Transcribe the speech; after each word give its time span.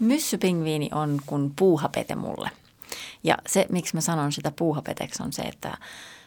Myssypingviini 0.00 0.88
on 0.92 1.20
kuin 1.26 1.52
puuhapete 1.56 2.14
mulle. 2.14 2.50
Ja 3.24 3.38
se, 3.46 3.66
miksi 3.70 3.94
mä 3.94 4.00
sanon 4.00 4.32
sitä 4.32 4.50
puuhapeteksi, 4.50 5.22
on 5.22 5.32
se, 5.32 5.42
että 5.42 5.78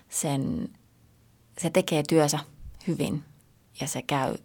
sen, 0.10 0.70
se 1.58 1.70
tekee 1.70 2.04
työnsä 2.10 2.40
hyvin 2.88 3.24
ja 3.80 3.88
se 3.88 4.02
käy 4.02 4.36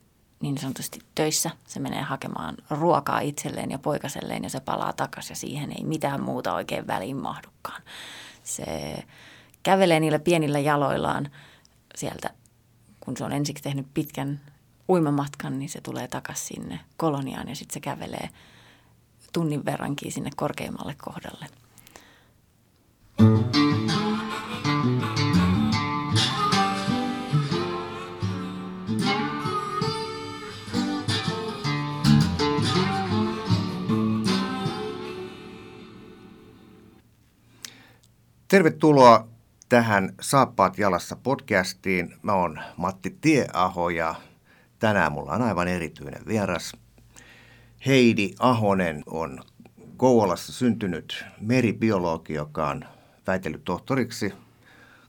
niin 0.41 0.59
sanotusti 0.59 0.99
töissä. 1.15 1.51
Se 1.67 1.81
menee 1.81 2.03
hakemaan 2.03 2.57
ruokaa 2.71 3.21
itselleen 3.21 3.71
ja 3.71 3.79
poikaselleen 3.79 4.43
ja 4.43 4.51
se 4.51 4.61
palaa 4.61 4.93
takaisin 4.93 5.33
ja 5.33 5.37
siihen 5.37 5.73
ei 5.73 5.85
mitään 5.85 6.23
muuta 6.23 6.55
oikein 6.55 6.87
väliin 6.87 7.17
mahdukaan. 7.17 7.83
Se 8.43 8.97
kävelee 9.63 10.01
niillä 10.01 10.19
pienillä 10.19 10.59
jaloillaan 10.59 11.31
sieltä, 11.95 12.31
kun 13.01 13.17
se 13.17 13.25
on 13.25 13.33
ensiksi 13.33 13.63
tehnyt 13.63 13.87
pitkän 13.95 14.41
uimamatkan, 14.89 15.59
niin 15.59 15.69
se 15.69 15.81
tulee 15.81 16.09
takaisin 16.09 16.47
sinne 16.47 16.81
koloniaan 16.97 17.49
ja 17.49 17.57
sitten 17.57 17.75
se 17.75 17.81
kävelee 17.81 18.29
tunnin 19.33 19.65
verrankin 19.65 20.13
sinne 20.13 20.31
korkeimmalle 20.37 20.95
kohdalle. 21.05 21.47
Tervetuloa 38.49 39.29
tähän 39.69 40.15
Saappaat 40.21 40.79
jalassa 40.79 41.17
podcastiin. 41.17 42.15
Mä 42.23 42.33
oon 42.33 42.61
Matti 42.77 43.19
Tieaho 43.21 43.91
ja 43.91 44.15
tänään 44.79 45.13
mulla 45.13 45.33
on 45.33 45.43
aivan 45.43 45.69
erityinen 45.69 46.27
vieras. 46.27 46.73
Heidi 47.89 48.35
Ahonen 48.39 49.03
on 49.07 49.41
Kouvolassa 49.97 50.53
syntynyt 50.53 51.25
meribiologi, 51.41 52.35
joka 52.35 52.69
on 52.69 52.85
väitellyt 53.27 53.65
tohtoriksi 53.65 54.33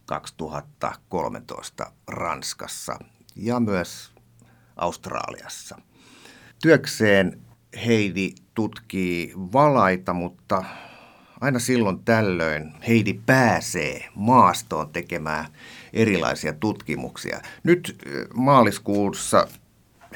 2013 0.06 1.92
Ranskassa 2.08 3.00
ja 3.36 3.59
myös 3.59 4.12
Australiassa. 4.76 5.81
Työkseen 6.62 7.42
Heidi 7.86 8.31
tutkii 8.54 9.34
valaita, 9.36 10.14
mutta 10.14 10.64
aina 11.42 11.59
silloin 11.59 12.04
tällöin 12.04 12.73
Heidi 12.88 13.14
pääsee 13.26 14.09
maastoon 14.16 14.89
tekemään 14.89 15.45
erilaisia 15.94 16.54
tutkimuksia. 16.54 17.42
Nyt 17.64 17.98
maaliskuussa 18.34 19.48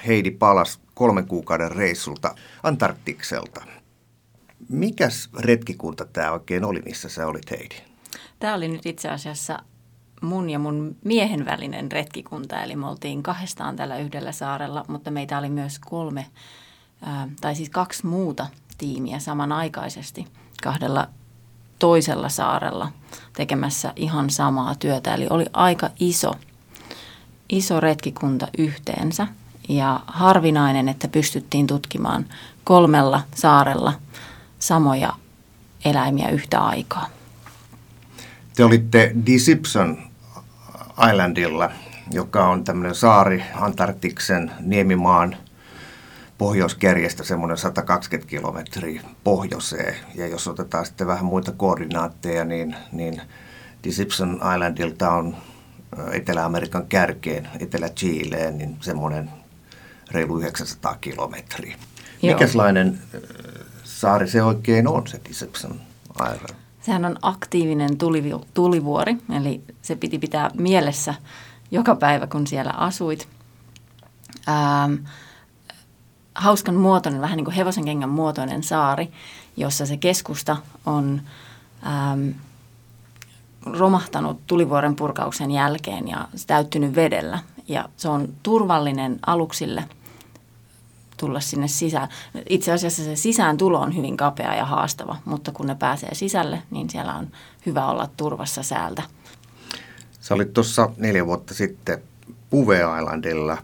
Heidi 0.08 0.32
palasi 0.32 0.83
kolmen 0.94 1.28
kuukauden 1.28 1.72
reissulta 1.72 2.36
Antarktikselta. 2.64 3.62
Mikäs 4.70 5.30
retkikunta 5.40 6.06
tämä 6.06 6.32
oikein 6.32 6.66
oli, 6.66 6.82
missä 6.86 7.10
sä 7.10 7.28
olit 7.28 7.52
Heidi? 7.52 7.76
Tämä 8.40 8.54
oli 8.54 8.68
nyt 8.68 8.86
itse 8.86 9.10
asiassa 9.10 9.60
mun 10.22 10.50
ja 10.50 10.60
mun 10.60 10.96
miehen 11.04 11.46
välinen 11.46 11.92
retkikunta, 11.92 12.64
eli 12.64 12.76
me 12.76 12.88
oltiin 12.88 13.24
kahdestaan 13.24 13.76
tällä 13.76 13.98
yhdellä 13.98 14.32
saarella, 14.32 14.86
mutta 14.88 15.12
meitä 15.12 15.38
oli 15.38 15.50
myös 15.50 15.80
kolme, 15.80 16.26
tai 17.42 17.56
siis 17.56 17.70
kaksi 17.70 18.08
muuta 18.08 18.48
tiimiä 18.78 19.20
samanaikaisesti 19.20 20.28
kahdella 20.64 21.08
toisella 21.80 22.30
saarella 22.30 22.92
tekemässä 23.34 23.94
ihan 23.96 24.30
samaa 24.30 24.76
työtä. 24.76 25.14
Eli 25.14 25.28
oli 25.30 25.46
aika 25.54 25.90
iso, 26.00 26.32
iso 27.50 27.80
retkikunta 27.80 28.48
yhteensä 28.58 29.28
ja 29.70 30.00
harvinainen, 30.08 30.90
että 30.90 31.08
pystyttiin 31.08 31.68
tutkimaan 31.68 32.26
kolmella 32.64 33.22
saarella 33.36 33.94
samoja 34.60 35.14
eläimiä 35.86 36.30
yhtä 36.30 36.60
aikaa. 36.60 37.06
Te 38.56 38.64
olitte 38.64 39.12
Deception 39.26 39.98
Islandilla, 41.10 41.72
joka 42.12 42.48
on 42.48 42.64
tämmöinen 42.64 42.96
saari 42.96 43.44
Antarktiksen 43.56 44.52
niemimaan 44.60 45.36
pohjoiskärjestä 46.38 47.24
semmoinen 47.24 47.58
120 47.58 48.30
kilometriä 48.30 49.02
pohjoiseen. 49.24 49.96
Ja 50.16 50.28
jos 50.28 50.48
otetaan 50.48 50.86
sitten 50.86 51.08
vähän 51.08 51.26
muita 51.26 51.52
koordinaatteja, 51.52 52.46
niin, 52.46 52.76
niin 52.92 53.22
Deception 53.84 54.36
Islandilta 54.54 55.12
on 55.12 55.36
Etelä-Amerikan 56.12 56.88
kärkeen, 56.88 57.48
Etelä-Chileen, 57.60 58.58
niin 58.58 58.78
semmoinen 58.82 59.30
reilu 60.12 60.40
900 60.40 60.96
kilometriä. 61.02 61.76
Mikäslainen 62.22 63.00
saari 63.84 64.28
se 64.28 64.44
oikein 64.44 64.88
on, 64.88 65.08
se 65.08 65.22
Deception 65.30 65.82
Island? 66.16 66.56
Sehän 66.82 67.06
on 67.06 67.16
aktiivinen 67.22 67.98
tulivuori, 68.54 69.18
eli 69.38 69.62
se 69.82 69.96
piti 69.96 70.20
pitää 70.20 70.52
mielessä 70.58 71.14
joka 71.72 71.96
päivä, 71.96 72.28
kun 72.28 72.48
siellä 72.48 72.72
asuit. 72.72 73.28
Ähm, 74.48 74.94
hauskan 76.36 76.76
muotoinen, 76.76 77.22
vähän 77.22 77.38
niin 77.38 77.46
kuin 77.46 77.56
hevosen 77.56 77.86
kengän 77.86 78.10
muotoinen 78.10 78.64
saari, 78.64 79.12
jossa 79.58 79.86
se 79.86 79.98
keskusta 79.98 80.58
on 80.86 81.22
ähm, 81.86 82.30
romahtanut 83.66 84.48
tulivuoren 84.48 84.96
purkauksen 84.96 85.52
jälkeen 85.52 86.08
ja 86.08 86.28
täyttynyt 86.48 86.96
vedellä. 86.96 87.40
Ja 87.68 87.90
se 87.98 88.10
on 88.10 88.34
turvallinen 88.44 89.20
aluksille 89.26 89.84
tulla 91.18 91.40
sinne 91.40 91.68
sisään. 91.68 92.10
Itse 92.50 92.72
asiassa 92.72 93.04
se 93.04 93.16
sisään 93.16 93.58
tulo 93.58 93.80
on 93.80 93.96
hyvin 93.96 94.18
kapea 94.18 94.56
ja 94.56 94.66
haastava, 94.66 95.16
mutta 95.26 95.52
kun 95.52 95.68
ne 95.68 95.76
pääsee 95.76 96.16
sisälle, 96.16 96.62
niin 96.72 96.90
siellä 96.90 97.16
on 97.16 97.28
hyvä 97.66 97.88
olla 97.88 98.10
turvassa 98.18 98.64
säältä. 98.64 99.04
Sä 100.20 100.34
olit 100.34 100.54
tuossa 100.54 100.90
neljä 100.98 101.26
vuotta 101.26 101.54
sitten 101.54 102.04
Puve 102.50 102.80
Islandilla. 103.00 103.58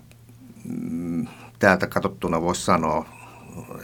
Mm, 0.64 1.28
täältä 1.59 1.88
katsottuna 1.88 2.42
voisi 2.42 2.62
sanoa 2.62 3.06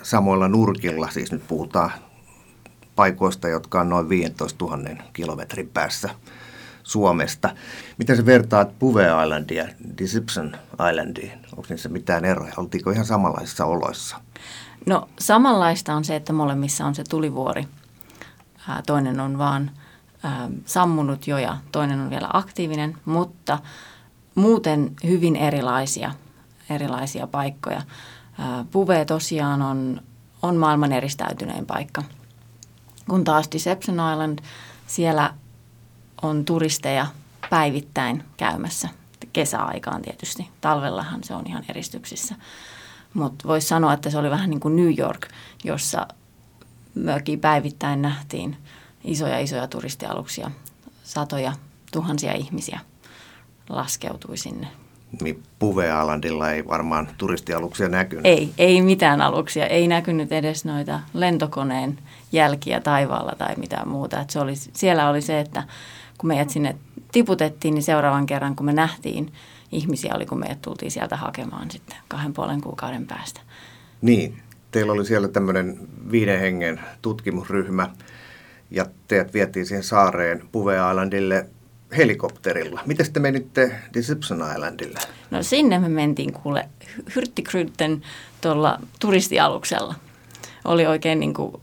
samoilla 0.03 0.47
nurkilla, 0.47 1.09
siis 1.11 1.31
nyt 1.31 1.47
puhutaan 1.47 1.91
paikoista, 2.95 3.47
jotka 3.47 3.81
on 3.81 3.89
noin 3.89 4.09
15 4.09 4.65
000 4.65 4.89
kilometrin 5.13 5.69
päässä 5.69 6.09
Suomesta. 6.85 7.49
Miten 7.97 8.17
se 8.17 8.25
vertaat 8.25 8.79
Puve 8.79 9.07
Islandia 9.23 9.67
Deception 9.97 10.57
Islandiin? 10.91 11.31
Onko 11.51 11.65
niissä 11.69 11.89
mitään 11.89 12.25
eroja? 12.25 12.53
Oltiinko 12.57 12.91
ihan 12.91 13.05
samanlaisissa 13.05 13.65
oloissa? 13.65 14.21
No 14.85 15.09
samanlaista 15.19 15.93
on 15.93 16.05
se, 16.05 16.15
että 16.15 16.33
molemmissa 16.33 16.85
on 16.85 16.95
se 16.95 17.03
tulivuori. 17.09 17.67
Toinen 18.85 19.19
on 19.19 19.37
vaan 19.37 19.71
sammunut 20.65 21.27
jo 21.27 21.37
ja 21.37 21.57
toinen 21.71 21.99
on 21.99 22.09
vielä 22.09 22.29
aktiivinen, 22.33 22.97
mutta 23.05 23.59
muuten 24.35 24.91
hyvin 25.03 25.35
erilaisia– 25.35 26.11
erilaisia 26.69 27.27
paikkoja. 27.27 27.81
Puve 28.71 29.05
tosiaan 29.05 29.61
on, 29.61 30.01
on 30.41 30.55
maailman 30.55 30.91
eristäytynein 30.91 31.65
paikka. 31.65 32.03
Kun 33.09 33.23
taas 33.23 33.47
Deception 33.51 33.97
Island, 34.13 34.39
siellä 34.87 35.33
on 36.25 36.45
turisteja 36.45 37.07
päivittäin 37.49 38.23
käymässä 38.37 38.89
kesäaikaan 39.33 40.01
tietysti. 40.01 40.49
Talvellahan 40.61 41.23
se 41.23 41.33
on 41.33 41.43
ihan 41.47 41.65
eristyksissä. 41.69 42.35
Mutta 43.13 43.47
voisi 43.47 43.67
sanoa, 43.67 43.93
että 43.93 44.09
se 44.09 44.17
oli 44.17 44.29
vähän 44.29 44.49
niin 44.49 44.59
kuin 44.59 44.75
New 44.75 44.99
York, 44.99 45.27
jossa 45.63 46.07
möki 46.95 47.37
päivittäin 47.37 48.01
nähtiin 48.01 48.57
isoja 49.03 49.39
isoja 49.39 49.67
turistialuksia. 49.67 50.51
Satoja 51.03 51.53
tuhansia 51.91 52.33
ihmisiä 52.33 52.79
laskeutui 53.69 54.37
sinne 54.37 54.67
niin 55.21 55.43
Puve-Alandilla 55.59 56.51
ei 56.51 56.67
varmaan 56.67 57.07
turistialuksia 57.17 57.89
näkynyt. 57.89 58.25
Ei, 58.25 58.53
ei 58.57 58.81
mitään 58.81 59.21
aluksia. 59.21 59.67
Ei 59.67 59.87
näkynyt 59.87 60.31
edes 60.31 60.65
noita 60.65 60.99
lentokoneen 61.13 61.99
jälkiä 62.31 62.79
taivaalla 62.79 63.33
tai 63.37 63.55
mitään 63.55 63.87
muuta. 63.87 64.21
Et 64.21 64.29
se 64.29 64.39
oli, 64.39 64.53
siellä 64.55 65.09
oli 65.09 65.21
se, 65.21 65.39
että 65.39 65.63
kun 66.17 66.27
meidät 66.27 66.49
sinne 66.49 66.75
tiputettiin, 67.11 67.73
niin 67.73 67.83
seuraavan 67.83 68.25
kerran 68.25 68.55
kun 68.55 68.65
me 68.65 68.73
nähtiin 68.73 69.33
ihmisiä 69.71 70.15
oli, 70.15 70.25
kun 70.25 70.39
meidät 70.39 70.61
tultiin 70.61 70.91
sieltä 70.91 71.17
hakemaan 71.17 71.71
sitten 71.71 71.97
kahden 72.07 72.33
puolen 72.33 72.61
kuukauden 72.61 73.07
päästä. 73.07 73.41
Niin, 74.01 74.41
teillä 74.71 74.93
oli 74.93 75.05
siellä 75.05 75.27
tämmöinen 75.27 75.79
viiden 76.11 76.39
hengen 76.39 76.79
tutkimusryhmä 77.01 77.89
ja 78.71 78.85
teidät 79.07 79.33
vietiin 79.33 79.65
siihen 79.65 79.83
saareen 79.83 80.43
Puve 80.51 80.75
Islandille 80.75 81.49
helikopterilla. 81.97 82.81
Miten 82.85 83.13
te 83.13 83.19
menitte 83.19 83.75
Deception 83.93 84.51
Islandille? 84.53 84.99
No 85.31 85.43
sinne 85.43 85.79
me 85.79 85.89
mentiin 85.89 86.33
kuule 86.33 86.69
Hyrttikryytten 87.15 88.01
tuolla 88.41 88.79
turistialuksella. 88.99 89.95
Oli 90.65 90.85
oikein 90.85 91.19
niin 91.19 91.33
kuin 91.33 91.61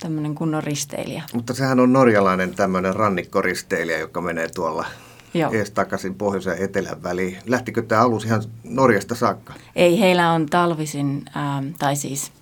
tämmöinen 0.00 0.34
kunnon 0.34 0.62
risteilijä. 0.62 1.22
Mutta 1.34 1.54
sehän 1.54 1.80
on 1.80 1.92
norjalainen 1.92 2.54
tämmöinen 2.54 2.96
rannikkoristeilijä, 2.96 3.98
joka 3.98 4.20
menee 4.20 4.48
tuolla 4.48 4.86
Joo. 5.34 5.52
ees 5.52 5.70
takaisin 5.70 6.14
pohjoisen 6.14 6.58
ja 6.58 6.64
etelän 6.64 7.02
väliin. 7.02 7.38
Lähtikö 7.46 7.82
tämä 7.82 8.02
alus 8.02 8.24
ihan 8.24 8.42
Norjasta 8.64 9.14
saakka? 9.14 9.54
Ei, 9.76 10.00
heillä 10.00 10.32
on 10.32 10.46
talvisin, 10.46 11.24
ähm, 11.36 11.66
tai 11.78 11.96
siis 11.96 12.32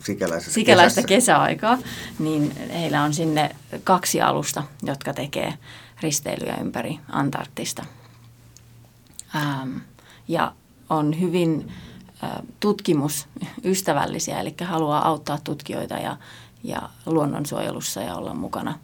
sikäläistä, 0.00 0.50
sikäläistä 0.50 1.02
kesäaikaa, 1.02 1.78
niin 2.18 2.52
heillä 2.72 3.02
on 3.02 3.14
sinne 3.14 3.56
kaksi 3.84 4.20
alusta, 4.20 4.62
jotka 4.82 5.14
tekee 5.14 5.54
risteilyjä 6.02 6.56
ympäri 6.60 6.98
Antarktista. 7.08 7.84
Ähm, 9.36 9.76
ja 10.28 10.52
on 10.90 11.20
hyvin 11.20 11.72
tutkimusystävällisiä, 12.60 14.40
eli 14.40 14.54
haluaa 14.64 15.08
auttaa 15.08 15.38
tutkijoita 15.44 15.94
ja, 15.94 16.16
ja 16.64 16.88
luonnonsuojelussa 17.06 18.00
ja 18.00 18.14
olla 18.14 18.34
mukana 18.34 18.78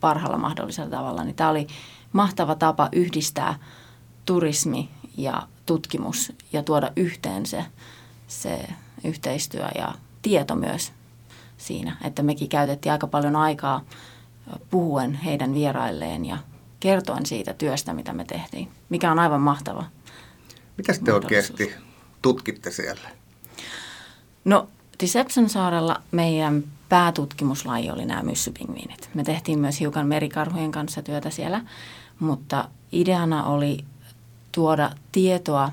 parhaalla 0.00 0.38
mahdollisella 0.38 0.90
tavalla. 0.90 1.24
Niin 1.24 1.36
tämä 1.36 1.50
oli 1.50 1.66
mahtava 2.12 2.54
tapa 2.54 2.88
yhdistää 2.92 3.58
turismi 4.24 4.90
ja 5.16 5.42
tutkimus 5.66 6.32
ja 6.52 6.62
tuoda 6.62 6.92
yhteen 6.96 7.46
se, 7.46 7.64
se 8.26 8.68
yhteistyö 9.04 9.68
ja 9.78 9.94
tieto 10.22 10.54
myös 10.54 10.92
siinä, 11.56 11.96
että 12.04 12.22
mekin 12.22 12.48
käytettiin 12.48 12.92
aika 12.92 13.06
paljon 13.06 13.36
aikaa 13.36 13.80
puhuen 14.70 15.14
heidän 15.14 15.54
vierailleen 15.54 16.24
ja 16.24 16.38
kertoen 16.80 17.26
siitä 17.26 17.52
työstä, 17.54 17.92
mitä 17.92 18.12
me 18.12 18.24
tehtiin, 18.24 18.68
mikä 18.88 19.10
on 19.10 19.18
aivan 19.18 19.40
mahtava. 19.40 19.84
Mitä 20.76 20.92
te 21.04 21.12
oikeasti 21.12 21.74
tutkitte 22.24 22.70
siellä? 22.70 23.10
No 24.44 24.68
Deception 25.00 25.48
saarella 25.48 26.02
meidän 26.10 26.64
päätutkimuslaji 26.88 27.90
oli 27.90 28.04
nämä 28.04 28.22
myssypingviinit. 28.22 29.10
Me 29.14 29.24
tehtiin 29.24 29.58
myös 29.58 29.80
hiukan 29.80 30.06
merikarhujen 30.06 30.72
kanssa 30.72 31.02
työtä 31.02 31.30
siellä, 31.30 31.60
mutta 32.18 32.68
ideana 32.92 33.44
oli 33.44 33.84
tuoda 34.52 34.90
tietoa 35.12 35.72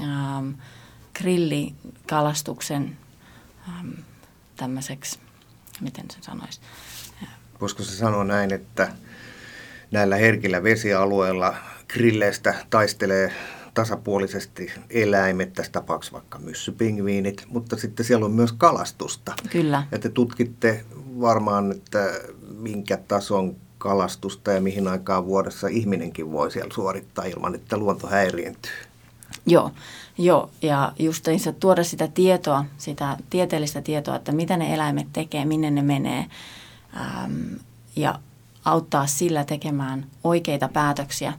ähm, 0.00 0.50
grillikalastuksen 1.18 2.98
ähm, 3.68 3.90
tämmöiseksi, 4.56 5.18
miten 5.80 6.10
sen 6.10 6.22
sanoisi? 6.22 6.60
Voisiko 7.60 7.82
se 7.82 7.96
sanoa 7.96 8.24
näin, 8.24 8.52
että 8.52 8.92
näillä 9.90 10.16
herkillä 10.16 10.62
vesialueilla 10.62 11.54
grilleistä 11.88 12.54
taistelee 12.70 13.32
tasapuolisesti 13.74 14.72
eläimet, 14.90 15.52
tässä 15.52 15.72
tapauksessa 15.72 16.12
vaikka 16.12 16.38
myssypingviinit, 16.38 17.46
mutta 17.48 17.76
sitten 17.76 18.06
siellä 18.06 18.26
on 18.26 18.32
myös 18.32 18.52
kalastusta. 18.52 19.34
Kyllä. 19.50 19.86
Ja 19.92 19.98
te 19.98 20.08
tutkitte 20.08 20.84
varmaan, 21.20 21.72
että 21.72 22.12
minkä 22.58 22.96
tason 22.96 23.56
kalastusta 23.78 24.52
ja 24.52 24.60
mihin 24.60 24.88
aikaan 24.88 25.26
vuodessa 25.26 25.68
ihminenkin 25.68 26.32
voi 26.32 26.50
siellä 26.50 26.74
suorittaa 26.74 27.24
ilman, 27.24 27.54
että 27.54 27.76
luonto 27.76 28.06
häiriintyy. 28.06 28.72
Joo, 29.46 29.70
joo. 30.18 30.50
ja 30.62 30.92
just 30.98 31.28
tuoda 31.60 31.84
sitä 31.84 32.08
tietoa, 32.08 32.64
sitä 32.78 33.16
tieteellistä 33.30 33.82
tietoa, 33.82 34.16
että 34.16 34.32
mitä 34.32 34.56
ne 34.56 34.74
eläimet 34.74 35.06
tekee, 35.12 35.44
minne 35.44 35.70
ne 35.70 35.82
menee 35.82 36.26
ja 37.96 38.18
auttaa 38.64 39.06
sillä 39.06 39.44
tekemään 39.44 40.06
oikeita 40.24 40.68
päätöksiä 40.68 41.32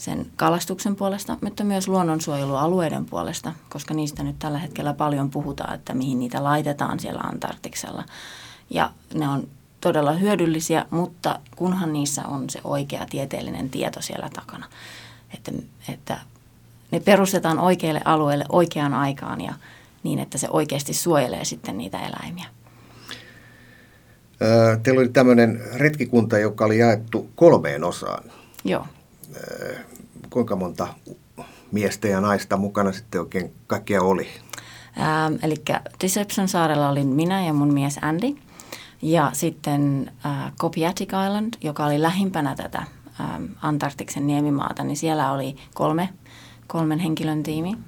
sen 0.00 0.26
kalastuksen 0.36 0.96
puolesta, 0.96 1.36
mutta 1.42 1.64
myös 1.64 1.88
luonnonsuojelualueiden 1.88 3.06
puolesta, 3.06 3.52
koska 3.68 3.94
niistä 3.94 4.22
nyt 4.22 4.38
tällä 4.38 4.58
hetkellä 4.58 4.92
paljon 4.94 5.30
puhutaan, 5.30 5.74
että 5.74 5.94
mihin 5.94 6.18
niitä 6.18 6.44
laitetaan 6.44 7.00
siellä 7.00 7.20
Antarktiksella. 7.20 8.04
Ja 8.70 8.90
ne 9.14 9.28
on 9.28 9.48
todella 9.80 10.12
hyödyllisiä, 10.12 10.86
mutta 10.90 11.38
kunhan 11.56 11.92
niissä 11.92 12.26
on 12.26 12.50
se 12.50 12.60
oikea 12.64 13.06
tieteellinen 13.10 13.70
tieto 13.70 14.02
siellä 14.02 14.30
takana, 14.34 14.66
että, 15.34 15.52
että 15.88 16.18
ne 16.90 17.00
perustetaan 17.00 17.58
oikealle 17.58 18.00
alueelle 18.04 18.44
oikeaan 18.48 18.94
aikaan 18.94 19.40
ja 19.40 19.54
niin, 20.02 20.18
että 20.18 20.38
se 20.38 20.48
oikeasti 20.50 20.94
suojelee 20.94 21.44
sitten 21.44 21.78
niitä 21.78 21.98
eläimiä. 21.98 22.46
Teillä 24.82 25.00
oli 25.00 25.08
tämmöinen 25.08 25.60
retkikunta, 25.74 26.38
joka 26.38 26.64
oli 26.64 26.78
jaettu 26.78 27.30
kolmeen 27.34 27.84
osaan. 27.84 28.24
Joo. 28.64 28.86
Kuinka 30.30 30.56
monta 30.56 30.88
miestä 31.72 32.08
ja 32.08 32.20
naista 32.20 32.56
mukana 32.56 32.92
sitten 32.92 33.20
oikein 33.20 33.52
kaikkia 33.66 34.02
oli? 34.02 34.28
Ähm, 34.98 35.34
eli 35.42 35.54
Deception 36.02 36.48
saarella 36.48 36.88
olin 36.88 37.06
minä 37.06 37.46
ja 37.46 37.52
mun 37.52 37.74
mies 37.74 37.98
Andy. 38.02 38.36
Ja 39.02 39.30
sitten 39.34 40.12
äh, 40.26 40.52
Kopiatic 40.58 41.10
Island, 41.26 41.54
joka 41.60 41.86
oli 41.86 42.02
lähimpänä 42.02 42.56
tätä 42.56 42.82
ähm, 43.20 43.44
Antarktiksen 43.62 44.26
niemimaata, 44.26 44.84
niin 44.84 44.96
siellä 44.96 45.32
oli 45.32 45.56
kolme, 45.74 46.08
kolmen 46.66 46.98
henkilön 46.98 47.42
tiimi. 47.42 47.78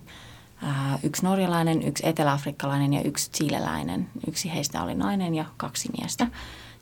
Äh, 0.65 1.05
yksi 1.05 1.25
norjalainen, 1.25 1.83
yksi 1.83 2.07
eteläafrikkalainen 2.07 2.93
ja 2.93 3.03
yksi 3.03 3.31
chileläinen. 3.31 4.09
Yksi 4.29 4.55
heistä 4.55 4.83
oli 4.83 4.95
nainen 4.95 5.35
ja 5.35 5.45
kaksi 5.57 5.89
miestä. 5.99 6.27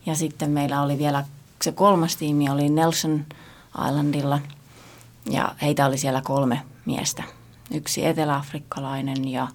Ja 0.06 0.14
sitten 0.14 0.50
meillä 0.50 0.82
oli 0.82 0.98
vielä 0.98 1.24
se 1.62 1.72
kolmas 1.72 2.16
tiimi 2.16 2.50
oli 2.50 2.68
Nelson 2.68 3.24
Islandilla 3.88 4.40
ja 5.30 5.54
heitä 5.62 5.86
oli 5.86 5.98
siellä 5.98 6.22
kolme 6.24 6.62
miestä. 6.86 7.22
Yksi 7.74 8.06
eteläafrikkalainen 8.06 9.28
ja 9.28 9.48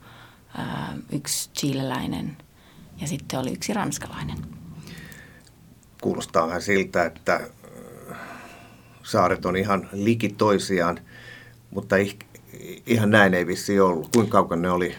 äh, 0.59 0.65
yksi 1.11 1.49
chileläinen 1.49 2.37
ja 3.01 3.07
sitten 3.07 3.39
oli 3.39 3.53
yksi 3.53 3.73
ranskalainen 3.73 4.55
kuulostaa 6.05 6.47
vähän 6.47 6.61
siltä, 6.61 7.05
että 7.05 7.41
saaret 9.03 9.45
on 9.45 9.55
ihan 9.55 9.89
liki 9.93 10.29
toisiaan, 10.29 10.99
mutta 11.71 11.95
ihan 12.85 13.09
näin 13.09 13.33
ei 13.33 13.47
vissi 13.47 13.79
ollut. 13.79 14.09
Kuinka 14.15 14.31
kaukana 14.31 14.61
ne 14.61 14.69
oli 14.69 14.95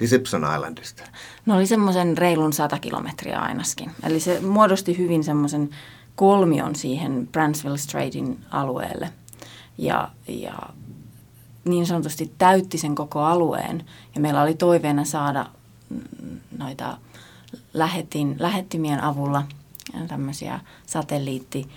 Deception 0.00 0.42
Islandista? 0.54 1.02
No 1.46 1.56
oli 1.56 1.66
semmoisen 1.66 2.18
reilun 2.18 2.52
100 2.52 2.78
kilometriä 2.78 3.38
ainakin. 3.38 3.90
Eli 4.02 4.20
se 4.20 4.40
muodosti 4.40 4.98
hyvin 4.98 5.24
semmoisen 5.24 5.70
kolmion 6.16 6.74
siihen 6.74 7.28
Bransville 7.32 7.78
Straightin 7.78 8.38
alueelle. 8.50 9.10
Ja, 9.78 10.10
ja 10.28 10.58
niin 11.64 11.86
sanotusti 11.86 12.32
täytti 12.38 12.78
sen 12.78 12.94
koko 12.94 13.20
alueen. 13.20 13.84
Ja 14.14 14.20
meillä 14.20 14.42
oli 14.42 14.54
toiveena 14.54 15.04
saada 15.04 15.46
noita 16.58 16.98
lähetin, 17.74 18.36
lähettimien 18.38 19.02
avulla– 19.02 19.44
tämmöisiä 20.08 20.60
satelliitti 20.86 21.68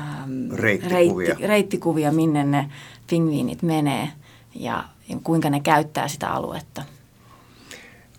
ähm, 0.00 0.52
reittikuvia. 0.52 1.28
Reitti, 1.28 1.46
reittikuvia, 1.46 2.12
minne 2.12 2.44
ne 2.44 2.70
pingviinit 3.10 3.62
menee 3.62 4.08
ja, 4.54 4.84
ja 5.08 5.18
kuinka 5.22 5.50
ne 5.50 5.60
käyttää 5.60 6.08
sitä 6.08 6.30
aluetta. 6.30 6.82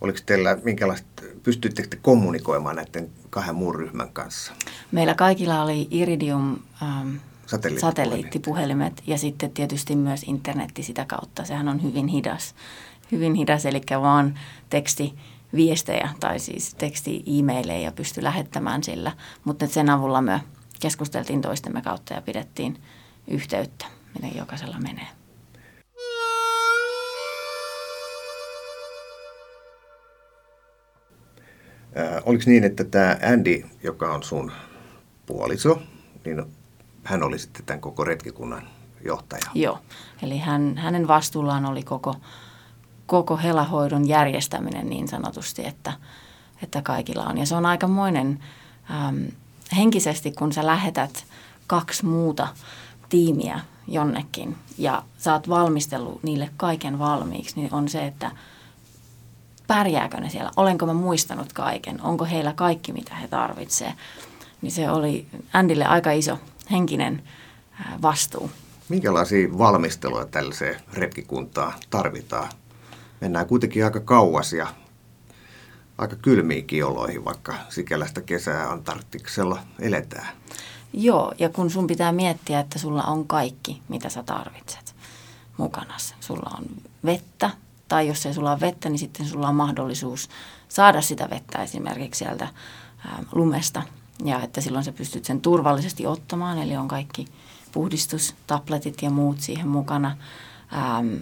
Oliko 0.02 0.20
teillä 0.26 0.58
minkälaista, 0.64 1.24
pystyittekö 1.44 1.88
te 1.88 1.98
kommunikoimaan 2.02 2.76
näiden 2.76 3.10
kahden 3.30 3.56
muun 3.56 3.76
ryhmän 3.76 4.10
kanssa? 4.14 4.54
Meillä 4.92 5.14
kaikilla 5.14 5.64
oli 5.64 5.88
Iridium 5.92 6.58
ähm, 6.84 7.16
satelliittipuhelimet. 7.46 7.80
satelliittipuhelimet 7.80 9.04
ja 9.08 9.18
sitten 9.18 9.52
tietysti 9.52 9.96
myös 9.96 10.24
internetti 10.24 10.84
sitä 10.84 11.06
kautta. 11.06 11.44
Sehän 11.44 11.68
on 11.68 11.84
hyvin 11.84 12.08
hidas, 12.08 12.56
hyvin 13.12 13.34
hidas 13.34 13.66
eli 13.66 13.82
vaan 14.02 14.40
teksti 14.70 15.16
viestejä 15.56 16.10
tai 16.20 16.40
siis 16.40 16.76
teksti-e-maileja 16.76 17.92
pysty 17.92 18.24
lähettämään 18.24 18.84
sillä, 18.84 19.12
mutta 19.44 19.68
sen 19.68 19.90
avulla 19.90 20.22
me 20.22 20.42
keskusteltiin 20.80 21.42
toistemme 21.42 21.82
kautta 21.82 22.14
ja 22.14 22.22
pidettiin 22.22 22.82
yhteyttä, 23.28 23.86
miten 24.14 24.38
jokaisella 24.38 24.80
menee. 24.80 25.08
Äh, 31.98 32.22
oliko 32.26 32.44
niin, 32.46 32.64
että 32.64 32.84
tämä 32.84 33.18
Andy, 33.34 33.64
joka 33.84 34.14
on 34.14 34.24
sun 34.24 34.52
puoliso, 35.26 35.82
niin 36.26 36.44
hän 37.06 37.24
oli 37.24 37.40
sitten 37.40 37.66
tämän 37.66 37.82
koko 37.82 38.04
retkikunnan 38.04 38.68
johtaja? 39.06 39.52
Joo, 39.54 39.80
eli 40.22 40.38
hän, 40.38 40.78
hänen 40.78 41.08
vastuullaan 41.08 41.66
oli 41.66 41.84
koko 41.84 42.16
koko 43.06 43.38
helahoidon 43.38 44.08
järjestäminen 44.08 44.90
niin 44.90 45.08
sanotusti, 45.08 45.66
että, 45.66 45.94
että 46.64 46.82
kaikilla 46.82 47.24
on. 47.24 47.38
Ja 47.38 47.46
se 47.46 47.56
on 47.56 47.66
aikamoinen 47.66 48.40
äm, 49.08 49.28
henkisesti, 49.76 50.32
kun 50.32 50.54
sä 50.54 50.66
lähetät 50.66 51.26
kaksi 51.68 52.06
muuta 52.06 52.48
tiimiä 53.10 53.60
jonnekin 53.88 54.58
ja 54.78 55.04
saat 55.18 55.50
valmistellut 55.50 56.24
niille 56.24 56.50
kaiken 56.58 57.00
valmiiksi, 57.00 57.56
niin 57.56 57.74
on 57.74 57.90
se, 57.90 58.06
että 58.06 58.32
pärjääkö 59.68 60.18
ne 60.18 60.30
siellä, 60.30 60.52
olenko 60.58 60.86
mä 60.86 60.94
muistanut 60.94 61.54
kaiken, 61.54 62.02
onko 62.02 62.26
heillä 62.26 62.54
kaikki, 62.54 62.94
mitä 62.94 63.16
he 63.16 63.28
tarvitsee. 63.28 63.94
Niin 64.62 64.72
se 64.72 64.90
oli 64.90 65.28
Andille 65.54 65.86
aika 65.86 66.12
iso 66.12 66.40
henkinen 66.72 67.24
vastuu. 68.02 68.52
Minkälaisia 68.90 69.58
valmisteluja 69.58 70.26
tällaiseen 70.26 70.82
retkikuntaan 70.94 71.74
tarvitaan? 71.90 72.50
mennään 73.22 73.48
kuitenkin 73.48 73.86
aika 73.86 74.00
kauas 74.00 74.54
ja 74.54 74.68
aika 75.98 76.16
kylmiin 76.16 76.86
oloihin, 76.86 77.26
vaikka 77.26 77.54
sikäläistä 77.70 78.22
kesää 78.22 78.72
Antarktiksella 78.72 79.60
eletään. 79.80 80.28
Joo, 80.94 81.34
ja 81.40 81.50
kun 81.50 81.70
sun 81.70 81.88
pitää 81.88 82.12
miettiä, 82.12 82.60
että 82.60 82.80
sulla 82.80 83.04
on 83.04 83.28
kaikki, 83.28 83.82
mitä 83.90 84.10
sä 84.10 84.24
tarvitset 84.24 84.96
mukana. 85.58 85.94
Sulla 86.20 86.58
on 86.58 86.66
vettä, 87.06 87.50
Tai 87.88 88.08
jos 88.08 88.26
ei 88.26 88.34
sulla 88.34 88.52
ole 88.52 88.60
vettä, 88.60 88.90
niin 88.90 89.00
sitten 89.00 89.26
sulla 89.26 89.48
on 89.48 89.56
mahdollisuus 89.56 90.30
saada 90.68 91.02
sitä 91.02 91.30
vettä 91.30 91.64
esimerkiksi 91.64 92.20
sieltä 92.20 92.48
lumesta. 93.32 93.84
Ja 94.24 94.42
että 94.42 94.62
silloin 94.62 94.86
sä 94.86 94.92
pystyt 94.92 95.26
sen 95.26 95.42
turvallisesti 95.42 96.08
ottamaan, 96.08 96.58
eli 96.58 96.78
on 96.78 96.88
kaikki 96.88 97.26
puhdistustabletit 97.72 99.02
ja 99.02 99.10
muut 99.10 99.40
siihen 99.40 99.68
mukana. 99.68 100.18
Ähm, 100.74 101.14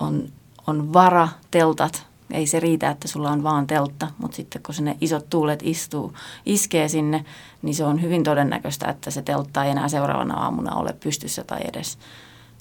on, 0.00 0.28
on 0.66 0.92
vara, 0.92 1.28
teltat, 1.50 2.06
ei 2.30 2.46
se 2.46 2.60
riitä, 2.60 2.90
että 2.90 3.08
sulla 3.08 3.30
on 3.30 3.42
vaan 3.42 3.66
teltta, 3.66 4.08
mutta 4.18 4.36
sitten 4.36 4.62
kun 4.62 4.74
sinne 4.74 4.96
isot 5.00 5.30
tuulet 5.30 5.60
istuu, 5.62 6.12
iskee 6.46 6.88
sinne, 6.88 7.24
niin 7.62 7.74
se 7.74 7.84
on 7.84 8.02
hyvin 8.02 8.24
todennäköistä, 8.24 8.86
että 8.88 9.10
se 9.10 9.22
teltta 9.22 9.64
ei 9.64 9.70
enää 9.70 9.88
seuraavana 9.88 10.34
aamuna 10.34 10.74
ole 10.74 10.92
pystyssä 10.92 11.44
tai 11.44 11.60
edes 11.68 11.98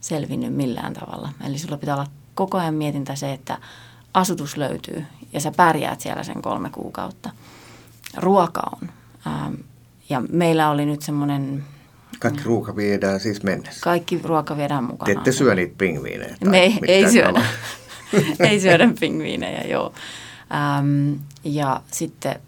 selvinnyt 0.01 0.53
millään 0.53 0.93
tavalla. 0.93 1.29
Eli 1.46 1.58
sulla 1.58 1.77
pitää 1.77 1.96
olla 1.96 2.08
koko 2.36 2.58
ajan 2.58 2.74
mietintä 2.74 3.15
se, 3.15 3.34
että 3.34 3.58
asutus 4.13 4.58
löytyy 4.58 5.05
ja 5.34 5.39
sä 5.39 5.51
pärjäät 5.58 6.01
siellä 6.01 6.24
sen 6.24 6.41
kolme 6.41 6.70
kuukautta. 6.70 7.29
Ruoka 8.17 8.62
on. 8.82 8.89
Ähm, 9.27 9.53
ja 10.10 10.22
meillä 10.30 10.70
oli 10.70 10.86
nyt 10.86 11.01
semmoinen... 11.01 11.63
Kaikki 12.20 12.44
ruoka 12.44 12.75
viedään 12.75 13.20
siis 13.20 13.44
mennessä? 13.44 13.82
Kaikki 13.84 14.22
ruoka 14.24 14.58
viedään 14.58 14.84
mukana. 14.84 15.06
Te 15.06 15.12
ette 15.12 15.32
syö 15.32 15.56
niitä 15.56 15.75
pingviinejä? 15.77 16.36
Me 16.46 16.60
ei, 16.60 16.80
ei 16.88 17.12
syödä. 17.12 17.46
ei 18.39 18.60
syödä 18.65 18.89
pingviinejä, 19.00 19.62
joo. 19.62 19.94
Ähm, 20.53 21.13
ja 21.44 21.82
sitten 21.92 22.39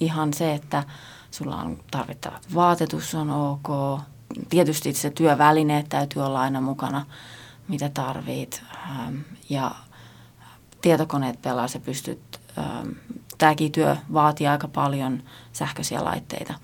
ihan 0.00 0.34
se, 0.34 0.54
että 0.54 0.84
sulla 1.30 1.56
on 1.56 1.78
tarvittavat 1.90 2.46
vaatetus 2.54 3.14
on 3.14 3.30
ok. 3.30 4.00
Tietysti 4.48 4.92
se 4.92 5.10
työvälineet 5.10 5.88
täytyy 5.88 6.22
olla 6.22 6.40
aina 6.40 6.60
mukana, 6.60 7.06
mitä 7.68 7.88
tarvit. 7.88 8.62
Ähm, 8.90 9.16
ja 9.48 9.74
tietokoneet 10.80 11.42
pelaa, 11.42 11.68
se 11.68 11.78
pystyt, 11.78 12.40
ähm, 12.58 12.88
tämäkin 13.38 13.72
työ 13.72 13.96
vaatii 14.12 14.46
aika 14.46 14.68
paljon 14.68 15.22
sähköisiä 15.52 16.04
laitteita, 16.04 16.54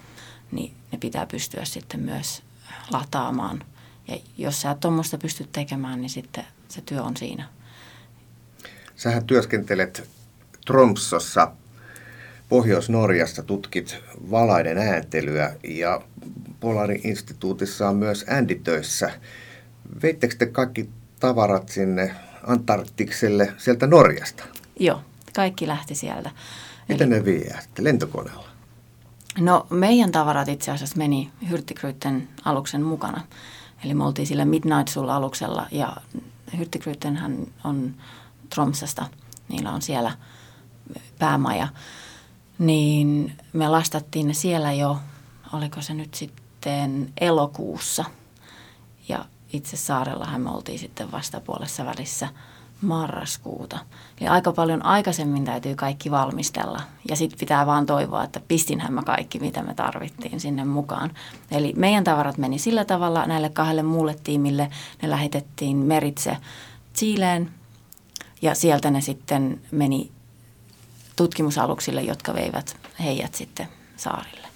niin 0.52 0.74
ne 0.92 0.98
pitää 0.98 1.26
pystyä 1.26 1.64
sitten 1.64 2.00
myös 2.00 2.42
lataamaan. 2.90 3.64
Ja 4.08 4.18
jos 4.38 4.60
sä 4.60 4.76
tuommoista 4.80 5.18
pystyt 5.18 5.52
tekemään, 5.52 6.00
niin 6.00 6.10
sitten 6.10 6.44
se 6.68 6.80
työ 6.80 7.02
on 7.02 7.16
siinä. 7.16 7.48
Sähän 8.96 9.26
työskentelet 9.26 10.10
Tromsossa 10.66 11.52
Pohjois-Norjassa, 12.48 13.42
tutkit 13.42 13.96
valaiden 14.30 14.78
ääntelyä 14.78 15.56
ja 15.64 16.00
Polari-instituutissa 16.60 17.88
on 17.88 17.96
myös 17.96 18.24
änditöissä. 18.28 19.10
Veittekö 20.02 20.36
te 20.38 20.46
kaikki 20.46 20.88
tavarat 21.20 21.68
sinne 21.68 22.14
Antarktikselle 22.46 23.52
sieltä 23.58 23.86
Norjasta? 23.86 24.44
Joo, 24.80 25.00
kaikki 25.34 25.66
lähti 25.66 25.94
sieltä. 25.94 26.30
Miten 26.88 27.12
Eli... 27.12 27.18
ne 27.18 27.24
vie 27.24 27.58
lentokoneella? 27.78 28.48
No 29.38 29.66
meidän 29.70 30.12
tavarat 30.12 30.48
itse 30.48 30.70
asiassa 30.70 30.96
meni 30.96 31.30
Hyrtigryytten 31.50 32.28
aluksen 32.44 32.82
mukana. 32.82 33.20
Eli 33.84 33.94
me 33.94 34.04
oltiin 34.04 34.26
sillä 34.26 34.44
Midnight 34.44 34.88
Soul-aluksella 34.88 35.66
ja 35.70 35.96
Hyrtigryyttenhän 36.58 37.46
on 37.64 37.94
Tromsasta, 38.54 39.06
niillä 39.48 39.70
on 39.72 39.82
siellä 39.82 40.12
päämaja. 41.18 41.68
Niin 42.58 43.36
me 43.52 43.68
lastattiin 43.68 44.28
ne 44.28 44.34
siellä 44.34 44.72
jo, 44.72 44.98
oliko 45.52 45.80
se 45.80 45.94
nyt 45.94 46.14
sitten 46.14 47.12
elokuussa. 47.20 48.04
Ja 49.08 49.24
itse 49.52 49.76
saarellahan 49.76 50.40
me 50.40 50.50
oltiin 50.50 50.78
sitten 50.78 51.12
vastapuolessa 51.12 51.86
välissä 51.86 52.28
marraskuuta. 52.80 53.78
Eli 54.20 54.28
aika 54.28 54.52
paljon 54.52 54.84
aikaisemmin 54.84 55.44
täytyy 55.44 55.74
kaikki 55.74 56.10
valmistella. 56.10 56.80
Ja 57.08 57.16
sitten 57.16 57.38
pitää 57.38 57.66
vaan 57.66 57.86
toivoa, 57.86 58.24
että 58.24 58.40
pistinhän 58.48 58.92
mä 58.92 59.02
kaikki, 59.02 59.38
mitä 59.38 59.62
me 59.62 59.74
tarvittiin 59.74 60.40
sinne 60.40 60.64
mukaan. 60.64 61.10
Eli 61.50 61.72
meidän 61.76 62.04
tavarat 62.04 62.38
meni 62.38 62.58
sillä 62.58 62.84
tavalla 62.84 63.26
näille 63.26 63.48
kahdelle 63.48 63.82
muulle 63.82 64.16
tiimille. 64.24 64.70
Ne 65.02 65.10
lähetettiin 65.10 65.76
meritse 65.76 66.36
Chileen 66.96 67.50
ja 68.42 68.54
sieltä 68.54 68.90
ne 68.90 69.00
sitten 69.00 69.60
meni 69.70 70.10
tutkimusaluksille, 71.16 72.02
jotka 72.02 72.34
veivät 72.34 72.76
heidät 73.00 73.34
sitten 73.34 73.68
saarille. 73.96 74.48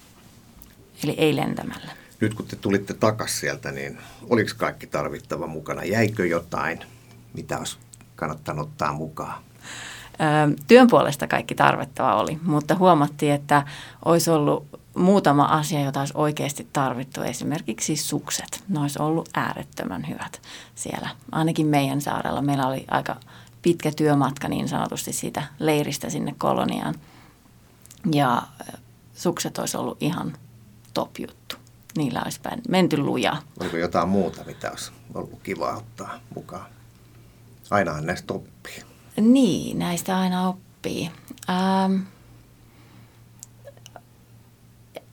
Eli 1.03 1.15
ei 1.17 1.35
lentämällä. 1.35 1.91
Nyt 2.19 2.33
kun 2.33 2.45
te 2.45 2.55
tulitte 2.55 2.93
takaisin 2.93 3.39
sieltä, 3.39 3.71
niin 3.71 3.97
oliko 4.29 4.51
kaikki 4.57 4.87
tarvittava 4.87 5.47
mukana? 5.47 5.83
Jäikö 5.83 6.25
jotain, 6.25 6.79
mitä 7.33 7.57
olisi 7.57 7.77
kannattanut 8.19 8.67
ottaa 8.67 8.93
mukaan? 8.93 9.43
Työn 10.67 10.87
puolesta 10.87 11.27
kaikki 11.27 11.55
tarvittava 11.55 12.15
oli, 12.15 12.39
mutta 12.43 12.75
huomattiin, 12.75 13.33
että 13.33 13.65
olisi 14.05 14.31
ollut 14.31 14.79
muutama 14.95 15.43
asia, 15.43 15.81
jota 15.81 15.99
olisi 15.99 16.13
oikeasti 16.17 16.67
tarvittu. 16.73 17.21
Esimerkiksi 17.21 17.95
sukset. 17.95 18.63
Ne 18.67 18.79
olisi 18.79 19.01
ollut 19.01 19.29
äärettömän 19.35 20.07
hyvät 20.07 20.41
siellä. 20.75 21.09
Ainakin 21.31 21.67
meidän 21.67 22.01
saarella. 22.01 22.41
Meillä 22.41 22.67
oli 22.67 22.85
aika 22.91 23.15
pitkä 23.61 23.91
työmatka 23.91 24.47
niin 24.47 24.67
sanotusti 24.67 25.13
siitä 25.13 25.43
leiristä 25.59 26.09
sinne 26.09 26.35
koloniaan. 26.37 26.95
Ja 28.11 28.41
sukset 29.13 29.57
olisi 29.57 29.77
ollut 29.77 30.03
ihan 30.03 30.33
top 30.93 31.11
juttu. 31.19 31.55
Niillä 31.97 32.21
olisi 32.23 32.39
menty 32.69 32.97
lujaa. 32.97 33.37
Oliko 33.59 33.77
jotain 33.77 34.09
muuta, 34.09 34.43
mitä 34.45 34.69
olisi 34.69 34.91
ollut 35.13 35.39
kiva 35.43 35.75
ottaa 35.75 36.19
mukaan? 36.35 36.65
Ainahan 37.71 38.05
näistä 38.05 38.33
oppii. 38.33 38.83
Niin, 39.21 39.79
näistä 39.79 40.19
aina 40.19 40.47
oppii. 40.47 41.11
Ähm, 41.49 42.01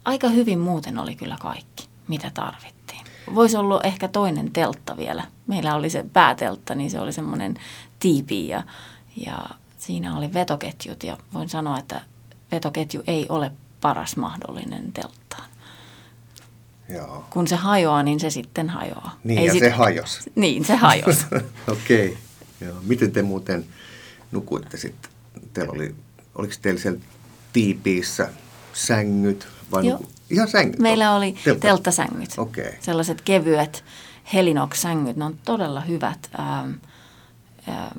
aika 0.04 0.28
hyvin 0.28 0.58
muuten 0.58 0.98
oli 0.98 1.14
kyllä 1.14 1.36
kaikki, 1.40 1.88
mitä 2.08 2.30
tarvittiin. 2.34 3.06
Voisi 3.34 3.56
olla 3.56 3.80
ehkä 3.84 4.08
toinen 4.08 4.52
teltta 4.52 4.96
vielä. 4.96 5.24
Meillä 5.46 5.74
oli 5.74 5.90
se 5.90 6.04
pääteltta, 6.12 6.74
niin 6.74 6.90
se 6.90 7.00
oli 7.00 7.12
semmoinen 7.12 7.54
tiipi 7.98 8.48
ja, 8.48 8.62
ja 9.26 9.38
siinä 9.78 10.16
oli 10.16 10.32
vetoketjut 10.32 11.02
ja 11.02 11.16
voin 11.34 11.48
sanoa, 11.48 11.78
että 11.78 12.00
vetoketju 12.52 13.02
ei 13.06 13.26
ole 13.28 13.52
paras 13.80 14.16
mahdollinen 14.16 14.92
telttaan. 14.92 15.50
Joo. 16.88 17.24
Kun 17.30 17.48
se 17.48 17.56
hajoaa, 17.56 18.02
niin 18.02 18.20
se 18.20 18.30
sitten 18.30 18.70
hajoaa. 18.70 19.18
Niin, 19.24 19.38
ei 19.38 19.46
ja 19.46 19.52
sit... 19.52 19.60
se 19.60 19.70
hajos. 19.70 20.20
Niin, 20.34 20.64
se 20.64 20.76
hajos. 20.76 21.26
Okei. 21.72 22.06
okay. 22.08 22.25
Joo. 22.60 22.76
Miten 22.82 23.12
te 23.12 23.22
muuten 23.22 23.66
nukuitte 24.32 24.76
sitten? 24.76 25.10
Teillä 25.52 25.72
oli, 25.72 25.94
oliko 26.34 26.54
teillä 26.62 26.80
siellä 26.80 27.00
tiipiissä 27.52 28.28
sängyt 28.72 29.48
vai 29.70 29.86
Joo. 29.86 29.98
Nuku... 29.98 30.10
Ihan 30.30 30.48
sängyt? 30.48 30.78
Meillä 30.78 31.14
oli 31.14 31.34
Teltta. 31.44 31.60
telttasängyt. 31.60 32.30
Okay. 32.36 32.72
Sellaiset 32.80 33.20
kevyet 33.20 33.84
Helinox-sängyt. 34.32 35.16
Ne 35.16 35.24
on 35.24 35.38
todella 35.44 35.80
hyvät 35.80 36.30
ähm, 36.40 36.72
äh, 37.68 37.90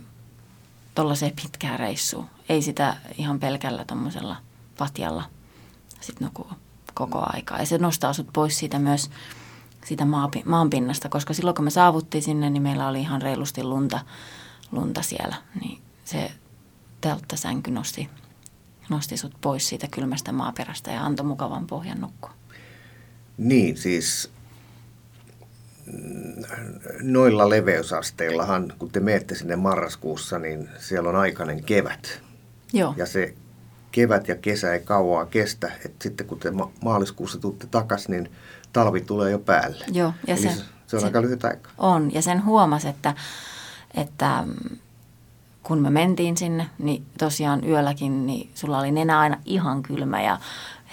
tuollaiseen 0.96 1.34
pitkään 1.42 1.80
reissuun. 1.80 2.26
Ei 2.50 2.62
sitä 2.62 2.98
ihan 3.18 3.40
pelkällä 3.40 3.86
tuommoisella 3.86 4.36
patjalla 4.78 5.24
sitten 6.02 6.26
nukuu 6.26 6.52
koko 6.94 7.24
aikaa. 7.34 7.60
Ja 7.60 7.66
se 7.66 7.78
nostaa 7.78 8.14
sut 8.14 8.28
pois 8.34 8.60
siitä 8.60 8.80
myös 8.80 9.10
siitä 9.86 10.06
maanpinnasta, 10.46 11.10
koska 11.10 11.34
silloin 11.34 11.56
kun 11.56 11.66
me 11.66 11.70
saavuttiin 11.70 12.24
sinne, 12.24 12.50
niin 12.50 12.64
meillä 12.64 12.88
oli 12.88 13.02
ihan 13.02 13.22
reilusti 13.22 13.64
lunta, 13.64 14.00
lunta 14.72 15.02
siellä. 15.02 15.36
Niin 15.62 15.82
se 16.06 16.32
telttasänky 17.02 17.72
nosti, 17.72 18.10
nosti 18.90 19.18
sut 19.18 19.36
pois 19.42 19.70
siitä 19.70 19.88
kylmästä 19.92 20.32
maaperästä 20.32 20.92
ja 20.92 21.06
antoi 21.06 21.26
mukavan 21.26 21.68
pohjan 21.68 22.02
nukkua. 22.02 22.34
Niin, 23.38 23.78
siis 23.78 24.32
noilla 27.02 27.50
leveysasteillahan, 27.50 28.74
kun 28.80 28.92
te 28.92 29.00
menette 29.00 29.36
sinne 29.36 29.56
marraskuussa, 29.56 30.40
niin 30.40 30.70
siellä 30.80 31.10
on 31.10 31.16
aikainen 31.16 31.64
kevät. 31.64 32.22
Joo. 32.74 32.94
Ja 32.98 33.06
se 33.06 33.36
kevät 33.92 34.28
ja 34.28 34.36
kesä 34.36 34.74
ei 34.74 34.80
kauaa 34.80 35.26
kestä. 35.26 35.72
Et 35.86 36.02
sitten 36.02 36.28
kun 36.28 36.40
te 36.40 36.52
ma- 36.52 36.72
maaliskuussa 36.84 37.38
tuutte 37.38 37.68
takaisin, 37.68 38.12
niin 38.12 38.32
talvi 38.74 39.02
tulee 39.02 39.32
jo 39.32 39.40
päälle. 39.40 39.86
Joo, 39.92 40.14
ja 40.28 40.36
Eli 40.36 40.44
se, 40.44 40.50
se 40.88 40.96
on 40.96 41.00
se, 41.00 41.06
aika 41.06 41.22
lyhyt 41.22 41.46
aika. 41.46 41.70
On, 41.78 42.14
ja 42.14 42.22
sen 42.22 42.46
huomas, 42.46 42.86
että, 42.86 43.14
että 43.98 44.44
mm, 44.46 44.77
kun 45.63 45.80
me 45.80 45.89
mentiin 45.89 46.38
sinne, 46.38 46.70
niin 46.80 47.06
tosiaan 47.18 47.63
yölläkin, 47.63 48.25
niin 48.25 48.50
sulla 48.56 48.80
oli 48.80 48.92
nenä 48.92 49.20
aina 49.20 49.38
ihan 49.46 49.84
kylmä 49.84 50.22
ja 50.22 50.39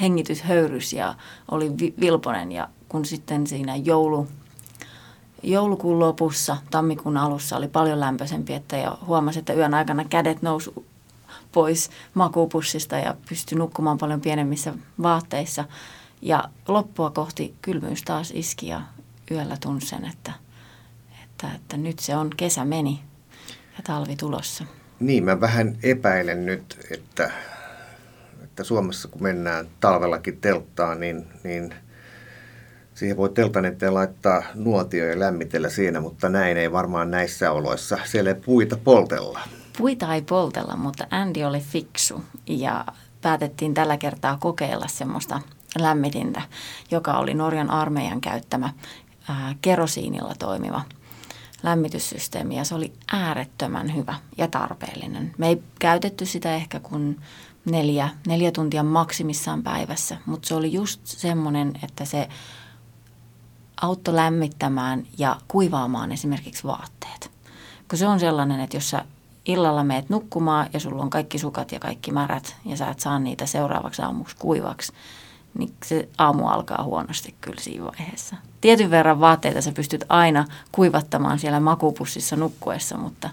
hengitys 0.01 0.43
höyrys 0.43 0.93
ja 0.93 1.15
oli 1.51 1.73
vilponen. 2.01 2.53
Ja 2.53 2.69
kun 2.89 3.05
sitten 3.05 3.47
siinä 3.47 3.77
joulu, 3.77 4.29
joulukuun 5.43 5.99
lopussa, 5.99 6.57
tammikuun 6.71 7.17
alussa 7.17 7.57
oli 7.57 7.69
paljon 7.69 8.01
lämpöisempi, 8.01 8.55
että 8.55 8.77
jo 8.77 8.99
huomasi, 9.07 9.39
että 9.39 9.53
yön 9.53 9.75
aikana 9.75 10.05
kädet 10.05 10.43
nousi 10.43 10.75
pois 11.53 11.91
makuupussista 12.15 12.97
ja 12.97 13.15
pystyi 13.29 13.59
nukkumaan 13.59 13.99
paljon 13.99 14.21
pienemmissä 14.21 14.75
vaatteissa. 15.03 15.65
Ja 16.23 16.45
loppua 16.69 17.11
kohti 17.11 17.55
kylmyys 17.63 18.03
taas 18.03 18.31
iski 18.31 18.67
ja 18.67 18.83
yöllä 19.31 19.57
tunsin, 19.61 20.05
että, 20.05 20.33
että, 21.45 21.57
että 21.57 21.77
nyt 21.77 21.99
se 21.99 22.17
on, 22.17 22.31
kesä 22.37 22.65
meni 22.65 23.01
ja 23.77 23.83
talvi 23.87 24.17
tulossa. 24.17 24.65
Niin, 25.01 25.25
mä 25.25 25.41
vähän 25.41 25.79
epäilen 25.83 26.47
nyt, 26.47 26.87
että, 26.91 27.31
että 28.43 28.65
Suomessa 28.65 29.09
kun 29.09 29.23
mennään 29.23 29.67
talvellakin 29.81 30.41
telttaan, 30.41 31.01
niin, 31.01 31.27
niin 31.45 31.75
siihen 32.95 33.17
voi 33.17 33.29
teltan 33.29 33.65
eteen 33.65 33.95
laittaa 33.95 34.43
nuotio 34.55 35.09
ja 35.09 35.19
lämmitellä 35.19 35.69
siinä, 35.69 36.01
mutta 36.01 36.29
näin 36.29 36.57
ei 36.57 36.73
varmaan 36.73 37.11
näissä 37.11 37.53
oloissa. 37.53 37.99
Siellä 38.05 38.31
ei 38.31 38.41
puita 38.45 38.77
poltella. 38.77 39.41
Puita 39.79 40.15
ei 40.15 40.23
poltella, 40.23 40.77
mutta 40.77 41.07
Andy 41.11 41.43
oli 41.43 41.61
fiksu 41.61 42.25
ja 42.47 42.85
päätettiin 43.23 43.75
tällä 43.75 43.97
kertaa 43.97 44.37
kokeilla 44.41 44.89
semmoista 44.89 45.41
lämmitintä, 45.79 46.43
joka 46.91 47.19
oli 47.19 47.35
Norjan 47.35 47.71
armeijan 47.71 48.21
käyttämä 48.21 48.73
ää, 49.29 49.55
kerosiinilla 49.63 50.35
toimiva 50.39 50.83
lämmityssysteemi 51.65 52.57
ja 52.57 52.65
se 52.65 52.75
oli 52.75 52.93
äärettömän 53.13 53.95
hyvä 53.95 54.15
ja 54.39 54.49
tarpeellinen. 54.49 55.35
Me 55.39 55.49
ei 55.49 55.63
käytetty 55.79 56.27
sitä 56.27 56.55
ehkä 56.55 56.81
kuin 56.81 57.21
neljä, 57.65 58.09
neljä 58.27 58.53
tuntia 58.53 58.83
maksimissaan 58.83 59.63
päivässä, 59.63 60.17
mutta 60.27 60.49
se 60.49 60.55
oli 60.55 60.73
just 60.73 61.01
semmoinen, 61.05 61.73
että 61.83 62.05
se 62.05 62.29
auttoi 63.83 64.15
lämmittämään 64.15 65.07
ja 65.19 65.37
kuivaamaan 65.49 66.13
esimerkiksi 66.13 66.65
vaatteet. 66.65 67.31
Kun 67.89 67.99
se 67.99 68.07
on 68.07 68.21
sellainen, 68.21 68.61
että 68.61 68.77
jos 68.77 68.91
sä 68.91 69.05
illalla 69.47 69.85
meet 69.85 70.11
nukkumaan 70.11 70.67
ja 70.73 70.81
sulla 70.81 71.03
on 71.03 71.11
kaikki 71.11 71.39
sukat 71.39 71.73
ja 71.73 71.81
kaikki 71.81 72.13
märät 72.13 72.57
ja 72.65 72.77
sä 72.77 72.89
et 72.89 73.01
saa 73.01 73.19
niitä 73.19 73.47
seuraavaksi 73.47 74.03
aamuksi 74.03 74.37
kuivaksi, 74.39 74.93
niin 75.59 75.75
se 75.85 76.09
aamu 76.19 76.47
alkaa 76.47 76.85
huonosti 76.85 77.35
kyllä 77.41 77.61
siinä 77.61 77.85
vaiheessa. 77.85 78.37
Tietyn 78.61 78.91
verran 78.91 79.21
vaatteita 79.21 79.63
sä 79.63 79.73
pystyt 79.73 80.05
aina 80.09 80.45
kuivattamaan 80.73 81.39
siellä 81.39 81.61
makupussissa 81.61 82.37
nukkuessa, 82.37 82.99
mutta 82.99 83.31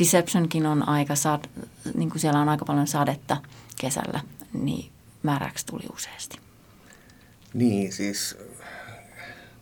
Deceptionkin 0.00 0.66
on 0.66 0.88
aika, 0.88 1.14
sad, 1.14 1.44
niin 1.94 2.10
kuin 2.10 2.20
siellä 2.20 2.40
on 2.40 2.48
aika 2.48 2.64
paljon 2.64 2.86
sadetta 2.86 3.36
kesällä, 3.80 4.20
niin 4.52 4.90
märäksi 5.22 5.66
tuli 5.66 5.84
useasti. 5.94 6.38
Niin, 7.54 7.92
siis 7.92 8.38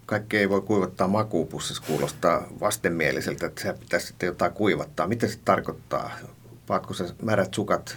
kaikki 0.06 0.36
ei 0.36 0.48
voi 0.48 0.60
kuivattaa 0.60 1.08
makuupussissa, 1.08 1.82
kuulostaa 1.86 2.46
vastenmieliseltä, 2.60 3.46
että 3.46 3.62
se 3.62 3.72
pitäisi 3.72 4.06
sitten 4.06 4.26
jotain 4.26 4.52
kuivattaa. 4.52 5.06
Mitä 5.06 5.26
se 5.26 5.38
tarkoittaa? 5.44 6.10
Paatko 6.66 6.94
se 6.94 7.14
märät 7.22 7.54
sukat 7.54 7.96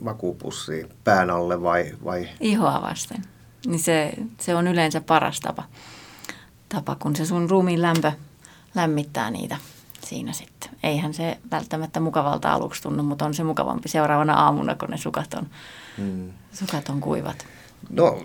makuupussiin 0.00 0.88
pään 1.04 1.30
alle 1.30 1.62
vai? 1.62 1.92
vai? 2.04 2.28
Ihoa 2.40 2.82
vasten. 2.82 3.22
Niin 3.66 3.80
se, 3.80 4.12
se 4.40 4.54
on 4.54 4.66
yleensä 4.66 5.00
paras 5.00 5.40
tapa, 5.40 5.64
tapa, 6.68 6.94
kun 6.94 7.16
se 7.16 7.26
sun 7.26 7.50
ruumiin 7.50 7.82
lämpö 7.82 8.12
lämmittää 8.74 9.30
niitä 9.30 9.56
siinä 10.04 10.32
sitten. 10.32 10.70
Eihän 10.82 11.14
se 11.14 11.38
välttämättä 11.50 12.00
mukavalta 12.00 12.52
aluksi 12.52 12.82
tunnu, 12.82 13.02
mutta 13.02 13.24
on 13.24 13.34
se 13.34 13.44
mukavampi 13.44 13.88
seuraavana 13.88 14.34
aamuna, 14.34 14.74
kun 14.74 14.88
ne 14.90 14.96
sukat 14.96 15.34
on, 15.34 15.46
hmm. 15.98 16.32
sukat 16.52 16.88
on 16.88 17.00
kuivat. 17.00 17.46
No, 17.90 18.24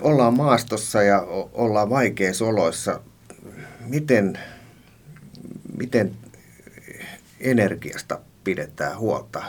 ollaan 0.00 0.36
maastossa 0.36 1.02
ja 1.02 1.20
ollaan 1.52 1.90
vaikeissa 1.90 2.44
oloissa. 2.44 3.00
Miten, 3.80 4.38
miten 5.78 6.16
energiasta 7.40 8.20
pidetään 8.44 8.98
huolta? 8.98 9.42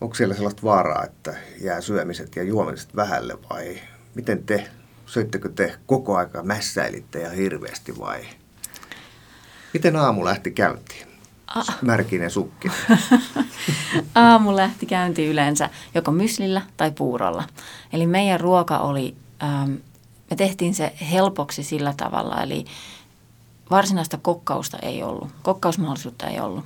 Onko 0.00 0.14
siellä 0.14 0.34
sellaista 0.34 0.62
vaaraa, 0.62 1.04
että 1.04 1.34
jää 1.60 1.80
syömiset 1.80 2.36
ja 2.36 2.42
juomiset 2.42 2.96
vähälle 2.96 3.38
vai 3.50 3.80
miten 4.14 4.44
te, 4.44 4.70
söittekö 5.06 5.48
te 5.48 5.74
koko 5.86 6.16
aika 6.16 6.42
mässäilitte 6.42 7.20
ja 7.20 7.30
hirveästi 7.30 7.98
vai 7.98 8.26
miten 9.72 9.96
aamu 9.96 10.24
lähti 10.24 10.50
käyntiin? 10.50 11.06
Märkinen 11.82 12.30
sukki. 12.30 12.68
Aamu 14.14 14.56
lähti 14.56 14.86
käyntiin 14.86 15.30
yleensä 15.30 15.70
joko 15.94 16.10
myslillä 16.10 16.62
tai 16.76 16.90
puurolla. 16.90 17.44
Eli 17.92 18.06
meidän 18.06 18.40
ruoka 18.40 18.78
oli, 18.78 19.16
ähm, 19.42 19.72
me 20.30 20.36
tehtiin 20.36 20.74
se 20.74 20.92
helpoksi 21.12 21.62
sillä 21.62 21.94
tavalla, 21.96 22.42
eli 22.42 22.64
varsinaista 23.70 24.18
kokkausta 24.22 24.78
ei 24.78 25.02
ollut, 25.02 25.28
kokkausmahdollisuutta 25.42 26.26
ei 26.26 26.40
ollut, 26.40 26.64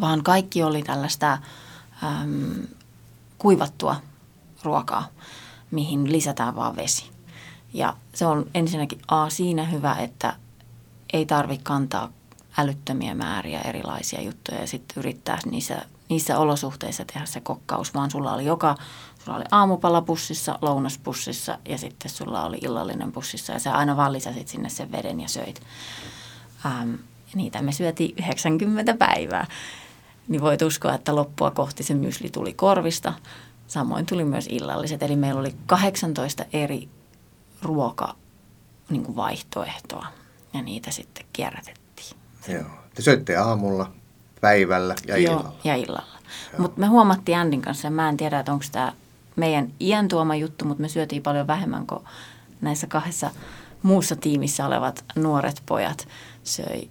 vaan 0.00 0.22
kaikki 0.22 0.62
oli 0.62 0.82
tällaista 0.82 1.38
ähm, 2.04 2.52
kuivattua 3.38 3.96
ruokaa, 4.62 5.08
mihin 5.70 6.12
lisätään 6.12 6.56
vaan 6.56 6.76
vesi. 6.76 7.10
Ja 7.74 7.96
se 8.14 8.26
on 8.26 8.46
ensinnäkin 8.54 9.00
A 9.08 9.30
siinä 9.30 9.64
hyvä, 9.64 9.94
että 9.94 10.36
ei 11.12 11.26
tarvitse 11.26 11.64
kantaa 11.64 12.08
älyttömiä 12.58 13.14
määriä 13.14 13.60
erilaisia 13.60 14.22
juttuja 14.22 14.60
ja 14.60 14.66
sitten 14.66 14.98
yrittää 14.98 15.38
niissä, 15.50 15.82
niissä 16.08 16.38
olosuhteissa 16.38 17.04
tehdä 17.04 17.26
se 17.26 17.40
kokkaus, 17.40 17.94
vaan 17.94 18.10
sulla 18.10 18.32
oli 18.32 18.44
joka, 18.44 18.76
sulla 19.24 19.36
oli 19.36 19.44
aamupala 19.50 20.02
pussissa, 20.02 21.58
ja 21.68 21.78
sitten 21.78 22.10
sulla 22.10 22.44
oli 22.44 22.58
illallinen 22.62 23.12
pussissa 23.12 23.52
ja 23.52 23.58
sä 23.58 23.72
aina 23.72 23.96
vaan 23.96 24.12
lisäsit 24.12 24.48
sinne 24.48 24.68
sen 24.68 24.92
veden 24.92 25.20
ja 25.20 25.28
söit. 25.28 25.62
Ähm, 26.66 26.94
niitä 27.34 27.62
me 27.62 27.72
syötiin 27.72 28.14
90 28.18 28.94
päivää. 28.94 29.46
Niin 30.28 30.40
voit 30.40 30.62
uskoa, 30.62 30.94
että 30.94 31.16
loppua 31.16 31.50
kohti 31.50 31.82
se 31.82 31.94
mysli 31.94 32.30
tuli 32.30 32.52
korvista. 32.52 33.12
Samoin 33.66 34.06
tuli 34.06 34.24
myös 34.24 34.46
illalliset, 34.50 35.02
eli 35.02 35.16
meillä 35.16 35.40
oli 35.40 35.54
18 35.66 36.44
eri 36.52 36.88
ruoka 37.62 38.14
niin 38.90 39.16
vaihtoehtoa 39.16 40.06
ja 40.54 40.62
niitä 40.62 40.90
sitten 40.90 41.26
kierrätettiin. 41.32 42.16
Joo. 42.48 42.64
Te 42.94 43.02
söitte 43.02 43.36
aamulla, 43.36 43.92
päivällä 44.40 44.94
ja 45.06 45.18
Joo, 45.18 45.32
illalla. 45.32 45.54
ja 45.64 45.76
illalla. 45.76 46.18
Mutta 46.58 46.80
me 46.80 46.86
huomattiin 46.86 47.38
Andin 47.38 47.62
kanssa, 47.62 47.86
ja 47.86 47.90
mä 47.90 48.08
en 48.08 48.16
tiedä, 48.16 48.38
että 48.40 48.52
onko 48.52 48.64
tämä 48.72 48.92
meidän 49.36 49.72
iän 49.80 50.08
tuoma 50.08 50.34
juttu, 50.34 50.64
mutta 50.64 50.82
me 50.82 50.88
syötiin 50.88 51.22
paljon 51.22 51.46
vähemmän 51.46 51.86
kuin 51.86 52.04
näissä 52.60 52.86
kahdessa 52.86 53.30
muussa 53.82 54.16
tiimissä 54.16 54.66
olevat 54.66 55.04
nuoret 55.16 55.62
pojat 55.66 56.08
söi 56.44 56.90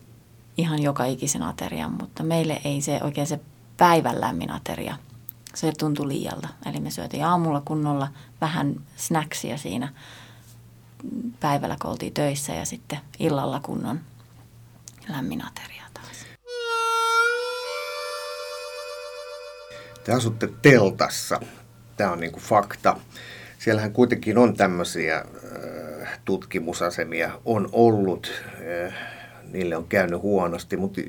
ihan 0.57 0.81
joka 0.81 1.05
ikisen 1.05 1.43
aterian, 1.43 1.91
mutta 1.99 2.23
meille 2.23 2.61
ei 2.63 2.81
se 2.81 2.99
oikein 3.03 3.27
se 3.27 3.39
päivän 3.77 4.21
lämmin 4.21 4.51
ateria, 4.51 4.95
se 5.55 5.71
tuntui 5.79 6.07
liialta. 6.07 6.47
Eli 6.65 6.79
me 6.79 6.91
syötiin 6.91 7.25
aamulla 7.25 7.61
kunnolla 7.65 8.07
vähän 8.41 8.75
snacksia 8.95 9.57
siinä 9.57 9.93
päivällä, 11.39 11.75
kun 11.81 11.91
oltiin 11.91 12.13
töissä 12.13 12.53
ja 12.53 12.65
sitten 12.65 12.99
illalla 13.19 13.59
kunnon 13.59 13.99
lämmin 15.09 15.45
ateria 15.45 15.83
taas. 15.93 16.25
Te 20.03 20.11
asutte 20.11 20.49
teltassa. 20.61 21.39
Tämä 21.97 22.11
on 22.11 22.19
niin 22.19 22.31
kuin 22.31 22.43
fakta. 22.43 22.97
Siellähän 23.59 23.93
kuitenkin 23.93 24.37
on 24.37 24.57
tämmöisiä 24.57 25.17
äh, 25.17 26.19
tutkimusasemia, 26.25 27.39
on 27.45 27.69
ollut, 27.71 28.31
äh, 28.87 28.93
niille 29.51 29.77
on 29.77 29.87
käynyt 29.87 30.21
huonosti, 30.21 30.77
mutta 30.77 31.01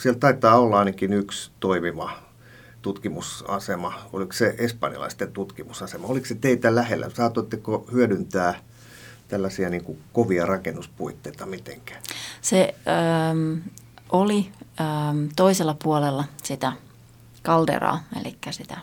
siellä 0.00 0.18
taitaa 0.18 0.58
olla 0.58 0.78
ainakin 0.78 1.12
yksi 1.12 1.50
toimiva 1.60 2.10
tutkimusasema. 2.82 3.94
Oliko 4.12 4.32
se 4.32 4.54
espanjalaisten 4.58 5.32
tutkimusasema? 5.32 6.06
Oliko 6.06 6.26
se 6.26 6.34
teitä 6.34 6.74
lähellä? 6.74 7.10
Saatoitteko 7.14 7.86
hyödyntää 7.92 8.54
tällaisia 9.28 9.68
niin 9.68 9.84
kuin 9.84 9.98
kovia 10.12 10.46
rakennuspuitteita 10.46 11.46
mitenkään? 11.46 12.02
Se 12.40 12.74
ähm, 12.88 13.58
oli 14.10 14.50
ähm, 14.80 15.24
toisella 15.36 15.76
puolella 15.82 16.24
sitä 16.42 16.72
kalderaa, 17.42 18.04
eli 18.20 18.36
sitä 18.50 18.76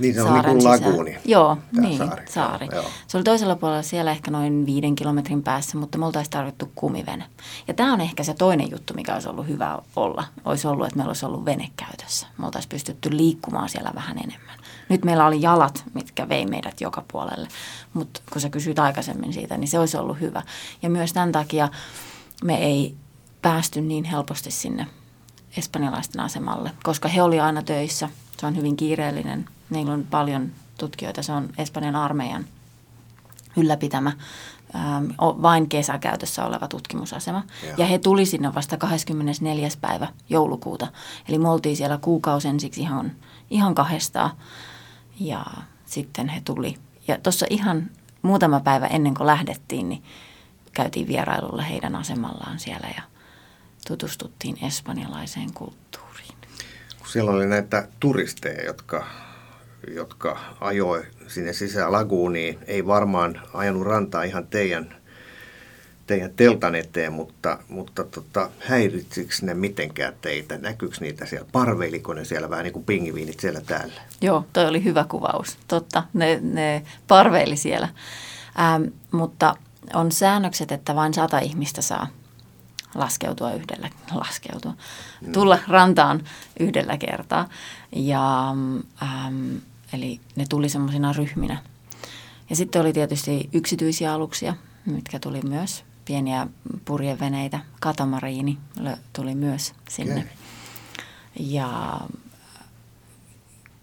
niin 0.00 0.14
se 0.14 0.22
on 0.22 0.34
niin 0.34 0.44
kuin 0.44 0.64
laguuni. 0.64 1.18
Joo, 1.24 1.58
niin, 1.80 1.98
saari. 1.98 2.22
saari. 2.28 2.66
Joo, 2.66 2.82
joo. 2.82 2.90
Se 3.06 3.16
oli 3.16 3.24
toisella 3.24 3.56
puolella 3.56 3.82
siellä 3.82 4.10
ehkä 4.10 4.30
noin 4.30 4.66
viiden 4.66 4.94
kilometrin 4.94 5.42
päässä, 5.42 5.78
mutta 5.78 5.98
me 5.98 6.06
oltaisiin 6.06 6.30
tarvittu 6.30 6.72
kumivene. 6.74 7.24
Ja 7.68 7.74
tämä 7.74 7.92
on 7.92 8.00
ehkä 8.00 8.24
se 8.24 8.34
toinen 8.34 8.70
juttu, 8.70 8.94
mikä 8.94 9.14
olisi 9.14 9.28
ollut 9.28 9.48
hyvä 9.48 9.78
olla. 9.96 10.24
Olisi 10.44 10.66
ollut, 10.66 10.86
että 10.86 10.96
meillä 10.96 11.10
olisi 11.10 11.26
ollut 11.26 11.44
vene 11.44 11.70
käytössä. 11.76 12.26
Me 12.38 12.46
oltaisiin 12.46 12.70
pystytty 12.70 13.16
liikkumaan 13.16 13.68
siellä 13.68 13.90
vähän 13.94 14.18
enemmän. 14.18 14.58
Nyt 14.88 15.04
meillä 15.04 15.26
oli 15.26 15.42
jalat, 15.42 15.84
mitkä 15.94 16.28
vei 16.28 16.46
meidät 16.46 16.80
joka 16.80 17.04
puolelle. 17.12 17.48
Mutta 17.94 18.20
kun 18.32 18.40
sä 18.40 18.48
kysyit 18.48 18.78
aikaisemmin 18.78 19.32
siitä, 19.32 19.56
niin 19.56 19.68
se 19.68 19.78
olisi 19.78 19.96
ollut 19.96 20.20
hyvä. 20.20 20.42
Ja 20.82 20.90
myös 20.90 21.12
tämän 21.12 21.32
takia 21.32 21.68
me 22.44 22.56
ei 22.56 22.94
päästy 23.42 23.80
niin 23.80 24.04
helposti 24.04 24.50
sinne 24.50 24.86
espanjalaisten 25.56 26.20
asemalle, 26.20 26.70
koska 26.82 27.08
he 27.08 27.22
oli 27.22 27.40
aina 27.40 27.62
töissä. 27.62 28.08
Se 28.40 28.46
on 28.46 28.56
hyvin 28.56 28.76
kiireellinen 28.76 29.48
Meillä 29.70 29.92
on 29.92 30.06
paljon 30.10 30.52
tutkijoita, 30.78 31.22
se 31.22 31.32
on 31.32 31.48
Espanjan 31.58 31.96
armeijan 31.96 32.44
ylläpitämä 33.56 34.12
ähm, 34.74 35.04
vain 35.18 35.68
kesäkäytössä 35.68 36.44
oleva 36.44 36.68
tutkimusasema. 36.68 37.42
Ja. 37.66 37.74
ja 37.76 37.86
he 37.86 37.98
tuli 37.98 38.26
sinne 38.26 38.54
vasta 38.54 38.76
24. 38.76 39.68
päivä 39.80 40.08
joulukuuta. 40.28 40.86
Eli 41.28 41.38
me 41.38 41.48
oltiin 41.48 41.76
siellä 41.76 41.98
kuukausi 41.98 42.48
ensiksi 42.48 42.80
ihan, 42.80 43.12
ihan 43.50 43.74
kahdestaan 43.74 44.30
ja 45.20 45.46
sitten 45.86 46.28
he 46.28 46.40
tuli. 46.44 46.76
Ja 47.08 47.18
tuossa 47.18 47.46
ihan 47.50 47.90
muutama 48.22 48.60
päivä 48.60 48.86
ennen 48.86 49.14
kuin 49.14 49.26
lähdettiin, 49.26 49.88
niin 49.88 50.02
käytiin 50.72 51.08
vierailulla 51.08 51.62
heidän 51.62 51.96
asemallaan 51.96 52.58
siellä 52.58 52.88
ja 52.96 53.02
tutustuttiin 53.86 54.64
espanjalaiseen 54.64 55.54
kulttuuriin. 55.54 56.09
Siellä 57.10 57.30
oli 57.30 57.46
näitä 57.46 57.88
turisteja, 58.00 58.64
jotka, 58.64 59.06
jotka 59.94 60.38
ajoi 60.60 61.02
sinne 61.26 61.52
sisään 61.52 61.92
laguuniin. 61.92 62.58
Ei 62.66 62.86
varmaan 62.86 63.40
ajanut 63.54 63.86
rantaa 63.86 64.22
ihan 64.22 64.46
teidän, 64.46 64.94
teidän 66.06 66.30
teltan 66.36 66.74
eteen, 66.74 67.12
mutta, 67.12 67.58
mutta 67.68 68.04
tota, 68.04 68.50
häiritsikö 68.58 69.34
ne 69.42 69.54
mitenkään 69.54 70.14
teitä? 70.20 70.58
Näkyykö 70.58 70.96
niitä 71.00 71.26
siellä? 71.26 71.48
Parveiliko 71.52 72.14
ne 72.14 72.24
siellä 72.24 72.50
vähän 72.50 72.64
niin 72.64 72.72
kuin 72.72 72.84
pingiviinit 72.84 73.40
siellä 73.40 73.60
täällä? 73.60 74.00
Joo, 74.20 74.46
toi 74.52 74.66
oli 74.66 74.84
hyvä 74.84 75.04
kuvaus. 75.08 75.58
Totta, 75.68 76.02
ne, 76.12 76.40
ne 76.42 76.82
parveili 77.08 77.56
siellä. 77.56 77.88
Ähm, 78.60 78.82
mutta 79.12 79.54
on 79.94 80.12
säännökset, 80.12 80.72
että 80.72 80.94
vain 80.94 81.14
sata 81.14 81.38
ihmistä 81.38 81.82
saa 81.82 82.06
laskeutua 82.94 83.52
yhdellä, 83.52 83.90
laskeutua, 84.14 84.74
tulla 85.32 85.58
rantaan 85.68 86.24
yhdellä 86.60 86.98
kertaa. 86.98 87.48
Ja, 87.96 88.54
ähm, 89.02 89.56
eli 89.92 90.20
ne 90.36 90.44
tuli 90.48 90.68
semmoisina 90.68 91.12
ryhminä. 91.12 91.62
Ja 92.50 92.56
sitten 92.56 92.82
oli 92.82 92.92
tietysti 92.92 93.48
yksityisiä 93.52 94.14
aluksia, 94.14 94.54
mitkä 94.86 95.18
tuli 95.18 95.40
myös, 95.48 95.84
pieniä 96.04 96.46
purjeveneitä, 96.84 97.60
katamariini 97.80 98.58
tuli 99.12 99.34
myös 99.34 99.74
sinne. 99.88 100.20
Okay. 100.20 100.26
Ja 101.40 102.00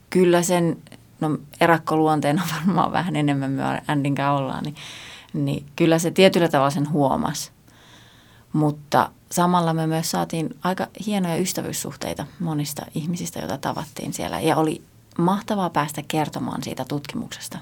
kyllä 0.10 0.42
sen, 0.42 0.78
no 1.20 1.38
erakkoluonteena 1.62 2.42
varmaan 2.56 2.92
vähän 2.92 3.16
enemmän 3.16 3.52
me 3.52 3.64
Andinkään 3.88 4.34
ollaan, 4.34 4.64
niin, 4.64 4.76
niin 5.34 5.66
kyllä 5.76 6.00
se 6.00 6.12
tietyllä 6.12 6.48
tavalla 6.48 6.70
sen 6.70 6.92
huomasi. 6.92 7.52
Mutta 8.58 9.10
samalla 9.32 9.74
me 9.74 9.88
myös 9.88 10.12
saatiin 10.12 10.56
aika 10.64 10.88
hienoja 11.06 11.38
ystävyyssuhteita 11.38 12.26
monista 12.40 12.86
ihmisistä, 12.96 13.40
joita 13.40 13.58
tavattiin 13.58 14.14
siellä. 14.14 14.40
Ja 14.40 14.56
oli 14.56 14.82
mahtavaa 15.18 15.70
päästä 15.70 16.02
kertomaan 16.08 16.64
siitä 16.64 16.86
tutkimuksesta 16.86 17.58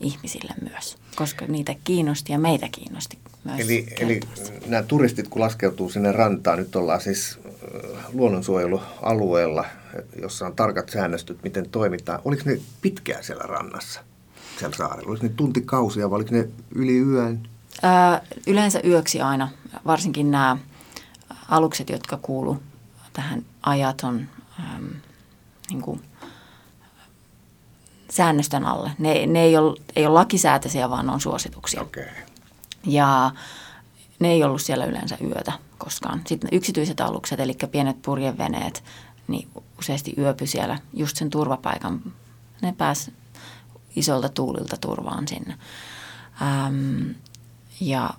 ihmisille 0.00 0.52
myös, 0.72 0.96
koska 1.16 1.46
niitä 1.46 1.74
kiinnosti 1.84 2.32
ja 2.32 2.38
meitä 2.38 2.68
kiinnosti 2.72 3.18
myös. 3.44 3.60
Eli, 3.60 3.86
eli 4.00 4.20
nämä 4.66 4.82
turistit, 4.82 5.28
kun 5.28 5.40
laskeutuu 5.40 5.90
sinne 5.90 6.12
rantaan, 6.12 6.58
nyt 6.58 6.76
ollaan 6.76 7.00
siis 7.00 7.38
äh, 7.46 8.04
luonnonsuojelualueella, 8.12 9.64
jossa 10.22 10.46
on 10.46 10.56
tarkat 10.56 10.88
säännöstöt, 10.88 11.42
miten 11.42 11.70
toimitaan. 11.70 12.20
Oliko 12.24 12.42
ne 12.46 12.60
pitkään 12.82 13.24
siellä 13.24 13.44
rannassa, 13.44 14.00
siellä 14.58 14.76
saarella? 14.76 15.10
Oliko 15.10 15.26
ne 15.26 15.32
tuntikausia 15.36 16.10
vai 16.10 16.16
oliko 16.16 16.30
ne 16.32 16.48
yli 16.74 16.98
yön? 16.98 17.48
Yleensä 18.46 18.80
yöksi 18.84 19.20
aina, 19.20 19.48
varsinkin 19.86 20.30
nämä 20.30 20.56
alukset, 21.48 21.90
jotka 21.90 22.16
kuulu 22.16 22.62
tähän 23.12 23.44
ajaton 23.62 24.28
niin 25.70 25.82
kuin, 25.82 26.02
säännöstön 28.10 28.64
alle. 28.64 28.90
Ne, 28.98 29.26
ne 29.26 29.42
ei, 29.42 29.56
ole, 29.56 29.76
ei 29.96 30.06
ole 30.06 30.14
lakisääteisiä, 30.14 30.90
vaan 30.90 31.10
on 31.10 31.20
suosituksia. 31.20 31.82
Okay. 31.82 32.06
Ja 32.86 33.30
ne 34.18 34.28
ei 34.28 34.44
ollut 34.44 34.62
siellä 34.62 34.84
yleensä 34.84 35.16
yötä 35.20 35.52
koskaan. 35.78 36.22
Sitten 36.26 36.50
yksityiset 36.52 37.00
alukset, 37.00 37.40
eli 37.40 37.56
pienet 37.70 38.02
purjeveneet, 38.02 38.84
niin 39.28 39.48
useasti 39.78 40.14
yöpy 40.18 40.46
siellä 40.46 40.78
just 40.92 41.16
sen 41.16 41.30
turvapaikan. 41.30 42.12
Ne 42.62 42.74
pääs 42.78 43.10
isolta 43.96 44.28
tuulilta 44.28 44.76
turvaan 44.76 45.28
sinne. 45.28 45.58
Ähm, 46.42 47.10
ja 47.80 48.10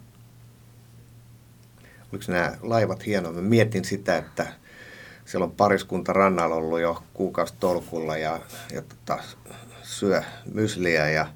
Oliko 2.13 2.31
nämä 2.31 2.57
laivat 2.61 3.05
hienoja? 3.05 3.35
Mä 3.35 3.41
mietin 3.41 3.85
sitä, 3.85 4.17
että 4.17 4.47
siellä 5.25 5.43
on 5.43 5.51
pariskunta 5.51 6.13
rannalla 6.13 6.55
ollut 6.55 6.79
jo 6.79 7.03
kuukausi 7.13 7.53
tolkulla 7.59 8.17
ja, 8.17 8.39
ja 8.73 8.81
tota, 8.81 9.23
syö 9.83 10.23
mysliä 10.53 11.09
ja 11.09 11.27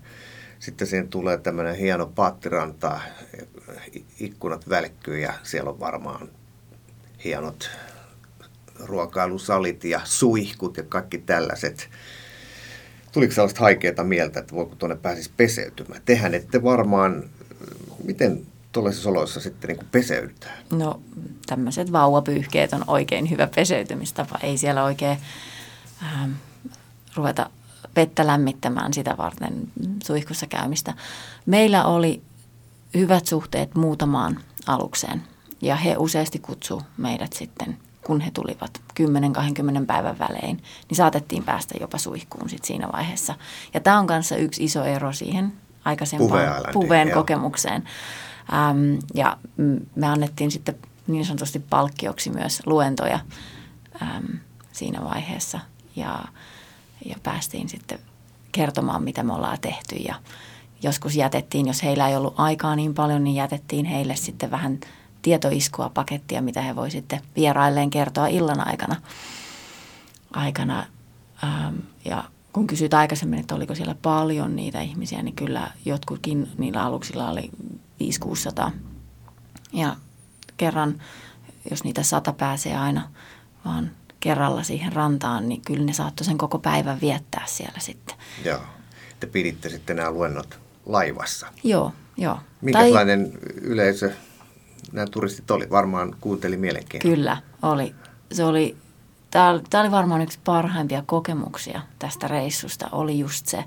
sitten 0.60 0.88
siihen 0.88 1.08
tulee 1.10 1.38
tämmöinen 1.38 1.76
hieno 1.76 2.06
paattiranta, 2.06 3.00
ikkunat 4.20 4.70
välkkyy 4.70 5.20
ja 5.20 5.34
siellä 5.44 5.70
on 5.70 5.80
varmaan 5.80 6.30
hienot 7.24 7.70
ruokailusalit 8.80 9.84
ja 9.84 10.02
suihkut 10.04 10.78
ja 10.78 10.84
kaikki 10.84 11.18
tällaiset. 11.18 11.90
Tuliko 13.12 13.34
sellaista 13.34 13.60
haikeaa 13.60 14.04
mieltä, 14.04 14.40
että 14.40 14.56
voiko 14.56 14.76
tuonne 14.76 14.96
pääsisi 14.96 15.32
peseytymään? 15.38 16.02
Tehän 16.06 16.34
ette 16.34 16.64
varmaan, 16.64 17.30
miten 18.04 18.46
tuollaisissa 18.72 19.10
oloissa 19.10 19.40
sitten 19.40 19.68
niin 19.68 19.78
kuin 19.78 19.88
peseydytään? 19.92 20.58
No 20.72 21.02
tämmöiset 21.46 21.92
vauvapyyhkeet 21.92 22.74
on 22.74 22.84
oikein 22.88 23.30
hyvä 23.30 23.48
peseytymistapa. 23.56 24.40
Ei 24.44 24.58
siellä 24.58 24.84
oikein 24.84 25.18
ähm, 26.04 26.32
ruveta 27.16 27.50
vettä 27.96 28.28
lämmittämään 28.28 28.94
sitä 28.94 29.18
varten 29.18 29.72
suihkussa 30.04 30.48
käymistä. 30.48 30.94
Meillä 31.46 31.86
oli 31.86 32.22
hyvät 32.94 33.26
suhteet 33.26 33.76
muutamaan 33.76 34.40
alukseen 34.68 35.24
ja 35.62 35.76
he 35.76 35.96
useasti 35.98 36.40
kutsu 36.40 36.82
meidät 36.98 37.34
sitten, 37.34 37.78
kun 38.06 38.22
he 38.22 38.32
tulivat 38.32 38.82
10-20 39.02 39.86
päivän 39.88 40.20
välein, 40.20 40.64
niin 40.90 40.96
saatettiin 40.96 41.44
päästä 41.44 41.76
jopa 41.82 41.98
suihkuun 41.98 42.50
sit 42.50 42.66
siinä 42.66 42.88
vaiheessa. 42.94 43.36
Ja 43.74 43.80
tämä 43.80 44.00
on 44.00 44.08
kanssa 44.08 44.36
yksi 44.36 44.64
iso 44.64 44.84
ero 44.84 45.14
siihen 45.14 45.54
aikaisempaan 45.90 46.64
puveen 46.74 47.12
kokemukseen. 47.12 47.84
Ähm, 48.54 49.00
ja 49.14 49.38
me 49.96 50.08
annettiin 50.08 50.52
sitten 50.52 50.76
niin 51.08 51.26
sanotusti 51.26 51.60
palkkioksi 51.60 52.30
myös 52.30 52.62
luentoja 52.66 53.20
ähm, 54.02 54.26
siinä 54.72 55.04
vaiheessa 55.04 55.60
ja, 55.96 56.20
ja 57.06 57.16
päästiin 57.24 57.70
sitten 57.70 58.00
kertomaan, 58.52 59.04
mitä 59.04 59.24
me 59.24 59.34
ollaan 59.34 59.60
tehty 59.62 59.96
ja 59.96 60.16
joskus 60.84 61.16
jätettiin, 61.16 61.68
jos 61.68 61.84
heillä 61.84 62.10
ei 62.10 62.16
ollut 62.16 62.34
aikaa 62.38 62.76
niin 62.76 62.94
paljon, 62.94 63.24
niin 63.24 63.36
jätettiin 63.36 63.86
heille 63.86 64.16
sitten 64.16 64.52
vähän 64.52 64.80
tietoiskua 65.22 65.90
pakettia, 65.90 66.42
mitä 66.42 66.62
he 66.62 66.76
voi 66.76 66.92
sitten 66.92 67.22
vierailleen 67.36 67.90
kertoa 67.90 68.28
illan 68.28 68.68
aikana. 68.68 68.96
aikana. 70.34 70.86
Ähm, 71.44 71.76
ja 72.06 72.24
kun 72.54 72.68
kysyt 72.68 72.94
aikaisemmin, 72.94 73.40
että 73.40 73.56
oliko 73.56 73.76
siellä 73.76 73.96
paljon 74.02 74.56
niitä 74.56 74.82
ihmisiä, 74.82 75.22
niin 75.22 75.36
kyllä 75.36 75.72
jotkutkin 75.86 76.50
niillä 76.58 76.84
aluksilla 76.84 77.30
oli 77.30 77.52
500-600. 78.68 78.72
Ja 79.74 79.96
kerran, 80.58 81.02
jos 81.70 81.84
niitä 81.84 82.04
sata 82.04 82.34
pääsee 82.34 82.78
aina 82.78 83.10
vaan 83.66 83.92
kerralla 84.20 84.64
siihen 84.64 84.94
rantaan, 84.94 85.50
niin 85.50 85.62
kyllä 85.62 85.86
ne 85.86 85.94
saattoi 85.94 86.26
sen 86.26 86.38
koko 86.38 86.60
päivän 86.60 87.02
viettää 87.02 87.44
siellä 87.48 87.80
sitten. 87.80 88.16
Joo. 88.46 88.60
Te 89.20 89.28
piditte 89.28 89.70
sitten 89.70 89.96
nämä 89.96 90.12
luennot 90.12 90.60
laivassa. 90.86 91.48
Joo, 91.64 91.94
joo. 92.18 92.40
Minkälainen 92.62 93.32
tai... 93.32 93.42
yleisö 93.62 94.12
nämä 94.92 95.08
turistit 95.08 95.52
oli? 95.52 95.70
Varmaan 95.70 96.16
kuunteli 96.22 96.58
mielenkiintoista. 96.58 97.16
Kyllä, 97.16 97.38
oli. 97.62 97.96
Se 98.32 98.44
oli 98.44 98.78
tämä 99.32 99.82
oli 99.82 99.92
varmaan 99.92 100.22
yksi 100.22 100.40
parhaimpia 100.46 101.04
kokemuksia 101.06 101.82
tästä 102.00 102.28
reissusta, 102.28 102.90
oli 102.92 103.20
just 103.20 103.46
se, 103.48 103.66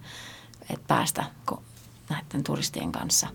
että 0.70 0.85
päästä 0.88 1.25
näiden 2.11 2.44
turistien 2.44 2.92
kanssa 2.92 3.29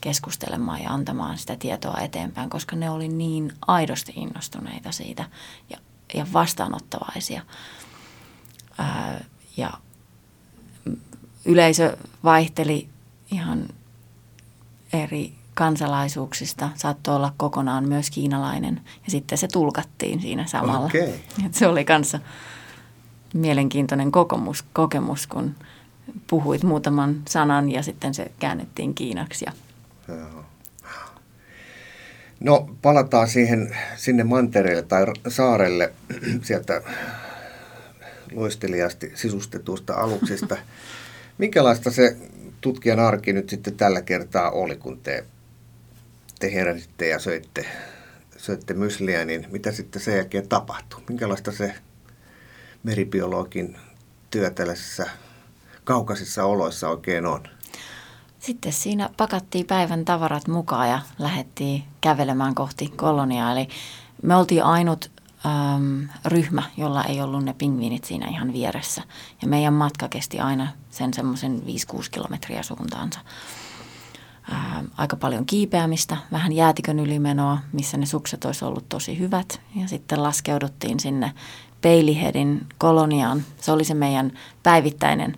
keskustelemaan 0.00 0.82
ja 0.82 0.90
antamaan 0.90 1.38
sitä 1.38 1.56
tietoa 1.56 2.00
eteenpäin, 2.00 2.50
koska 2.50 2.76
ne 2.76 2.90
oli 2.90 3.08
niin 3.08 3.52
aidosti 3.66 4.12
innostuneita 4.16 4.92
siitä 4.92 5.24
ja, 5.70 5.78
ja 6.14 6.26
vastaanottavaisia. 6.32 7.42
Ää, 8.78 9.24
ja 9.56 9.70
yleisö 11.44 11.96
vaihteli 12.24 12.88
ihan 13.30 13.68
eri 14.92 15.34
kansalaisuuksista. 15.54 16.68
Saattoi 16.74 17.16
olla 17.16 17.32
kokonaan 17.36 17.88
myös 17.88 18.10
kiinalainen 18.10 18.80
ja 19.04 19.10
sitten 19.10 19.38
se 19.38 19.48
tulkattiin 19.48 20.20
siinä 20.20 20.46
samalla. 20.46 20.86
Okay. 20.86 21.08
Et 21.46 21.54
se 21.54 21.66
oli 21.66 21.84
kanssa 21.84 22.20
mielenkiintoinen 23.34 24.12
kokemus, 24.12 24.64
kokemus, 24.72 25.26
kun 25.26 25.54
puhuit 26.26 26.62
muutaman 26.62 27.22
sanan 27.28 27.70
ja 27.70 27.82
sitten 27.82 28.14
se 28.14 28.30
käännettiin 28.38 28.94
kiinaksi. 28.94 29.44
Ja... 29.44 29.52
No 32.40 32.68
palataan 32.82 33.28
siihen, 33.28 33.76
sinne 33.96 34.24
mantereelle 34.24 34.82
tai 34.82 35.06
saarelle 35.28 35.92
sieltä 36.42 36.82
loisteliasti 38.32 39.12
sisustetusta 39.14 39.94
aluksista. 39.94 40.56
Minkälaista 41.38 41.90
se 41.90 42.16
tutkijan 42.60 43.00
arki 43.00 43.32
nyt 43.32 43.48
sitten 43.48 43.76
tällä 43.76 44.02
kertaa 44.02 44.50
oli, 44.50 44.76
kun 44.76 44.98
te 45.00 45.24
te 46.42 46.54
heräsitte 46.54 47.08
ja 47.08 47.18
söitte, 47.18 47.66
söitte 48.36 48.74
mysliä, 48.74 49.24
niin 49.24 49.46
mitä 49.50 49.72
sitten 49.72 50.02
sen 50.02 50.16
jälkeen 50.16 50.48
tapahtui? 50.48 51.00
Minkälaista 51.08 51.52
se 51.52 51.74
meribiologin 52.82 53.76
työ 54.30 54.50
tällaisissa 54.50 55.06
kaukaisissa 55.84 56.44
oloissa 56.44 56.88
oikein 56.88 57.26
on? 57.26 57.42
Sitten 58.38 58.72
siinä 58.72 59.10
pakattiin 59.16 59.66
päivän 59.66 60.04
tavarat 60.04 60.48
mukaan 60.48 60.88
ja 60.88 61.00
lähdettiin 61.18 61.84
kävelemään 62.00 62.54
kohti 62.54 62.88
koloniaa. 62.96 63.52
Eli 63.52 63.68
me 64.22 64.36
oltiin 64.36 64.62
ainut 64.62 65.10
äm, 65.46 66.08
ryhmä, 66.24 66.62
jolla 66.76 67.04
ei 67.04 67.20
ollut 67.20 67.44
ne 67.44 67.54
pingviinit 67.58 68.04
siinä 68.04 68.28
ihan 68.28 68.52
vieressä. 68.52 69.02
Ja 69.42 69.48
meidän 69.48 69.74
matka 69.74 70.08
kesti 70.08 70.40
aina 70.40 70.68
sen 70.90 71.14
semmoisen 71.14 71.62
5-6 71.94 72.04
kilometriä 72.10 72.62
suuntaansa. 72.62 73.20
Ää, 74.50 74.84
aika 74.96 75.16
paljon 75.16 75.46
kiipeämistä, 75.46 76.16
vähän 76.32 76.52
jäätikön 76.52 76.98
ylimenoa, 76.98 77.58
missä 77.72 77.96
ne 77.96 78.06
sukset 78.06 78.44
olisi 78.44 78.64
ollut 78.64 78.88
tosi 78.88 79.18
hyvät. 79.18 79.60
Ja 79.76 79.88
sitten 79.88 80.22
laskeuduttiin 80.22 81.00
sinne 81.00 81.32
Peilihedin 81.80 82.66
koloniaan. 82.78 83.44
Se 83.60 83.72
oli 83.72 83.84
se 83.84 83.94
meidän 83.94 84.38
päivittäinen 84.62 85.36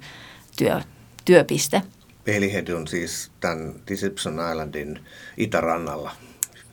työ, 0.57 0.81
työpiste. 1.25 1.83
Peilihed 2.25 2.69
on 2.69 2.89
siis 2.89 3.31
tämän 3.41 3.75
Deception 3.91 4.35
Islandin 4.51 5.01
itärannalla. 5.37 6.13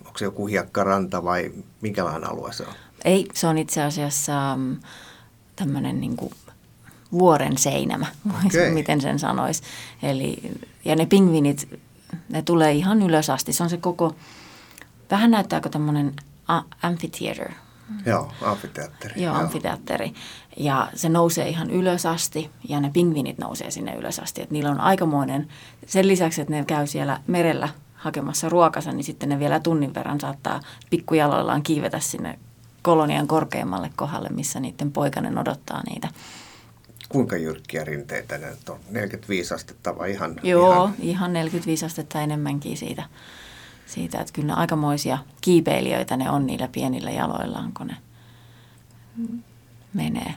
Onko 0.06 0.18
se 0.18 0.26
joku 0.26 0.48
hiekkaranta 0.48 1.24
vai 1.24 1.52
minkälainen 1.82 2.30
alue 2.30 2.54
se 2.54 2.64
on? 2.64 2.74
Ei, 3.06 3.28
se 3.34 3.48
on 3.48 3.58
itse 3.58 3.82
asiassa 3.84 4.54
um, 4.54 4.78
tämmöinen 5.56 6.02
niin 6.02 6.18
kuin 6.18 6.34
vuoren 7.12 7.58
seinämä, 7.58 8.08
okay. 8.46 8.72
miten 8.74 9.02
sen 9.02 9.20
sanoisi. 9.20 9.64
Eli, 10.04 10.38
ja 10.86 10.96
ne 10.96 11.06
pingvinit, 11.06 11.82
ne 12.30 12.42
tulee 12.42 12.72
ihan 12.72 13.02
ylös 13.02 13.30
asti. 13.30 13.54
Se 13.54 13.64
on 13.64 13.70
se 13.70 13.78
koko, 13.78 14.16
vähän 15.12 15.32
näyttääkö 15.32 15.70
tämmöinen 15.70 16.14
amphitheater. 16.82 17.52
Joo, 18.06 18.32
amfiteatteri. 18.42 19.24
Joo, 19.24 19.36
amfiteatteri. 19.36 20.14
Ja 20.58 20.88
se 20.96 21.10
nousee 21.10 21.50
ihan 21.50 21.72
ylös 21.72 22.06
asti 22.06 22.52
ja 22.70 22.80
ne 22.80 22.90
pingvinit 22.94 23.38
nousee 23.38 23.72
sinne 23.72 23.96
ylös 23.96 24.20
asti. 24.20 24.42
Et 24.42 24.52
niillä 24.52 24.72
on 24.72 24.80
aikamoinen, 24.80 25.48
sen 25.88 26.08
lisäksi, 26.08 26.42
että 26.42 26.54
ne 26.54 26.66
käy 26.66 26.88
siellä 26.88 27.20
merellä 27.28 27.70
hakemassa 27.96 28.50
ruokansa, 28.50 28.92
niin 28.92 29.04
sitten 29.04 29.30
ne 29.30 29.40
vielä 29.40 29.60
tunnin 29.60 29.94
verran 29.94 30.20
saattaa 30.20 30.60
pikkujaloillaan 30.90 31.64
kiivetä 31.64 32.00
sinne 32.00 32.40
kolonian 32.82 33.28
korkeimmalle 33.28 33.92
kohdalle, 33.96 34.30
missä 34.30 34.60
niiden 34.60 34.92
poikainen 34.92 35.38
odottaa 35.38 35.82
niitä. 35.90 36.08
Kuinka 37.12 37.38
jyrkkiä 37.38 37.84
rinteitä 37.84 38.38
ne 38.38 38.48
on? 38.70 38.80
45 38.90 39.54
astetta 39.54 39.98
vai 39.98 40.12
ihan? 40.12 40.36
Joo, 40.44 40.74
ihan, 40.74 40.96
ihan 41.00 41.34
45 41.34 41.86
astetta 41.86 42.22
enemmänkin 42.22 42.78
siitä, 42.78 43.04
siitä, 43.86 44.22
että 44.22 44.34
kyllä 44.34 44.48
ne 44.48 44.54
aikamoisia 44.54 45.18
kiipeilijöitä 45.42 46.18
ne 46.18 46.30
on 46.30 46.48
niillä 46.48 46.68
pienillä 46.68 47.12
jaloillaan, 47.12 47.74
kun 47.74 47.88
ne 47.88 47.96
menee. 49.94 50.34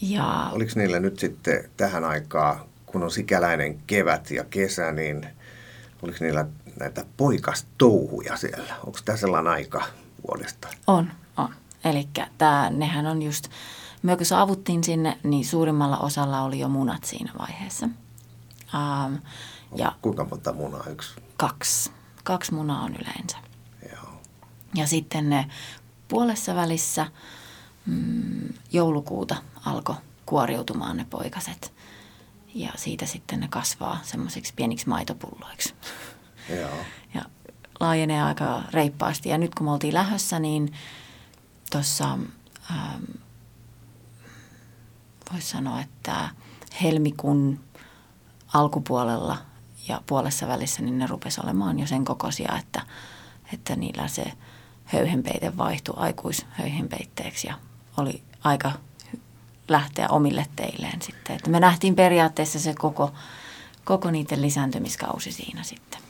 Ja... 0.00 0.50
Oliko 0.52 0.72
niillä 0.74 1.00
nyt 1.00 1.18
sitten 1.18 1.70
tähän 1.76 2.04
aikaan, 2.04 2.60
kun 2.86 3.02
on 3.02 3.10
sikäläinen 3.10 3.78
kevät 3.86 4.30
ja 4.30 4.44
kesä, 4.44 4.92
niin 4.92 5.26
oliko 6.02 6.18
niillä 6.20 6.46
näitä 6.80 7.04
poikastouhuja 7.16 8.36
siellä? 8.36 8.74
Onko 8.86 8.98
tämä 9.04 9.16
sellainen 9.16 9.52
aika 9.52 9.84
vuodesta? 10.28 10.68
On, 10.86 11.10
on. 11.36 11.54
Eli 11.84 12.08
nehän 12.70 13.06
on 13.06 13.22
just, 13.22 13.48
me 14.04 14.16
kun 14.16 14.26
saavuttiin 14.26 14.84
sinne, 14.84 15.18
niin 15.22 15.44
suurimmalla 15.44 15.98
osalla 15.98 16.42
oli 16.42 16.58
jo 16.58 16.68
munat 16.68 17.04
siinä 17.04 17.32
vaiheessa. 17.38 17.88
Um, 18.74 19.18
ja 19.76 19.92
Kuinka 20.02 20.24
monta 20.24 20.52
munaa? 20.52 20.84
Yksi? 20.90 21.14
Kaksi. 21.36 21.90
Kaksi 22.24 22.54
munaa 22.54 22.82
on 22.82 22.96
yleensä. 22.96 23.36
Joo. 23.92 24.20
Ja 24.74 24.86
sitten 24.86 25.30
ne 25.30 25.46
puolessa 26.08 26.54
välissä 26.54 27.06
mm, 27.86 28.48
joulukuuta 28.72 29.36
alkoi 29.64 29.96
kuoriutumaan 30.26 30.96
ne 30.96 31.06
poikaset. 31.10 31.72
Ja 32.54 32.70
siitä 32.76 33.06
sitten 33.06 33.40
ne 33.40 33.48
kasvaa 33.48 34.00
semmoisiksi 34.02 34.52
pieniksi 34.56 34.88
maitopulloiksi. 34.88 35.74
Joo. 36.60 36.76
Ja 37.14 37.22
laajenee 37.80 38.22
aika 38.22 38.62
reippaasti. 38.70 39.28
Ja 39.28 39.38
nyt 39.38 39.54
kun 39.54 39.66
me 39.66 39.72
oltiin 39.72 39.94
lähössä, 39.94 40.38
niin 40.38 40.72
tuossa 41.70 42.18
ähm, 42.70 43.02
voisi 45.34 45.48
sanoa, 45.48 45.80
että 45.80 46.28
helmikuun 46.82 47.60
alkupuolella 48.54 49.36
ja 49.88 50.02
puolessa 50.06 50.48
välissä, 50.48 50.82
niin 50.82 50.98
ne 50.98 51.06
rupesi 51.06 51.40
olemaan 51.44 51.78
jo 51.78 51.86
sen 51.86 52.04
kokoisia, 52.04 52.58
että, 52.58 52.82
että 53.52 53.76
niillä 53.76 54.08
se 54.08 54.24
höyhenpeite 54.84 55.56
vaihtui 55.56 55.94
aikuishöyhenpeitteeksi 55.98 57.46
ja 57.46 57.54
oli 57.96 58.22
aika 58.44 58.72
lähteä 59.68 60.08
omille 60.08 60.46
teilleen 60.56 61.02
sitten. 61.02 61.36
Että 61.36 61.50
me 61.50 61.60
nähtiin 61.60 61.94
periaatteessa 61.94 62.58
se 62.58 62.74
koko, 62.78 63.12
koko 63.84 64.10
niiden 64.10 64.42
lisääntymiskausi 64.42 65.32
siinä 65.32 65.62
sitten. 65.62 66.00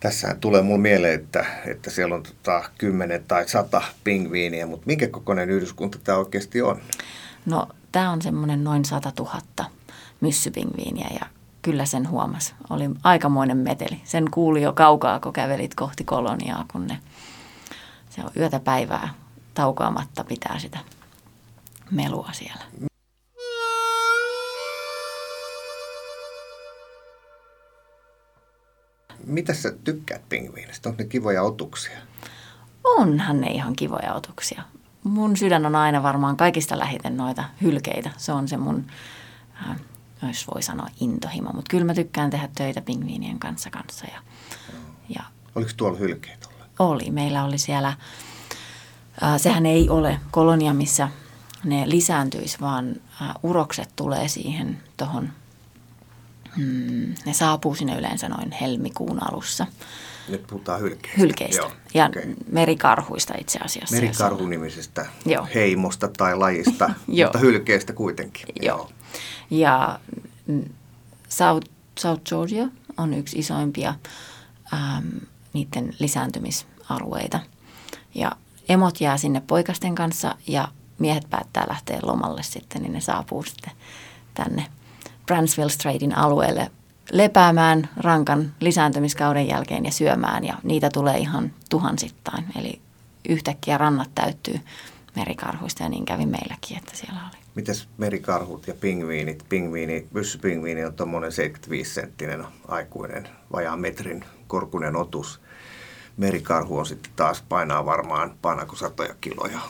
Tässä 0.00 0.36
tulee 0.40 0.62
mulle 0.62 0.80
mieleen, 0.80 1.14
että, 1.14 1.46
että 1.66 1.90
siellä 1.90 2.14
on 2.14 2.22
tota 2.22 2.70
10 2.78 3.24
tai 3.28 3.48
100 3.48 3.82
pingviiniä, 4.04 4.66
mutta 4.66 4.86
minkä 4.86 5.08
kokoinen 5.08 5.50
yhdyskunta 5.50 5.98
tämä 5.98 6.18
oikeasti 6.18 6.62
on? 6.62 6.80
No 7.46 7.68
tämä 7.92 8.10
on 8.10 8.22
semmoinen 8.22 8.64
noin 8.64 8.84
100 8.84 9.12
000 9.18 9.40
myssypingviiniä 10.20 11.08
ja 11.20 11.26
kyllä 11.62 11.84
sen 11.84 12.08
huomasi. 12.08 12.54
Oli 12.70 12.90
aikamoinen 13.02 13.56
meteli. 13.56 14.00
Sen 14.04 14.30
kuuli 14.30 14.62
jo 14.62 14.72
kaukaa, 14.72 15.20
kun 15.20 15.32
kävelit 15.32 15.74
kohti 15.74 16.04
koloniaa, 16.04 16.64
kun 16.72 16.86
ne, 16.86 16.98
se 18.10 18.24
on 18.24 18.30
yötä 18.36 18.60
päivää 18.60 19.14
taukoamatta 19.54 20.24
pitää 20.24 20.58
sitä 20.58 20.78
melua 21.90 22.28
siellä. 22.32 22.64
Mitä 29.26 29.54
sä 29.54 29.72
tykkäät 29.84 30.28
pingviinistä? 30.28 30.88
Onko 30.88 31.02
ne 31.02 31.08
kivoja 31.08 31.42
otuksia? 31.42 31.98
Onhan 32.84 33.40
ne 33.40 33.46
ihan 33.46 33.76
kivoja 33.76 34.14
otuksia. 34.14 34.62
Mun 35.04 35.36
sydän 35.36 35.66
on 35.66 35.74
aina 35.74 36.02
varmaan 36.02 36.36
kaikista 36.36 36.78
lähiten 36.78 37.16
noita 37.16 37.44
hylkeitä. 37.62 38.10
Se 38.16 38.32
on 38.32 38.48
se 38.48 38.56
mun, 38.56 38.84
äh, 39.68 39.76
jos 40.28 40.48
voi 40.54 40.62
sanoa, 40.62 40.86
intohimo. 41.00 41.50
Mutta 41.52 41.70
kyllä 41.70 41.84
mä 41.84 41.94
tykkään 41.94 42.30
tehdä 42.30 42.48
töitä 42.54 42.80
pingviinien 42.80 43.38
kanssa 43.38 43.70
kanssa. 43.70 44.06
Ja, 44.12 44.20
ja 45.08 45.22
Oliko 45.54 45.70
tuolla 45.76 45.98
hylkeitä? 45.98 46.48
Oli. 46.78 47.10
Meillä 47.10 47.44
oli 47.44 47.58
siellä, 47.58 47.88
äh, 47.88 49.36
sehän 49.36 49.66
ei 49.66 49.88
ole 49.88 50.20
kolonia, 50.30 50.74
missä 50.74 51.08
ne 51.64 51.82
lisääntyisi, 51.86 52.60
vaan 52.60 52.96
äh, 53.22 53.28
urokset 53.42 53.90
tulee 53.96 54.28
siihen 54.28 54.82
tuohon 54.96 55.32
Hmm, 56.56 57.14
ne 57.26 57.32
saapuu 57.32 57.74
sinne 57.74 57.98
yleensä 57.98 58.28
noin 58.28 58.52
helmikuun 58.52 59.32
alussa. 59.32 59.66
Nyt 60.28 60.46
puhutaan 60.46 60.80
hylkeistä. 60.80 61.20
Hylkeistä 61.20 61.62
Joo, 61.62 61.72
ja 61.94 62.06
okay. 62.06 62.34
merikarhuista 62.50 63.34
itse 63.38 63.58
asiassa. 63.58 63.96
Merikarhunimisestä 63.96 65.06
Joo. 65.26 65.48
heimosta 65.54 66.08
tai 66.08 66.36
lajista, 66.36 66.90
mutta 67.24 67.38
hylkeistä 67.38 67.92
kuitenkin. 67.92 68.46
Joo. 68.62 68.90
Ja 69.50 70.00
South, 71.28 71.70
South 71.98 72.22
Georgia 72.22 72.68
on 72.96 73.14
yksi 73.14 73.38
isoimpia 73.38 73.94
ähm, 74.72 75.08
niiden 75.52 75.94
lisääntymisalueita. 75.98 77.40
Ja 78.14 78.32
emot 78.68 79.00
jää 79.00 79.16
sinne 79.16 79.42
poikasten 79.46 79.94
kanssa 79.94 80.34
ja 80.46 80.68
miehet 80.98 81.30
päättää 81.30 81.66
lähteä 81.68 81.98
lomalle 82.02 82.42
sitten, 82.42 82.82
niin 82.82 82.92
ne 82.92 83.00
saapuu 83.00 83.42
sitten 83.42 83.72
tänne– 84.34 84.66
Bransville 85.32 85.70
Streitin 85.70 86.18
alueelle 86.18 86.70
lepäämään 87.12 87.88
rankan 87.96 88.54
lisääntymiskauden 88.60 89.48
jälkeen 89.48 89.84
ja 89.84 89.90
syömään 89.90 90.44
ja 90.44 90.54
niitä 90.62 90.90
tulee 90.92 91.18
ihan 91.18 91.52
tuhansittain. 91.70 92.44
Eli 92.58 92.80
yhtäkkiä 93.28 93.78
rannat 93.78 94.10
täyttyy 94.14 94.60
merikarhuista 95.16 95.82
ja 95.82 95.88
niin 95.88 96.04
kävi 96.04 96.26
meilläkin, 96.26 96.78
että 96.78 96.96
siellä 96.96 97.20
oli. 97.22 97.42
Mites 97.54 97.88
merikarhut 97.98 98.66
ja 98.66 98.74
pingviinit? 98.74 99.44
Pingviini, 99.48 100.06
pyssypingviini 100.12 100.84
on 100.84 100.94
tuommoinen 100.94 101.32
75-senttinen 101.32 102.44
aikuinen, 102.68 103.28
vajaan 103.52 103.80
metrin 103.80 104.24
korkunen 104.46 104.96
otus. 104.96 105.40
Merikarhu 106.16 106.78
on 106.78 106.86
sitten 106.86 107.12
taas 107.16 107.42
painaa 107.48 107.86
varmaan 107.86 108.34
painako 108.42 108.76
satoja 108.76 109.14
kiloja. 109.20 109.60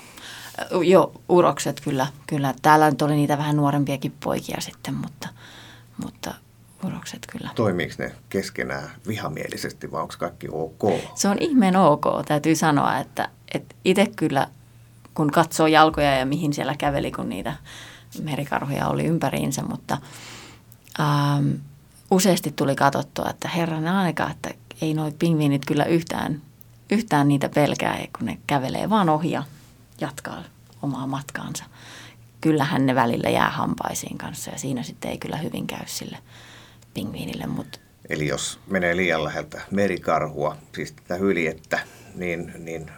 Joo, 0.85 1.13
urokset 1.29 1.81
kyllä, 1.81 2.07
kyllä. 2.27 2.55
Täällä 2.63 2.91
nyt 2.91 3.03
oli 3.03 3.15
niitä 3.15 3.39
vähän 3.39 3.57
nuorempiakin 3.57 4.15
poikia 4.25 4.61
sitten, 4.61 4.95
mutta, 4.95 5.29
mutta 6.03 6.35
urokset 6.87 7.27
kyllä. 7.33 7.51
Toimiiko 7.55 7.95
ne 7.99 8.15
keskenään 8.29 8.91
vihamielisesti 9.09 9.93
vai 9.93 10.03
onko 10.03 10.15
kaikki 10.19 10.49
ok? 10.53 10.83
Se 11.15 11.29
on 11.29 11.37
ihmeen 11.41 11.77
ok, 11.77 12.05
täytyy 12.29 12.55
sanoa, 12.55 12.99
että, 12.99 13.29
että 13.55 13.75
itse 13.85 14.07
kyllä 14.17 14.49
kun 15.15 15.31
katsoo 15.31 15.67
jalkoja 15.67 16.19
ja 16.19 16.27
mihin 16.27 16.53
siellä 16.53 16.75
käveli, 16.77 17.13
kun 17.13 17.29
niitä 17.29 17.55
merikarhuja 18.23 18.89
oli 18.89 19.05
ympäriinsä, 19.05 19.63
mutta 19.63 19.99
ähm, 21.01 21.51
useasti 22.11 22.53
tuli 22.57 22.77
katsottua, 22.77 23.31
että 23.31 23.49
herran 23.49 23.89
aika, 23.89 24.31
että 24.31 24.51
ei 24.81 24.95
noi 24.95 25.13
pingviinit 25.19 25.67
kyllä 25.67 25.85
yhtään, 25.85 26.43
yhtään 26.91 27.29
niitä 27.29 27.49
pelkää, 27.49 27.99
kun 28.19 28.27
ne 28.27 28.39
kävelee 28.47 28.91
vaan 28.91 29.09
ohi 29.09 29.31
ja 29.31 29.43
jatkaa 30.03 30.45
omaa 30.83 31.07
matkaansa. 31.07 31.65
Kyllähän 32.41 32.87
ne 32.87 32.95
välillä 32.95 33.31
jää 33.31 33.51
hampaisiin 33.51 34.19
kanssa 34.19 34.51
ja 34.51 34.59
siinä 34.59 34.83
sitten 34.83 35.11
ei 35.11 35.19
kyllä 35.19 35.37
hyvin 35.37 35.67
käy 35.67 35.87
sille 35.87 36.19
pingviinille. 36.95 37.47
Mutta 37.47 37.79
Eli 38.09 38.27
jos 38.27 38.61
menee 38.67 38.97
liian 38.97 39.25
läheltä 39.25 39.61
merikarhua, 39.71 40.57
siis 40.75 40.93
tätä 40.93 41.15
hyljettä, 41.15 41.79
niin, 42.15 42.53
niin 42.59 42.91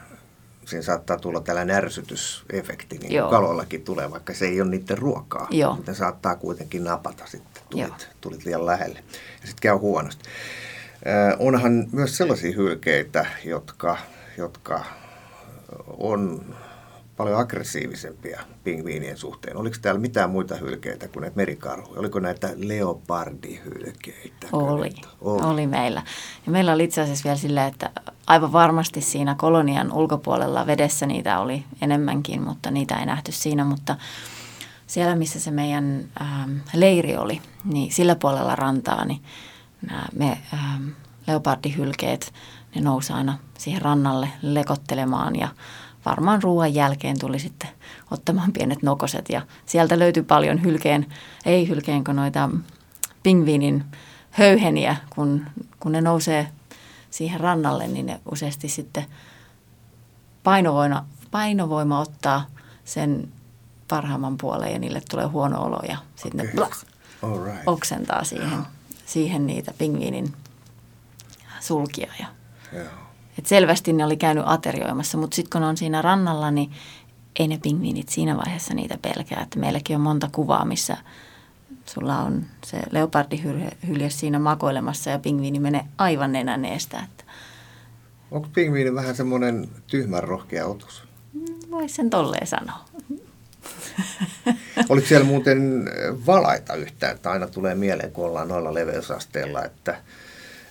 siinä 0.64 0.82
saattaa 0.82 1.18
tulla 1.18 1.40
tällainen 1.40 1.76
ärsytysefekti, 1.76 2.98
niin 2.98 3.12
Joo. 3.12 3.30
kaloillakin 3.30 3.84
tulee, 3.84 4.10
vaikka 4.10 4.34
se 4.34 4.46
ei 4.46 4.60
ole 4.60 4.70
niiden 4.70 4.98
ruokaa. 4.98 5.48
Joo. 5.50 5.76
Mutta 5.76 5.94
saattaa 5.94 6.36
kuitenkin 6.36 6.84
napata 6.84 7.26
sitten, 7.26 7.62
Joo. 7.74 7.88
tulit, 7.88 8.08
tulit 8.20 8.44
liian 8.44 8.66
lähelle. 8.66 8.98
Ja 9.40 9.46
sitten 9.46 9.60
käy 9.60 9.76
huonosti. 9.76 10.24
Äh, 11.06 11.36
onhan 11.38 11.88
myös 11.92 12.16
sellaisia 12.16 12.52
hylkeitä, 12.52 13.26
jotka, 13.44 13.98
jotka 14.38 14.84
on 15.98 16.44
paljon 17.16 17.40
aggressiivisempia 17.40 18.40
pingviinien 18.64 19.16
suhteen. 19.16 19.56
Oliko 19.56 19.76
täällä 19.82 20.00
mitään 20.00 20.30
muita 20.30 20.56
hylkeitä 20.56 21.08
kuin 21.08 21.20
näitä 21.20 21.36
merikarhuja? 21.36 22.00
Oliko 22.00 22.20
näitä 22.20 22.50
leopardihylkeitä? 22.56 24.46
Oli, 24.52 24.94
Oli. 25.20 25.42
oli 25.42 25.66
meillä. 25.66 26.02
Ja 26.46 26.52
meillä 26.52 26.72
oli 26.72 26.84
itse 26.84 27.00
asiassa 27.00 27.24
vielä 27.24 27.36
silleen, 27.36 27.66
että 27.66 27.90
aivan 28.26 28.52
varmasti 28.52 29.00
siinä 29.00 29.34
kolonian 29.34 29.92
ulkopuolella 29.92 30.66
vedessä 30.66 31.06
niitä 31.06 31.38
oli 31.38 31.64
enemmänkin, 31.80 32.42
mutta 32.42 32.70
niitä 32.70 32.96
ei 32.96 33.06
nähty 33.06 33.32
siinä. 33.32 33.64
Mutta 33.64 33.96
siellä, 34.86 35.16
missä 35.16 35.40
se 35.40 35.50
meidän 35.50 36.04
ähm, 36.20 36.56
leiri 36.74 37.16
oli, 37.16 37.40
niin 37.64 37.92
sillä 37.92 38.16
puolella 38.16 38.56
rantaa, 38.56 39.04
niin 39.04 39.22
nämä 39.82 40.04
me 40.18 40.38
ähm, 40.54 40.88
leopardihylkeet, 41.26 42.32
ne 42.74 42.80
nousi 42.80 43.12
aina 43.12 43.38
siihen 43.58 43.82
rannalle 43.82 44.28
lekottelemaan 44.42 45.36
ja 45.36 45.48
varmaan 46.04 46.42
ruoan 46.42 46.74
jälkeen 46.74 47.18
tuli 47.18 47.38
sitten 47.38 47.68
ottamaan 48.10 48.52
pienet 48.52 48.82
nokoset 48.82 49.28
ja 49.28 49.42
sieltä 49.66 49.98
löytyi 49.98 50.22
paljon 50.22 50.62
hylkeen, 50.62 51.06
ei 51.46 51.68
hylkeen, 51.68 52.04
kun 52.04 52.16
noita 52.16 52.50
pingviinin 53.22 53.84
höyheniä, 54.30 54.96
kun, 55.10 55.46
kun 55.80 55.92
ne 55.92 56.00
nousee 56.00 56.48
siihen 57.10 57.40
rannalle, 57.40 57.88
niin 57.88 58.06
ne 58.06 58.20
useasti 58.30 58.68
sitten 58.68 59.04
painovoima, 60.42 61.04
painovoima 61.30 62.00
ottaa 62.00 62.46
sen 62.84 63.28
parhaamman 63.88 64.36
puoleen 64.38 64.72
ja 64.72 64.78
niille 64.78 65.02
tulee 65.10 65.26
huono 65.26 65.62
olo 65.62 65.80
ja 65.88 65.96
sitten 66.16 66.40
Okei. 66.40 66.60
ne 66.60 66.66
All 67.22 67.44
right. 67.44 67.62
oksentaa 67.66 68.24
siihen, 68.24 68.58
siihen 69.06 69.46
niitä 69.46 69.74
pingviinin 69.78 70.32
sulkia. 71.60 72.12
Ja, 72.20 72.26
Joo. 72.72 73.03
Et 73.38 73.46
selvästi 73.46 73.92
ne 73.92 74.04
oli 74.04 74.16
käynyt 74.16 74.44
aterioimassa, 74.46 75.18
mutta 75.18 75.34
sitten 75.34 75.50
kun 75.60 75.68
on 75.68 75.76
siinä 75.76 76.02
rannalla, 76.02 76.50
niin 76.50 76.70
ei 77.38 77.48
ne 77.48 77.58
pingviinit 77.62 78.08
siinä 78.08 78.36
vaiheessa 78.36 78.74
niitä 78.74 78.98
pelkää. 79.02 79.42
Että 79.42 79.58
meilläkin 79.58 79.96
on 79.96 80.02
monta 80.02 80.28
kuvaa, 80.32 80.64
missä 80.64 80.96
sulla 81.86 82.18
on 82.18 82.46
se 82.64 82.82
leopardihylje 82.90 84.10
siinä 84.10 84.38
makoilemassa 84.38 85.10
ja 85.10 85.18
pingviini 85.18 85.58
menee 85.58 85.84
aivan 85.98 86.32
nenän 86.32 86.64
eestä. 86.64 86.98
Että 86.98 87.24
Onko 88.30 88.48
pingviini 88.54 88.94
vähän 88.94 89.16
semmoinen 89.16 89.68
tyhmän 89.86 90.22
rohkea 90.22 90.66
otus? 90.66 91.04
voisi 91.70 91.94
sen 91.94 92.10
tolleen 92.10 92.46
sanoa. 92.46 92.84
Oliko 94.88 95.06
siellä 95.06 95.26
muuten 95.26 95.90
valaita 96.26 96.74
yhtään, 96.74 97.14
että 97.14 97.30
aina 97.30 97.46
tulee 97.46 97.74
mieleen, 97.74 98.12
kun 98.12 98.24
ollaan 98.24 98.48
noilla 98.48 98.74
leveysasteilla, 98.74 99.64
että, 99.64 99.96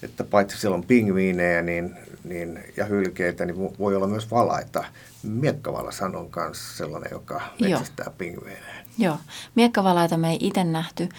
että 0.03 0.23
paitsi 0.23 0.57
siellä 0.57 0.75
on 0.75 0.83
pingviinejä 0.83 1.61
niin, 1.61 1.95
niin, 2.23 2.59
ja 2.77 2.85
hylkeitä, 2.85 3.45
niin 3.45 3.55
vo- 3.55 3.77
voi 3.79 3.95
olla 3.95 4.07
myös 4.07 4.31
valaita. 4.31 4.83
Miekkavala 5.23 5.91
on 6.19 6.29
kanssa 6.29 6.77
sellainen, 6.77 7.11
joka 7.11 7.41
Joo. 7.59 7.69
metsästää 7.69 8.11
pingviinejä. 8.17 8.83
Joo, 8.97 9.17
miekkavalaita 9.55 10.17
me 10.17 10.29
ei 10.31 10.37
itse 10.41 10.63
nähty. 10.63 11.09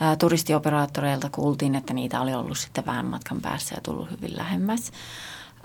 Ää, 0.00 0.16
turistioperaattoreilta 0.16 1.28
kuultiin, 1.30 1.74
että 1.74 1.94
niitä 1.94 2.20
oli 2.20 2.34
ollut 2.34 2.58
sitten 2.58 2.86
vähän 2.86 3.06
matkan 3.06 3.40
päässä 3.40 3.74
ja 3.74 3.80
tullut 3.80 4.10
hyvin 4.10 4.36
lähemmäs. 4.36 4.92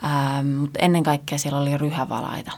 Ää, 0.01 0.43
mutta 0.43 0.79
ennen 0.79 1.03
kaikkea 1.03 1.37
siellä 1.37 1.59
oli 1.59 1.77
ryhävalaita. 1.77 2.51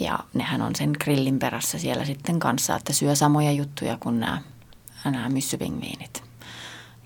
Ja 0.00 0.18
nehän 0.34 0.62
on 0.62 0.76
sen 0.76 0.92
grillin 1.04 1.38
perässä 1.38 1.78
siellä 1.78 2.04
sitten 2.04 2.38
kanssa, 2.38 2.76
että 2.76 2.92
syö 2.92 3.14
samoja 3.14 3.52
juttuja 3.52 3.96
kuin 4.00 4.20
nämä, 4.20 4.42
nämä 5.04 5.28
myssypingviinit. 5.28 6.22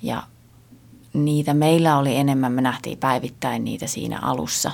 Ja 0.03 0.23
niitä 1.13 1.55
meillä 1.55 1.99
oli 1.99 2.17
enemmän, 2.17 2.53
me 2.53 2.61
nähtiin 2.61 2.99
päivittäin 2.99 3.65
niitä 3.65 3.87
siinä 3.87 4.19
alussa, 4.19 4.71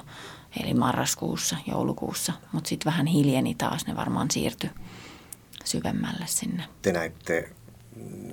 eli 0.63 0.75
marraskuussa, 0.75 1.57
joulukuussa. 1.67 2.33
Mutta 2.53 2.69
sitten 2.69 2.93
vähän 2.93 3.07
hiljeni 3.07 3.55
taas, 3.55 3.87
ne 3.87 3.97
varmaan 3.97 4.31
siirtyi 4.31 4.71
syvemmälle 5.65 6.25
sinne. 6.27 6.65
Te 6.83 6.93
näitte 6.93 7.51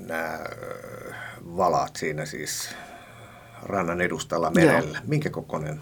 nämä 0.07 0.39
valat 1.57 1.95
siinä 1.95 2.25
siis 2.25 2.69
rannan 3.63 4.01
edustalla 4.01 4.51
merellä. 4.51 5.01
Minkä 5.07 5.29
kokoinen 5.29 5.81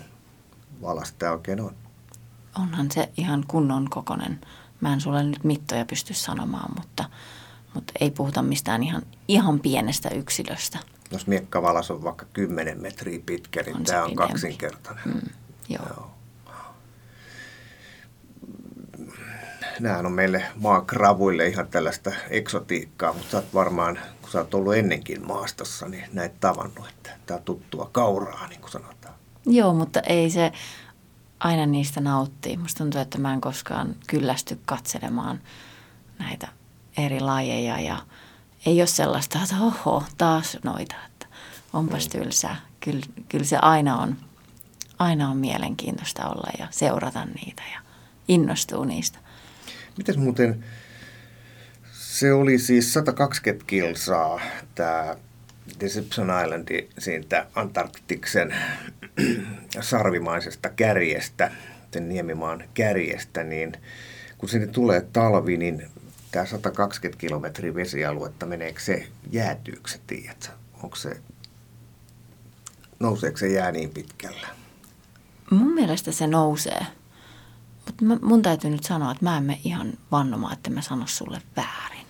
valas 0.82 1.12
tämä 1.12 1.32
oikein 1.32 1.62
on? 1.62 1.76
Onhan 2.60 2.92
se 2.92 3.10
ihan 3.18 3.44
kunnon 3.48 3.90
kokonen. 3.90 4.42
Mä 4.82 4.94
en 4.94 5.02
sulle 5.02 5.24
nyt 5.24 5.44
mittoja 5.44 5.86
pysty 5.86 6.14
sanomaan, 6.14 6.74
mutta, 6.78 7.10
mutta 7.74 7.94
ei 8.00 8.12
puhuta 8.12 8.42
mistään 8.42 8.84
ihan, 8.84 9.02
ihan 9.28 9.60
pienestä 9.60 10.10
yksilöstä. 10.10 10.80
Jos 11.12 11.28
miekkavalas 11.28 11.92
on 11.92 12.04
vaikka 12.04 12.26
10 12.34 12.82
metriä 12.82 13.20
pitkä, 13.26 13.62
niin 13.62 13.76
On 13.76 13.84
tämä 13.84 14.04
on 14.04 14.10
pidempi. 14.12 14.32
kaksinkertainen. 14.32 15.04
Mm, 15.06 15.22
joo. 15.70 15.86
Joo. 15.90 16.12
Nämähän 19.80 20.06
on 20.06 20.12
meille 20.12 20.46
maakravuille 20.56 21.48
ihan 21.48 21.68
tällaista 21.68 22.12
eksotiikkaa, 22.30 23.14
mutta 23.14 23.30
sä 23.32 23.38
oot 23.38 23.54
varmaan, 23.54 24.00
kun 24.22 24.32
sä 24.32 24.38
oot 24.38 24.54
ollut 24.54 24.76
ennenkin 24.76 25.28
maastossa, 25.28 25.88
niin 25.88 26.04
näet 26.14 26.40
tavannut, 26.40 26.88
että 26.90 27.10
tämä 27.26 27.38
on 27.38 27.44
tuttua 27.44 27.90
kauraa, 27.92 28.48
niin 28.48 28.62
kuin 28.62 28.72
sanotaan. 28.72 29.14
Joo, 29.46 29.74
mutta 29.74 30.00
ei 30.00 30.30
se 30.30 30.52
aina 31.40 31.66
niistä 31.66 32.02
nauttii. 32.02 32.58
Musta 32.58 32.78
tuntuu, 32.78 33.02
että 33.02 33.18
mä 33.18 33.34
en 33.34 33.42
koskaan 33.42 33.96
kyllästy 34.08 34.60
katselemaan 34.66 35.42
näitä 36.20 36.48
eri 36.98 37.20
lajeja 37.20 37.80
ja 37.80 37.98
ei 38.66 38.82
ole 38.82 38.88
sellaista, 38.88 39.40
että 39.44 39.56
oho, 39.64 40.04
taas 40.18 40.58
noita, 40.64 40.96
että 41.06 41.26
onpas 41.74 42.08
tylsää. 42.08 42.56
Kyllä, 42.80 43.06
kyllä 43.30 43.46
se 43.46 43.58
aina 43.58 43.98
on, 43.98 44.16
aina 45.00 45.30
on 45.30 45.38
mielenkiintoista 45.38 46.30
olla 46.30 46.52
ja 46.60 46.68
seurata 46.72 47.26
niitä 47.26 47.64
ja 47.74 47.80
innostuu 48.28 48.84
niistä. 48.84 49.20
Mites 49.98 50.18
muuten, 50.18 50.66
se 51.92 52.34
oli 52.34 52.60
siis 52.60 52.94
120 52.94 53.66
kilsaa 53.68 54.42
tämä 54.76 55.16
Deception 55.80 56.28
Islandi 56.44 56.88
siitä 56.98 57.48
Antarktiksen 57.56 58.56
sarvimaisesta 59.82 60.70
kärjestä, 60.70 61.52
sen 61.94 62.10
niemimaan 62.10 62.64
kärjestä, 62.74 63.44
niin 63.44 63.74
kun 64.38 64.50
sinne 64.50 64.68
tulee 64.68 65.02
talvi, 65.02 65.58
niin 65.58 65.88
tämä 66.32 66.46
120 66.46 67.20
kilometriä 67.20 67.76
vesialuetta, 67.76 68.46
meneekö 68.46 68.80
se 68.80 69.08
jäätyykö 69.32 69.90
se, 69.90 70.00
tiedätkö? 70.08 70.48
Onko 70.84 70.96
se, 70.96 71.22
nouseeko 73.00 73.38
se 73.38 73.48
jää 73.48 73.72
niin 73.72 73.90
pitkällä? 73.90 74.48
Mun 75.52 75.74
mielestä 75.74 76.12
se 76.12 76.28
nousee. 76.28 76.86
Mutta 77.86 78.26
mun 78.26 78.42
täytyy 78.42 78.70
nyt 78.70 78.84
sanoa, 78.84 79.12
että 79.12 79.26
mä 79.26 79.38
en 79.38 79.44
mene 79.44 79.60
ihan 79.64 79.94
vannomaan, 80.12 80.54
että 80.54 80.70
mä 80.70 80.82
sano 80.82 81.08
sulle 81.08 81.42
väärin. 81.56 82.06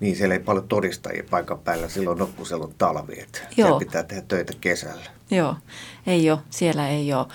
Niin, 0.00 0.16
siellä 0.16 0.34
ei 0.34 0.40
paljon 0.40 0.68
todistajia 0.68 1.24
paikan 1.30 1.58
päällä 1.58 1.88
silloin 1.88 2.18
siellä 2.44 2.64
on 2.64 2.74
talvi, 2.78 3.20
että 3.20 3.38
Joo. 3.56 3.78
pitää 3.78 4.02
tehdä 4.02 4.22
töitä 4.22 4.52
kesällä. 4.60 5.10
Joo, 5.30 5.56
ei 6.06 6.30
ole. 6.30 6.38
Siellä 6.50 6.88
ei 6.88 7.12
ole 7.12 7.26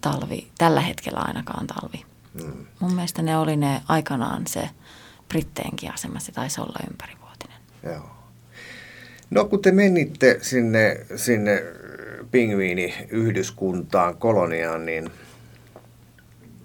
talvi, 0.00 0.50
tällä 0.58 0.80
hetkellä 0.80 1.20
ainakaan 1.20 1.66
talvi. 1.66 2.04
Mm. 2.34 2.66
Mun 2.80 2.94
mielestä 2.94 3.22
ne 3.22 3.38
oli 3.38 3.56
ne 3.56 3.82
aikanaan 3.88 4.46
se 4.46 4.70
Britteenkin 5.28 5.94
asema, 5.94 6.20
se 6.20 6.32
taisi 6.32 6.60
olla 6.60 6.78
ympärivuotinen. 6.90 7.56
Joo. 7.82 8.10
No 9.30 9.44
kun 9.44 9.62
te 9.62 9.72
menitte 9.72 10.38
sinne, 10.42 11.06
sinne 11.16 11.62
pingviiniyhdyskuntaan, 12.30 14.16
koloniaan, 14.16 14.86
niin 14.86 15.10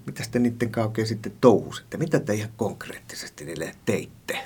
mitä 0.06 0.24
te 0.32 0.40
niiden 0.40 0.72
kanssa 0.72 0.88
oikein 0.88 1.08
sitten 1.08 1.34
touhusitte? 1.42 1.98
Mitä 1.98 2.20
te 2.20 2.34
ihan 2.34 2.52
konkreettisesti 2.58 3.46
niille 3.46 3.76
teitte? 3.86 4.40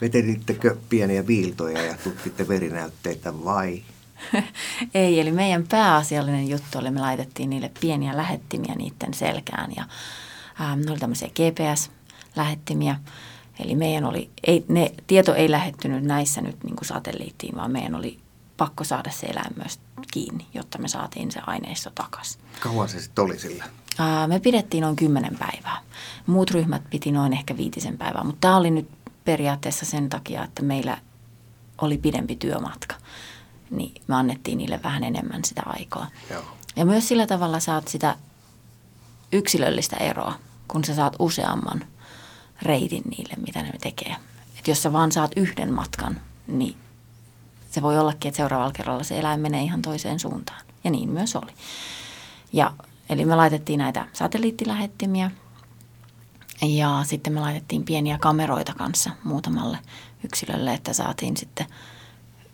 Vetelittekö 0.00 0.76
pieniä 0.88 1.26
viiltoja 1.26 1.82
ja 1.82 1.94
tutkitte 2.04 2.48
verinäytteitä 2.48 3.44
vai? 3.44 3.82
ei, 4.94 5.20
eli 5.20 5.32
meidän 5.32 5.68
pääasiallinen 5.68 6.48
juttu 6.48 6.78
oli, 6.78 6.90
me 6.90 7.00
laitettiin 7.00 7.50
niille 7.50 7.70
pieniä 7.80 8.16
lähettimiä 8.16 8.74
niiden 8.74 9.14
selkään 9.14 9.72
ja 9.76 9.84
ähm, 10.60 10.80
ne 10.80 10.90
oli 10.90 10.98
tämmöisiä 10.98 11.28
GPS-lähettimiä. 11.28 12.96
Eli 13.64 13.74
meidän 13.74 14.04
oli, 14.04 14.30
ei, 14.46 14.64
ne, 14.68 14.92
tieto 15.06 15.34
ei 15.34 15.50
lähettynyt 15.50 16.04
näissä 16.04 16.40
nyt 16.40 16.64
niin 16.64 16.76
kuin 16.76 16.86
satelliittiin, 16.88 17.56
vaan 17.56 17.70
meidän 17.70 17.94
oli 17.94 18.18
pakko 18.56 18.84
saada 18.84 19.10
se 19.10 19.26
eläin 19.26 19.52
myös 19.56 19.80
kiinni, 20.12 20.46
jotta 20.54 20.78
me 20.78 20.88
saatiin 20.88 21.30
se 21.30 21.40
aineisto 21.46 21.90
takaisin. 21.94 22.40
Kauan 22.60 22.88
se 22.88 23.00
sitten 23.00 23.24
oli 23.24 23.38
sillä? 23.38 23.64
Ää, 23.98 24.26
Me 24.26 24.40
pidettiin 24.40 24.82
noin 24.82 24.96
kymmenen 24.96 25.36
päivää. 25.38 25.78
Muut 26.26 26.50
ryhmät 26.50 26.82
piti 26.90 27.12
noin 27.12 27.32
ehkä 27.32 27.56
viitisen 27.56 27.98
päivää, 27.98 28.24
mutta 28.24 28.40
tämä 28.40 28.56
oli 28.56 28.70
nyt 28.70 28.88
periaatteessa 29.24 29.86
sen 29.86 30.08
takia, 30.08 30.44
että 30.44 30.62
meillä 30.62 30.98
oli 31.78 31.98
pidempi 31.98 32.36
työmatka. 32.36 32.94
Niin 33.70 34.02
me 34.06 34.14
annettiin 34.14 34.58
niille 34.58 34.80
vähän 34.82 35.04
enemmän 35.04 35.44
sitä 35.44 35.62
aikaa. 35.66 36.06
Joo. 36.30 36.42
Ja 36.76 36.84
myös 36.84 37.08
sillä 37.08 37.26
tavalla 37.26 37.60
saat 37.60 37.88
sitä 37.88 38.16
yksilöllistä 39.32 39.96
eroa, 39.96 40.34
kun 40.68 40.84
sä 40.84 40.94
saat 40.94 41.16
useamman 41.18 41.84
reitin 42.62 43.02
niille, 43.10 43.34
mitä 43.46 43.62
ne 43.62 43.72
tekee. 43.80 44.16
Et 44.58 44.68
jos 44.68 44.82
sä 44.82 44.92
vaan 44.92 45.12
saat 45.12 45.32
yhden 45.36 45.72
matkan, 45.72 46.20
niin 46.46 46.76
se 47.70 47.82
voi 47.82 47.98
ollakin, 47.98 48.28
että 48.28 48.36
seuraavalla 48.36 48.72
kerralla 48.72 49.02
se 49.02 49.18
eläin 49.18 49.40
menee 49.40 49.62
ihan 49.62 49.82
toiseen 49.82 50.20
suuntaan. 50.20 50.64
Ja 50.84 50.90
niin 50.90 51.10
myös 51.10 51.36
oli. 51.36 51.52
Ja, 52.52 52.72
eli 53.08 53.24
me 53.24 53.36
laitettiin 53.36 53.78
näitä 53.78 54.06
satelliittilähettimiä 54.12 55.30
ja 56.62 57.04
sitten 57.06 57.32
me 57.32 57.40
laitettiin 57.40 57.84
pieniä 57.84 58.18
kameroita 58.18 58.74
kanssa 58.74 59.10
muutamalle 59.24 59.78
yksilölle, 60.24 60.74
että 60.74 60.92
saatiin 60.92 61.36
sitten 61.36 61.66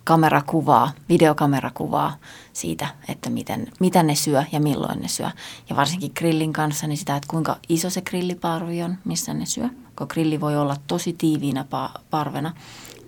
kamerakuvaa, 0.04 0.92
videokamerakuvaa 1.08 2.16
siitä, 2.52 2.88
että 3.08 3.30
miten, 3.30 3.72
mitä 3.80 4.02
ne 4.02 4.14
syö 4.14 4.44
ja 4.52 4.60
milloin 4.60 5.00
ne 5.00 5.08
syö. 5.08 5.30
Ja 5.70 5.76
varsinkin 5.76 6.12
grillin 6.18 6.52
kanssa 6.52 6.86
niin 6.86 6.98
sitä, 6.98 7.16
että 7.16 7.28
kuinka 7.30 7.56
iso 7.68 7.90
se 7.90 8.00
grilliparvi 8.00 8.82
on, 8.82 8.98
missä 9.04 9.34
ne 9.34 9.46
syö. 9.46 9.68
Kun 9.96 10.06
grilli 10.10 10.40
voi 10.40 10.56
olla 10.56 10.76
tosi 10.86 11.12
tiiviinä 11.12 11.64
pa- 11.64 12.00
parvena 12.10 12.52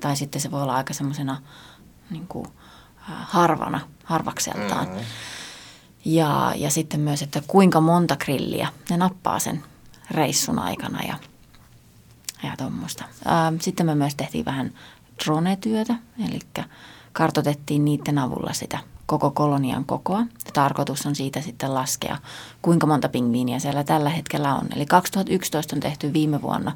tai 0.01 0.17
sitten 0.17 0.41
se 0.41 0.51
voi 0.51 0.63
olla 0.63 0.75
aika 0.75 0.95
semmoisena 0.95 1.43
niin 2.11 2.27
kuin, 2.27 2.47
harvana, 3.07 3.81
harvakseltaan. 4.05 4.89
Mm-hmm. 4.89 5.05
Ja, 6.05 6.53
ja 6.57 6.71
sitten 6.71 7.01
myös, 7.01 7.23
että 7.23 7.43
kuinka 7.47 7.81
monta 7.81 8.17
grilliä 8.17 8.69
ne 8.91 8.97
nappaa 8.97 9.39
sen 9.39 9.65
reissun 10.11 10.59
aikana 10.59 11.03
ja, 11.03 11.15
ja 12.43 12.57
tuommoista. 12.59 13.05
Sitten 13.61 13.87
me 13.87 13.95
myös 13.95 14.15
tehtiin 14.15 14.45
vähän 14.45 14.73
drone-työtä, 15.25 15.95
eli 16.29 16.39
kartotettiin 17.13 17.85
niiden 17.85 18.19
avulla 18.19 18.53
sitä 18.53 18.79
koko 19.09 19.31
kolonian 19.31 19.85
kokoa. 19.85 20.25
Tarkoitus 20.53 21.07
on 21.07 21.15
siitä 21.15 21.41
sitten 21.41 21.75
laskea, 21.75 22.19
kuinka 22.63 22.87
monta 22.87 23.09
pingviiniä 23.09 23.59
siellä 23.59 23.85
tällä 23.85 24.11
hetkellä 24.11 24.55
on. 24.55 24.69
Eli 24.77 24.87
2011 24.87 25.77
on 25.77 25.81
tehty 25.81 26.13
viime 26.13 26.43
vuonna 26.43 26.73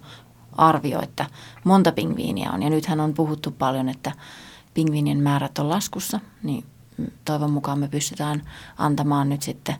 arvio, 0.57 1.03
että 1.03 1.26
monta 1.64 1.93
pingviiniä 1.93 2.51
on. 2.51 2.62
Ja 2.62 2.70
nythän 2.70 3.01
on 3.01 3.14
puhuttu 3.14 3.51
paljon, 3.51 3.89
että 3.89 4.12
pingviinien 4.74 5.22
määrät 5.22 5.59
on 5.59 5.70
laskussa, 5.70 6.20
niin 6.43 6.64
toivon 7.24 7.51
mukaan 7.51 7.78
me 7.78 7.89
pystytään 7.89 8.43
antamaan 8.78 9.28
nyt 9.28 9.43
sitten 9.43 9.76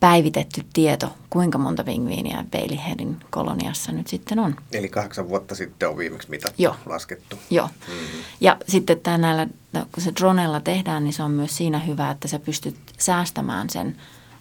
päivitetty 0.00 0.64
tieto, 0.72 1.14
kuinka 1.30 1.58
monta 1.58 1.84
pingviiniä 1.84 2.44
Bailey 2.50 3.14
koloniassa 3.30 3.92
nyt 3.92 4.06
sitten 4.06 4.38
on. 4.38 4.56
Eli 4.72 4.88
kahdeksan 4.88 5.28
vuotta 5.28 5.54
sitten 5.54 5.88
on 5.88 5.96
viimeksi 5.96 6.30
mitattu, 6.30 6.62
Joo. 6.62 6.76
laskettu. 6.86 7.38
Joo. 7.50 7.66
Mm-hmm. 7.66 8.20
Ja 8.40 8.56
sitten 8.68 9.00
tämä 9.00 9.18
näillä, 9.18 9.46
kun 9.72 10.02
se 10.02 10.12
dronella 10.20 10.60
tehdään, 10.60 11.04
niin 11.04 11.12
se 11.12 11.22
on 11.22 11.30
myös 11.30 11.56
siinä 11.56 11.78
hyvä, 11.78 12.10
että 12.10 12.28
sä 12.28 12.38
pystyt 12.38 12.76
säästämään 12.98 13.70
sen 13.70 13.96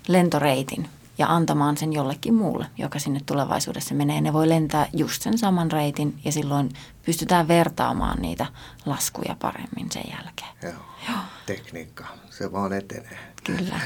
lentoreitin 0.08 0.90
ja 1.18 1.36
antamaan 1.36 1.78
sen 1.78 1.94
jollekin 1.94 2.34
muulle, 2.34 2.66
joka 2.78 3.00
sinne 3.00 3.22
tulevaisuudessa 3.26 3.96
menee. 3.96 4.22
Ne 4.22 4.34
voi 4.34 4.50
lentää 4.50 4.88
just 4.94 5.22
sen 5.22 5.38
saman 5.38 5.72
reitin 5.72 6.20
ja 6.26 6.32
silloin 6.32 6.70
pystytään 7.06 7.48
vertaamaan 7.48 8.22
niitä 8.22 8.46
laskuja 8.86 9.36
paremmin 9.40 9.92
sen 9.92 10.04
jälkeen. 10.12 10.50
Joo. 10.64 10.86
Joo. 11.10 11.20
Tekniikka, 11.46 12.06
se 12.30 12.52
vaan 12.52 12.74
etenee. 12.74 13.20
Kyllä. 13.44 13.80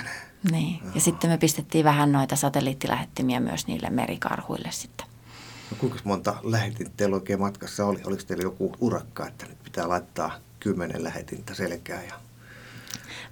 Niin. 0.51 0.79
Joo. 0.83 0.91
Ja 0.95 1.01
sitten 1.01 1.29
me 1.29 1.37
pistettiin 1.37 1.85
vähän 1.85 2.11
noita 2.11 2.35
satelliittilähettimiä 2.35 3.39
myös 3.39 3.67
niille 3.67 3.89
merikarhuille 3.89 4.71
sitten. 4.71 5.07
No 5.71 5.77
kuinka 5.79 5.99
monta 6.03 6.35
lähetintä 6.43 6.91
teillä 6.97 7.15
oikein 7.15 7.39
matkassa 7.39 7.85
oli? 7.85 7.99
Oliko 8.05 8.23
teillä 8.27 8.43
joku 8.43 8.75
urakka, 8.79 9.27
että 9.27 9.45
nyt 9.45 9.63
pitää 9.63 9.89
laittaa 9.89 10.31
kymmenen 10.59 11.03
lähetintä 11.03 11.53
selkään? 11.53 12.05
Ja... 12.05 12.19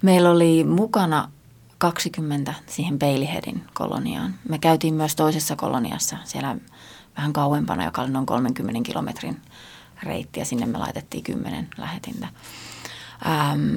Meillä 0.02 0.30
oli 0.30 0.64
mukana 0.64 1.30
20 1.78 2.54
siihen 2.66 2.98
Baileyheadin 2.98 3.64
koloniaan. 3.74 4.34
Me 4.48 4.58
käytiin 4.58 4.94
myös 4.94 5.16
toisessa 5.16 5.56
koloniassa 5.56 6.16
siellä 6.24 6.56
vähän 7.16 7.32
kauempana, 7.32 7.84
joka 7.84 8.02
oli 8.02 8.10
noin 8.10 8.26
30 8.26 8.80
kilometrin 8.90 9.40
reitti 10.02 10.40
ja 10.40 10.46
sinne 10.46 10.66
me 10.66 10.78
laitettiin 10.78 11.24
10 11.24 11.68
lähetintä. 11.78 12.28
Ähm, 13.26 13.76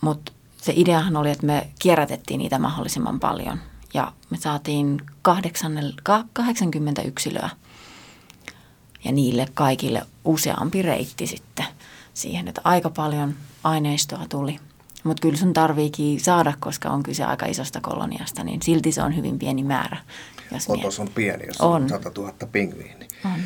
Mutta 0.00 0.32
se 0.62 0.72
ideahan 0.76 1.16
oli, 1.16 1.30
että 1.30 1.46
me 1.46 1.68
kierrätettiin 1.78 2.38
niitä 2.38 2.58
mahdollisimman 2.58 3.20
paljon 3.20 3.58
ja 3.94 4.12
me 4.30 4.36
saatiin 4.36 5.00
80 5.22 7.02
yksilöä 7.02 7.50
ja 9.04 9.12
niille 9.12 9.46
kaikille 9.54 10.02
useampi 10.24 10.82
reitti 10.82 11.26
sitten 11.26 11.66
siihen, 12.14 12.48
että 12.48 12.60
aika 12.64 12.90
paljon 12.90 13.34
aineistoa 13.64 14.26
tuli. 14.28 14.58
Mutta 15.04 15.20
kyllä 15.20 15.36
sun 15.36 15.52
tarviikin 15.52 16.20
saada, 16.20 16.52
koska 16.60 16.90
on 16.90 17.02
kyse 17.02 17.24
aika 17.24 17.46
isosta 17.46 17.80
koloniasta, 17.80 18.44
niin 18.44 18.62
silti 18.62 18.92
se 18.92 19.02
on 19.02 19.16
hyvin 19.16 19.38
pieni 19.38 19.64
määrä. 19.64 19.96
Jos 20.52 20.68
Otos 20.68 21.00
on 21.00 21.08
pieni, 21.08 21.46
jos 21.46 21.60
on, 21.60 21.82
on 21.82 21.88
100 21.88 22.10
000 22.16 22.32
pingviini. 22.52 23.08
On. 23.24 23.40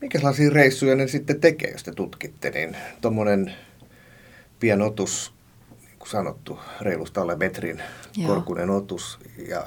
Minkälaisia 0.00 0.50
reissuja 0.50 0.96
ne 0.96 1.08
sitten 1.08 1.40
tekee, 1.40 1.70
jos 1.70 1.84
te 1.84 1.92
tutkitte, 1.92 2.50
niin 2.50 2.76
tuommoinen 3.00 3.52
pienotus, 4.60 5.32
niin 5.80 5.98
kuin 5.98 6.08
sanottu, 6.08 6.58
reilusta 6.80 7.22
alle 7.22 7.36
metrin 7.36 7.82
Joo. 8.16 8.28
korkuinen 8.28 8.70
otus 8.70 9.18
ja 9.48 9.66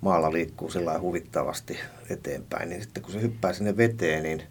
maalla 0.00 0.32
liikkuu 0.32 0.70
sellainen 0.70 1.02
huvittavasti 1.02 1.78
eteenpäin, 2.10 2.68
niin 2.68 2.82
sitten 2.82 3.02
kun 3.02 3.12
se 3.12 3.22
hyppää 3.22 3.52
sinne 3.52 3.76
veteen, 3.76 4.22
niin 4.22 4.42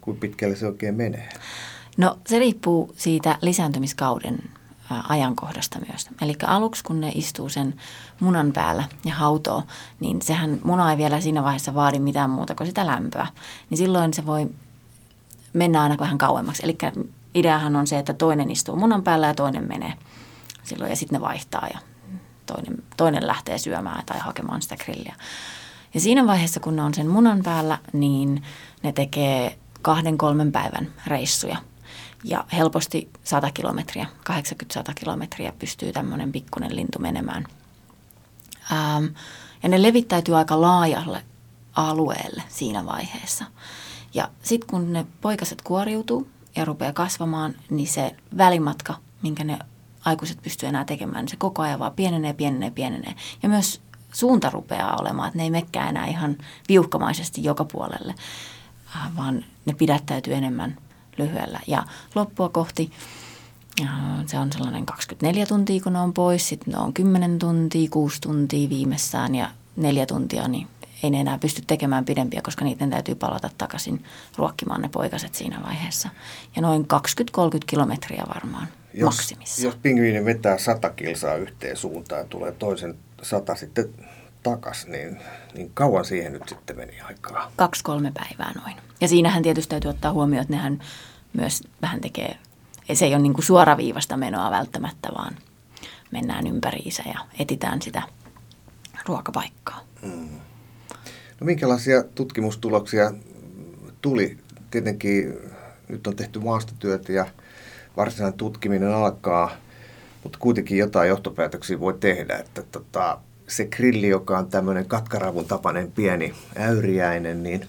kuinka 0.00 0.20
pitkälle 0.20 0.56
se 0.56 0.66
oikein 0.66 0.94
menee? 0.94 1.28
No 1.96 2.18
se 2.26 2.38
riippuu 2.38 2.94
siitä 2.96 3.38
lisääntymiskauden 3.42 4.38
ajankohdasta 5.08 5.78
myös. 5.88 6.08
Eli 6.22 6.34
aluksi 6.46 6.84
kun 6.84 7.00
ne 7.00 7.12
istuu 7.14 7.48
sen 7.48 7.74
munan 8.20 8.52
päällä 8.52 8.84
ja 9.04 9.14
hautoo, 9.14 9.62
niin 10.00 10.22
sehän 10.22 10.60
muna 10.64 10.90
ei 10.90 10.96
vielä 10.96 11.20
siinä 11.20 11.42
vaiheessa 11.42 11.74
vaadi 11.74 11.98
mitään 11.98 12.30
muuta 12.30 12.54
kuin 12.54 12.66
sitä 12.66 12.86
lämpöä. 12.86 13.26
Niin 13.70 13.78
silloin 13.78 14.14
se 14.14 14.26
voi 14.26 14.50
mennä 15.52 15.82
aina 15.82 15.96
vähän 15.98 16.18
kauemmaksi. 16.18 16.62
Eli 16.64 16.78
ideahan 17.34 17.76
on 17.76 17.86
se, 17.86 17.98
että 17.98 18.14
toinen 18.14 18.50
istuu 18.50 18.76
munan 18.76 19.02
päällä 19.02 19.26
ja 19.26 19.34
toinen 19.34 19.68
menee 19.68 19.92
silloin 20.62 20.90
ja 20.90 20.96
sitten 20.96 21.16
ne 21.20 21.26
vaihtaa 21.26 21.68
ja 21.74 21.78
toinen, 22.46 22.82
toinen 22.96 23.26
lähtee 23.26 23.58
syömään 23.58 24.06
tai 24.06 24.18
hakemaan 24.18 24.62
sitä 24.62 24.76
grilliä. 24.76 25.14
Ja 25.94 26.00
siinä 26.00 26.26
vaiheessa, 26.26 26.60
kun 26.60 26.76
ne 26.76 26.82
on 26.82 26.94
sen 26.94 27.06
munan 27.06 27.42
päällä, 27.42 27.78
niin 27.92 28.42
ne 28.82 28.92
tekee 28.92 29.58
kahden 29.82 30.18
kolmen 30.18 30.52
päivän 30.52 30.92
reissuja– 31.06 31.56
ja 32.24 32.44
helposti 32.52 33.10
100 33.24 33.50
kilometriä, 33.50 34.06
80-100 34.30 34.94
kilometriä 34.94 35.52
pystyy 35.58 35.92
tämmöinen 35.92 36.32
pikkuinen 36.32 36.76
lintu 36.76 36.98
menemään. 36.98 37.46
Ähm, 38.72 39.04
ja 39.62 39.68
ne 39.68 39.82
levittäytyy 39.82 40.36
aika 40.36 40.60
laajalle 40.60 41.22
alueelle 41.76 42.42
siinä 42.48 42.86
vaiheessa. 42.86 43.44
Ja 44.14 44.28
sitten 44.42 44.68
kun 44.70 44.92
ne 44.92 45.06
poikaset 45.20 45.62
kuoriutuu 45.62 46.28
ja 46.56 46.64
rupeaa 46.64 46.92
kasvamaan, 46.92 47.54
niin 47.70 47.88
se 47.88 48.16
välimatka, 48.36 48.94
minkä 49.22 49.44
ne 49.44 49.58
aikuiset 50.04 50.42
pystyy 50.42 50.68
enää 50.68 50.84
tekemään, 50.84 51.24
niin 51.24 51.30
se 51.30 51.36
koko 51.36 51.62
ajan 51.62 51.78
vaan 51.78 51.92
pienenee, 51.92 52.32
pienenee, 52.32 52.70
pienenee. 52.70 53.14
Ja 53.42 53.48
myös 53.48 53.80
suunta 54.12 54.50
rupeaa 54.50 54.96
olemaan, 55.00 55.28
että 55.28 55.38
ne 55.38 55.44
ei 55.44 55.50
mekkää 55.50 55.88
enää 55.88 56.06
ihan 56.06 56.36
viuhkamaisesti 56.68 57.44
joka 57.44 57.64
puolelle, 57.64 58.14
äh, 58.96 59.16
vaan 59.16 59.44
ne 59.66 59.74
pidättäytyy 59.74 60.34
enemmän 60.34 60.76
lyhyellä. 61.18 61.60
Ja 61.66 61.84
loppua 62.14 62.48
kohti 62.48 62.90
se 64.26 64.38
on 64.38 64.52
sellainen 64.52 64.86
24 64.86 65.46
tuntia, 65.46 65.80
kun 65.82 65.92
ne 65.92 66.00
on 66.00 66.12
pois. 66.12 66.48
Sitten 66.48 66.74
ne 66.74 66.80
on 66.80 66.92
10 66.92 67.38
tuntia, 67.38 67.88
6 67.90 68.20
tuntia 68.20 68.68
viimeissään 68.68 69.34
ja 69.34 69.50
neljä 69.76 70.06
tuntia, 70.06 70.48
niin 70.48 70.66
ei 71.02 71.10
ne 71.10 71.20
enää 71.20 71.38
pysty 71.38 71.62
tekemään 71.66 72.04
pidempiä, 72.04 72.40
koska 72.42 72.64
niiden 72.64 72.90
täytyy 72.90 73.14
palata 73.14 73.50
takaisin 73.58 74.04
ruokkimaan 74.36 74.80
ne 74.80 74.88
poikaset 74.88 75.34
siinä 75.34 75.60
vaiheessa. 75.66 76.08
Ja 76.56 76.62
noin 76.62 76.82
20-30 76.82 77.58
kilometriä 77.66 78.24
varmaan 78.34 78.68
jos, 78.94 79.16
maksimissa. 79.16 79.66
Jos 79.66 79.76
pingviini 79.82 80.24
vetää 80.24 80.58
sata 80.58 80.90
kilsaa 80.90 81.34
yhteen 81.34 81.76
suuntaan 81.76 82.20
ja 82.20 82.24
tulee 82.24 82.52
toisen 82.52 82.94
sata 83.22 83.54
sitten 83.54 83.94
takas, 84.44 84.86
niin, 84.86 85.20
niin 85.54 85.70
kauan 85.74 86.04
siihen 86.04 86.32
nyt 86.32 86.48
sitten 86.48 86.76
meni 86.76 87.00
aikaa? 87.00 87.52
Kaksi-kolme 87.56 88.12
päivää 88.14 88.52
noin. 88.60 88.76
Ja 89.00 89.08
siinähän 89.08 89.42
tietysti 89.42 89.70
täytyy 89.70 89.88
ottaa 89.88 90.12
huomioon, 90.12 90.42
että 90.42 90.54
nehän 90.54 90.82
myös 91.32 91.62
vähän 91.82 92.00
tekee, 92.00 92.36
se 92.92 93.04
ei 93.04 93.14
ole 93.14 93.22
niin 93.22 93.34
kuin 93.34 93.44
suoraviivasta 93.44 94.16
menoa 94.16 94.50
välttämättä, 94.50 95.08
vaan 95.18 95.36
mennään 96.10 96.46
ympäriinsä 96.46 97.02
ja 97.06 97.20
etitään 97.38 97.82
sitä 97.82 98.02
ruokapaikkaa. 99.06 99.80
Hmm. 100.02 100.28
No 101.40 101.44
minkälaisia 101.44 102.02
tutkimustuloksia 102.02 103.12
tuli? 104.02 104.38
Tietenkin 104.70 105.34
nyt 105.88 106.06
on 106.06 106.16
tehty 106.16 106.38
maastotyötä 106.38 107.12
ja 107.12 107.26
varsinainen 107.96 108.38
tutkiminen 108.38 108.94
alkaa, 108.94 109.50
mutta 110.22 110.38
kuitenkin 110.38 110.78
jotain 110.78 111.08
johtopäätöksiä 111.08 111.80
voi 111.80 111.94
tehdä, 112.00 112.36
että 112.36 112.62
tota, 112.62 113.18
se 113.48 113.64
grilli, 113.64 114.08
joka 114.08 114.38
on 114.38 114.50
tämmöinen 114.50 114.86
katkaravun 114.86 115.44
tapainen 115.44 115.92
pieni 115.92 116.34
äyriäinen, 116.56 117.42
niin 117.42 117.68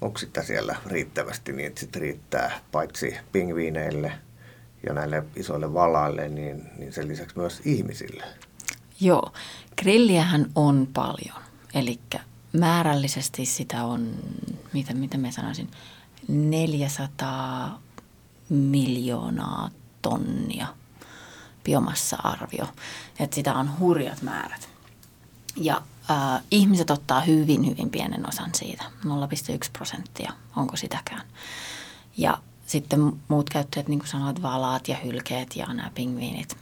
onko 0.00 0.18
sitä 0.18 0.42
siellä 0.42 0.76
riittävästi 0.86 1.52
niin, 1.52 1.66
että 1.66 1.80
sitten 1.80 2.02
riittää 2.02 2.60
paitsi 2.72 3.16
pingviineille 3.32 4.12
ja 4.86 4.94
näille 4.94 5.24
isoille 5.36 5.74
valaille, 5.74 6.28
niin, 6.28 6.62
niin 6.78 6.92
sen 6.92 7.08
lisäksi 7.08 7.38
myös 7.38 7.60
ihmisille. 7.64 8.24
Joo, 9.00 9.32
grilliähän 9.78 10.50
on 10.54 10.88
paljon. 10.94 11.42
Eli 11.74 11.98
määrällisesti 12.52 13.46
sitä 13.46 13.84
on, 13.84 14.14
mitä, 14.72 14.94
mitä 14.94 15.18
mä 15.18 15.30
sanoisin, 15.30 15.70
400 16.28 17.80
miljoonaa 18.48 19.70
tonnia 20.02 20.66
biomassa-arvio. 21.64 22.66
Että 23.20 23.34
sitä 23.34 23.54
on 23.54 23.78
hurjat 23.78 24.22
määrät. 24.22 24.75
Ja 25.56 25.82
äh, 26.10 26.42
ihmiset 26.50 26.90
ottaa 26.90 27.20
hyvin, 27.20 27.66
hyvin 27.66 27.90
pienen 27.90 28.28
osan 28.28 28.50
siitä, 28.54 28.84
0,1 29.04 29.10
prosenttia, 29.72 30.32
onko 30.56 30.76
sitäkään. 30.76 31.22
Ja 32.16 32.38
sitten 32.66 33.12
muut 33.28 33.50
käyttäjät, 33.50 33.88
niin 33.88 33.98
kuin 33.98 34.08
sanoit, 34.08 34.42
valaat 34.42 34.88
ja 34.88 34.96
hylkeet 34.96 35.56
ja 35.56 35.66
nämä 35.66 35.90
pingviinit. 35.94 36.56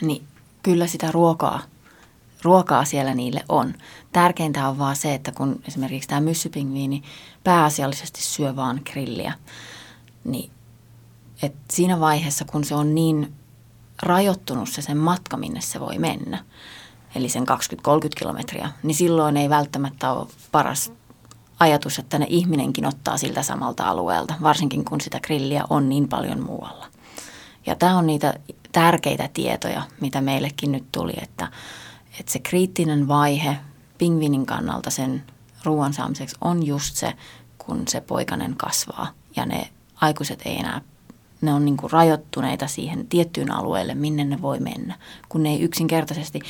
Niin 0.00 0.24
kyllä 0.62 0.86
sitä 0.86 1.12
ruokaa, 1.12 1.62
ruokaa 2.42 2.84
siellä 2.84 3.14
niille 3.14 3.44
on. 3.48 3.74
Tärkeintä 4.12 4.68
on 4.68 4.78
vaan 4.78 4.96
se, 4.96 5.14
että 5.14 5.32
kun 5.32 5.60
esimerkiksi 5.68 6.08
tämä 6.08 6.20
myssypingviini 6.20 7.02
pääasiallisesti 7.44 8.22
syö 8.22 8.56
vaan 8.56 8.80
grilliä, 8.90 9.32
niin 10.24 10.50
et 11.42 11.54
siinä 11.70 12.00
vaiheessa, 12.00 12.44
kun 12.44 12.64
se 12.64 12.74
on 12.74 12.94
niin 12.94 13.34
rajoittunut 14.02 14.68
se 14.68 14.82
sen 14.82 14.96
matka, 14.96 15.36
minne 15.36 15.60
se 15.60 15.80
voi 15.80 15.98
mennä, 15.98 16.44
eli 17.18 17.28
sen 17.28 17.44
20-30 17.48 18.08
kilometriä, 18.16 18.70
niin 18.82 18.94
silloin 18.94 19.36
ei 19.36 19.48
välttämättä 19.48 20.12
ole 20.12 20.26
paras 20.52 20.92
ajatus, 21.60 21.98
että 21.98 22.18
ne 22.18 22.26
ihminenkin 22.28 22.86
ottaa 22.86 23.18
siltä 23.18 23.42
samalta 23.42 23.84
alueelta, 23.84 24.34
varsinkin 24.42 24.84
kun 24.84 25.00
sitä 25.00 25.20
grilliä 25.20 25.64
on 25.70 25.88
niin 25.88 26.08
paljon 26.08 26.42
muualla. 26.42 26.86
Ja 27.66 27.74
tämä 27.74 27.98
on 27.98 28.06
niitä 28.06 28.34
tärkeitä 28.72 29.28
tietoja, 29.32 29.82
mitä 30.00 30.20
meillekin 30.20 30.72
nyt 30.72 30.84
tuli, 30.92 31.14
että, 31.22 31.48
että 32.20 32.32
se 32.32 32.38
kriittinen 32.38 33.08
vaihe 33.08 33.56
pingvinin 33.98 34.46
kannalta 34.46 34.90
sen 34.90 35.22
ruoan 35.64 35.92
saamiseksi 35.92 36.36
on 36.40 36.66
just 36.66 36.96
se, 36.96 37.14
kun 37.58 37.82
se 37.88 38.00
poikanen 38.00 38.56
kasvaa 38.56 39.08
ja 39.36 39.46
ne 39.46 39.68
aikuiset 40.00 40.42
ei 40.44 40.58
enää, 40.58 40.80
ne 41.40 41.52
on 41.52 41.64
niin 41.64 41.76
kuin 41.76 41.90
rajoittuneita 41.90 42.66
siihen 42.66 43.06
tiettyyn 43.06 43.52
alueelle, 43.52 43.94
minne 43.94 44.24
ne 44.24 44.42
voi 44.42 44.60
mennä, 44.60 44.98
kun 45.28 45.42
ne 45.42 45.50
ei 45.50 45.60
yksinkertaisesti 45.60 46.40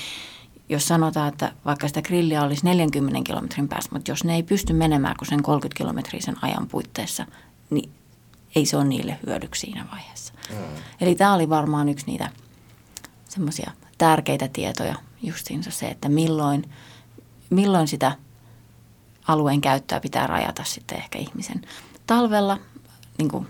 jos 0.69 0.89
sanotaan, 0.89 1.29
että 1.29 1.53
vaikka 1.64 1.89
sitä 1.89 2.03
grilliä 2.03 2.43
olisi 2.43 2.64
40 2.64 3.21
kilometrin 3.25 3.69
päässä, 3.69 3.91
mutta 3.93 4.11
jos 4.11 4.25
ne 4.25 4.35
ei 4.35 4.43
pysty 4.43 4.73
menemään 4.73 5.16
kuin 5.19 5.29
sen 5.29 5.43
30 5.43 5.79
kilometriä 5.79 6.21
sen 6.21 6.37
ajan 6.43 6.66
puitteissa, 6.66 7.27
niin 7.71 7.93
ei 8.55 8.66
se 8.66 8.77
ole 8.77 8.85
niille 8.85 9.19
hyödyksi 9.27 9.61
siinä 9.61 9.87
vaiheessa. 9.93 10.33
Mm. 10.51 10.57
Eli 11.01 11.14
tämä 11.14 11.35
oli 11.35 11.49
varmaan 11.49 11.89
yksi 11.89 12.07
niitä 12.07 12.31
semmoisia 13.29 13.71
tärkeitä 13.99 14.49
tietoja, 14.49 14.95
justiinsa 15.23 15.71
se, 15.71 15.87
että 15.87 16.09
milloin, 16.09 16.71
milloin 17.51 17.89
sitä 17.89 18.12
alueen 19.29 19.61
käyttöä 19.61 20.01
pitää 20.01 20.27
rajata 20.27 20.64
sitten 20.64 20.99
ehkä 20.99 21.19
ihmisen. 21.19 21.62
Talvella, 22.07 22.59
niin 23.19 23.31
kuin 23.31 23.49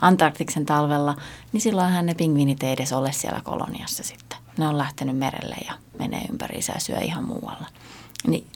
Antarktiksen 0.00 0.66
talvella, 0.66 1.16
niin 1.52 1.60
silloinhan 1.60 2.06
ne 2.06 2.14
pingviinit 2.14 2.62
ei 2.62 2.72
edes 2.72 2.92
ole 2.92 3.12
siellä 3.12 3.40
koloniassa 3.40 4.02
sitten. 4.02 4.23
Ne 4.58 4.68
on 4.68 4.78
lähtenyt 4.78 5.16
merelle 5.16 5.56
ja 5.66 5.74
menee 5.98 6.22
ympäri 6.30 6.60
ja 6.74 6.80
syö 6.80 6.98
ihan 6.98 7.24
muualla. 7.24 7.66
Niin 8.26 8.46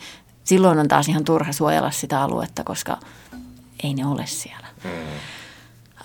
silloin 0.44 0.78
on 0.78 0.88
taas 0.88 1.08
ihan 1.08 1.24
turha 1.24 1.52
suojella 1.52 1.90
sitä 1.90 2.22
aluetta, 2.22 2.64
koska 2.64 3.00
ei 3.82 3.94
ne 3.94 4.06
ole 4.06 4.26
siellä. 4.26 4.66
Mm. 4.84 4.90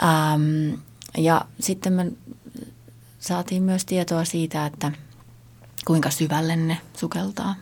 Ähm, 0.03 0.79
ja 1.17 1.45
sitten 1.59 1.93
me 1.93 2.11
saatiin 3.19 3.63
myös 3.63 3.85
tietoa 3.85 4.25
siitä, 4.25 4.65
että 4.65 4.91
kuinka 5.85 6.09
syvälle 6.09 6.55
ne 6.55 6.77
sukeltaa. 6.97 7.55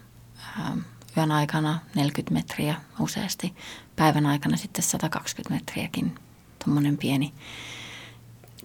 Ähm, 0.60 0.80
yön 1.18 1.32
aikana 1.32 1.80
40 1.96 2.34
metriä 2.34 2.76
useasti, 3.00 3.54
päivän 3.96 4.26
aikana 4.26 4.58
sitten 4.58 4.84
120 4.84 5.54
metriäkin, 5.54 6.16
tuommoinen 6.64 6.98
pieni. 6.98 7.34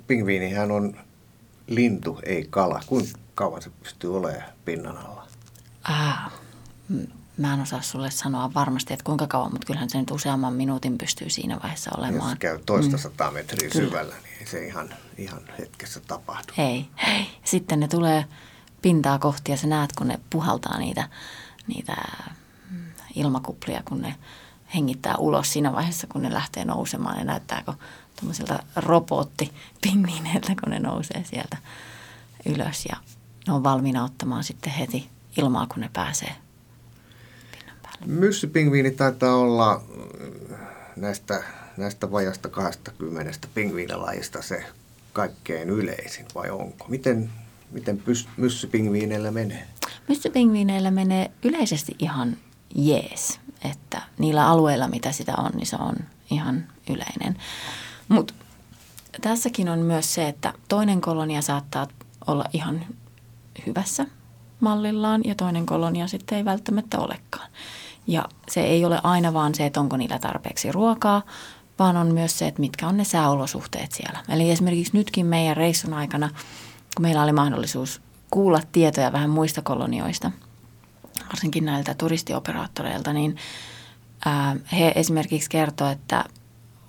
Pingviinihän 0.06 0.70
on 0.70 0.96
lintu, 1.66 2.20
ei 2.22 2.46
kala. 2.50 2.80
Kuinka 2.86 3.18
kauan 3.36 3.62
se 3.62 3.70
pystyy 3.70 4.16
olemaan 4.16 4.44
pinnan 4.64 4.98
alla? 4.98 5.26
Ah, 5.84 6.32
mä 7.36 7.54
en 7.54 7.60
osaa 7.60 7.82
sulle 7.82 8.10
sanoa 8.10 8.54
varmasti, 8.54 8.94
että 8.94 9.04
kuinka 9.04 9.26
kauan, 9.26 9.52
mutta 9.52 9.66
kyllähän 9.66 9.90
se 9.90 9.98
nyt 9.98 10.10
useamman 10.10 10.52
minuutin 10.52 10.98
pystyy 10.98 11.30
siinä 11.30 11.58
vaiheessa 11.62 11.90
olemaan. 11.98 12.30
Jos 12.30 12.38
käy 12.38 12.58
toista 12.66 12.96
mm. 12.96 12.98
sataa 12.98 13.30
metriä 13.30 13.70
Kyllä. 13.70 13.86
syvällä, 13.86 14.14
niin 14.14 14.36
ei 14.40 14.46
se 14.46 14.66
ihan, 14.66 14.94
ihan 15.18 15.42
hetkessä 15.58 16.00
tapahdu. 16.00 16.52
Ei. 16.58 16.86
Sitten 17.44 17.80
ne 17.80 17.88
tulee 17.88 18.24
pintaa 18.82 19.18
kohti 19.18 19.52
ja 19.52 19.56
sä 19.56 19.66
näet, 19.66 19.92
kun 19.92 20.08
ne 20.08 20.20
puhaltaa 20.30 20.78
niitä, 20.78 21.08
niitä 21.66 21.96
mm, 22.70 22.84
ilmakuplia, 23.14 23.82
kun 23.84 24.02
ne 24.02 24.14
hengittää 24.74 25.16
ulos 25.16 25.52
siinä 25.52 25.72
vaiheessa, 25.72 26.06
kun 26.06 26.22
ne 26.22 26.32
lähtee 26.32 26.64
nousemaan. 26.64 27.18
Ja 27.18 27.24
näyttääkö 27.24 27.72
tuommoisilta 28.16 28.58
robottipingviineiltä, 28.76 30.52
kun 30.62 30.70
ne 30.70 30.78
nousee 30.78 31.24
sieltä 31.24 31.56
ylös. 32.46 32.86
Ja 32.86 32.96
ne 33.46 33.52
on 33.52 33.64
valmiina 33.64 34.04
ottamaan 34.04 34.44
sitten 34.44 34.72
heti 34.72 35.08
ilmaa, 35.36 35.66
kun 35.66 35.80
ne 35.80 35.90
pääsee 35.92 36.32
pinnan 37.58 37.76
päälle. 37.82 38.90
Taitaa 38.96 39.36
olla 39.36 39.72
äh, 40.52 40.58
näistä, 40.96 41.42
näistä 41.76 42.12
vajasta 42.12 42.48
20 42.48 43.48
pingviinilajista 43.54 44.42
se 44.42 44.64
kaikkein 45.12 45.70
yleisin, 45.70 46.26
vai 46.34 46.50
onko? 46.50 46.86
Miten, 46.88 47.30
miten 47.70 48.02
myssypingviineillä 48.36 49.30
menee? 49.30 49.66
Myssypingviineillä 50.08 50.90
menee 50.90 51.30
yleisesti 51.42 51.96
ihan 51.98 52.36
jees, 52.74 53.40
että 53.64 54.02
niillä 54.18 54.48
alueilla, 54.48 54.88
mitä 54.88 55.12
sitä 55.12 55.34
on, 55.38 55.50
niin 55.54 55.66
se 55.66 55.76
on 55.76 55.96
ihan 56.30 56.64
yleinen. 56.90 57.36
Mutta 58.08 58.34
tässäkin 59.20 59.68
on 59.68 59.78
myös 59.78 60.14
se, 60.14 60.28
että 60.28 60.52
toinen 60.68 61.00
kolonia 61.00 61.42
saattaa 61.42 61.88
olla 62.26 62.44
ihan 62.52 62.86
hyvässä 63.66 64.06
mallillaan 64.60 65.20
ja 65.24 65.34
toinen 65.34 65.66
kolonia 65.66 66.06
sitten 66.06 66.38
ei 66.38 66.44
välttämättä 66.44 66.98
olekaan. 66.98 67.48
Ja 68.06 68.24
se 68.48 68.60
ei 68.60 68.84
ole 68.84 69.00
aina 69.02 69.32
vaan 69.32 69.54
se, 69.54 69.66
että 69.66 69.80
onko 69.80 69.96
niillä 69.96 70.18
tarpeeksi 70.18 70.72
ruokaa, 70.72 71.22
vaan 71.78 71.96
on 71.96 72.14
myös 72.14 72.38
se, 72.38 72.46
että 72.46 72.60
mitkä 72.60 72.88
on 72.88 72.96
ne 72.96 73.04
sääolosuhteet 73.04 73.92
siellä. 73.92 74.18
Eli 74.28 74.50
esimerkiksi 74.50 74.96
nytkin 74.96 75.26
meidän 75.26 75.56
reissun 75.56 75.94
aikana, 75.94 76.28
kun 76.96 77.02
meillä 77.02 77.22
oli 77.22 77.32
mahdollisuus 77.32 78.00
kuulla 78.30 78.60
tietoja 78.72 79.12
vähän 79.12 79.30
muista 79.30 79.62
kolonioista, 79.62 80.30
varsinkin 81.28 81.64
näiltä 81.64 81.94
turistioperaattoreilta, 81.94 83.12
niin 83.12 83.36
he 84.72 84.92
esimerkiksi 84.94 85.50
kertoivat, 85.50 85.98
että 85.98 86.24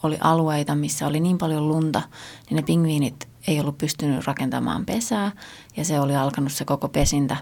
oli 0.03 0.17
alueita, 0.21 0.75
missä 0.75 1.07
oli 1.07 1.19
niin 1.19 1.37
paljon 1.37 1.67
lunta, 1.67 2.01
niin 2.49 2.55
ne 2.55 2.61
pingviinit 2.61 3.26
ei 3.47 3.59
ollut 3.59 3.77
pystynyt 3.77 4.27
rakentamaan 4.27 4.85
pesää 4.85 5.31
ja 5.77 5.85
se 5.85 5.99
oli 5.99 6.15
alkanut 6.15 6.51
se 6.51 6.65
koko 6.65 6.89
pesintä 6.89 7.37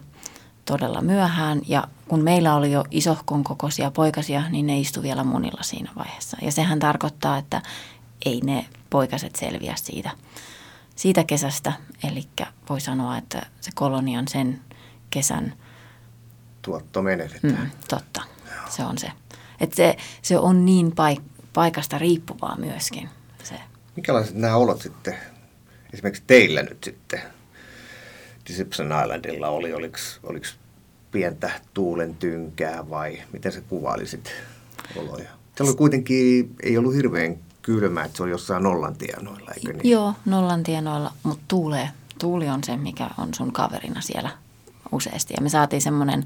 todella 0.65 1.01
myöhään 1.01 1.61
ja 1.67 1.87
kun 2.07 2.23
meillä 2.23 2.55
oli 2.55 2.71
jo 2.71 2.83
isohkon 2.91 3.43
kokoisia 3.43 3.91
poikasia, 3.91 4.49
niin 4.49 4.67
ne 4.67 4.79
istu 4.79 5.01
vielä 5.03 5.23
munilla 5.23 5.63
siinä 5.63 5.91
vaiheessa. 5.95 6.37
Ja 6.41 6.51
sehän 6.51 6.79
tarkoittaa, 6.79 7.37
että 7.37 7.61
ei 8.25 8.41
ne 8.43 8.65
poikaset 8.89 9.35
selviä 9.35 9.73
siitä, 9.75 10.11
siitä 10.95 11.23
kesästä. 11.23 11.73
Eli 12.09 12.27
voi 12.69 12.81
sanoa, 12.81 13.17
että 13.17 13.45
se 13.61 13.71
kolonian 13.75 14.27
sen 14.27 14.61
kesän 15.09 15.53
tuotto 16.61 17.01
menetetään. 17.01 17.63
Mm, 17.63 17.71
totta, 17.89 18.21
se 18.69 18.85
on 18.85 18.97
se. 18.97 19.11
Että 19.59 19.75
se, 19.75 19.97
se 20.21 20.37
on 20.37 20.65
niin 20.65 20.91
paik- 20.91 21.43
paikasta 21.53 21.97
riippuvaa 21.97 22.55
myöskin. 22.57 23.09
Se. 23.43 23.55
Minkälaiset 23.95 24.35
nämä 24.35 24.55
olot 24.55 24.81
sitten 24.81 25.15
esimerkiksi 25.95 26.23
teillä 26.27 26.63
nyt 26.63 26.83
sitten 26.83 27.21
Deception 28.49 28.87
Islandilla 29.03 29.47
oli? 29.47 29.73
Oliko, 29.73 29.97
oliko 30.23 30.45
pientä 31.11 31.51
tuulen 31.73 32.15
tynkää 32.15 32.89
vai 32.89 33.21
miten 33.33 33.51
se 33.51 33.61
kuvailisit 33.61 34.31
oloja? 34.95 35.29
Se 35.55 35.63
oli 35.63 35.73
kuitenkin, 35.73 36.55
ei 36.63 36.77
ollut 36.77 36.95
hirveän 36.95 37.37
kylmä, 37.61 38.03
että 38.03 38.17
se 38.17 38.23
oli 38.23 38.31
jossain 38.31 38.63
nollan 38.63 38.95
tienoilla, 38.95 39.51
eikö 39.51 39.73
niin? 39.73 39.91
Joo, 39.91 40.13
nollan 40.25 40.63
tienoilla, 40.63 41.11
mutta 41.23 41.43
tuulee. 41.47 41.89
Tuuli 42.19 42.49
on 42.49 42.63
se, 42.63 42.77
mikä 42.77 43.09
on 43.17 43.33
sun 43.33 43.51
kaverina 43.53 44.01
siellä 44.01 44.29
useasti. 44.91 45.33
Ja 45.37 45.43
me 45.43 45.49
saatiin 45.49 45.81
semmoinen 45.81 46.25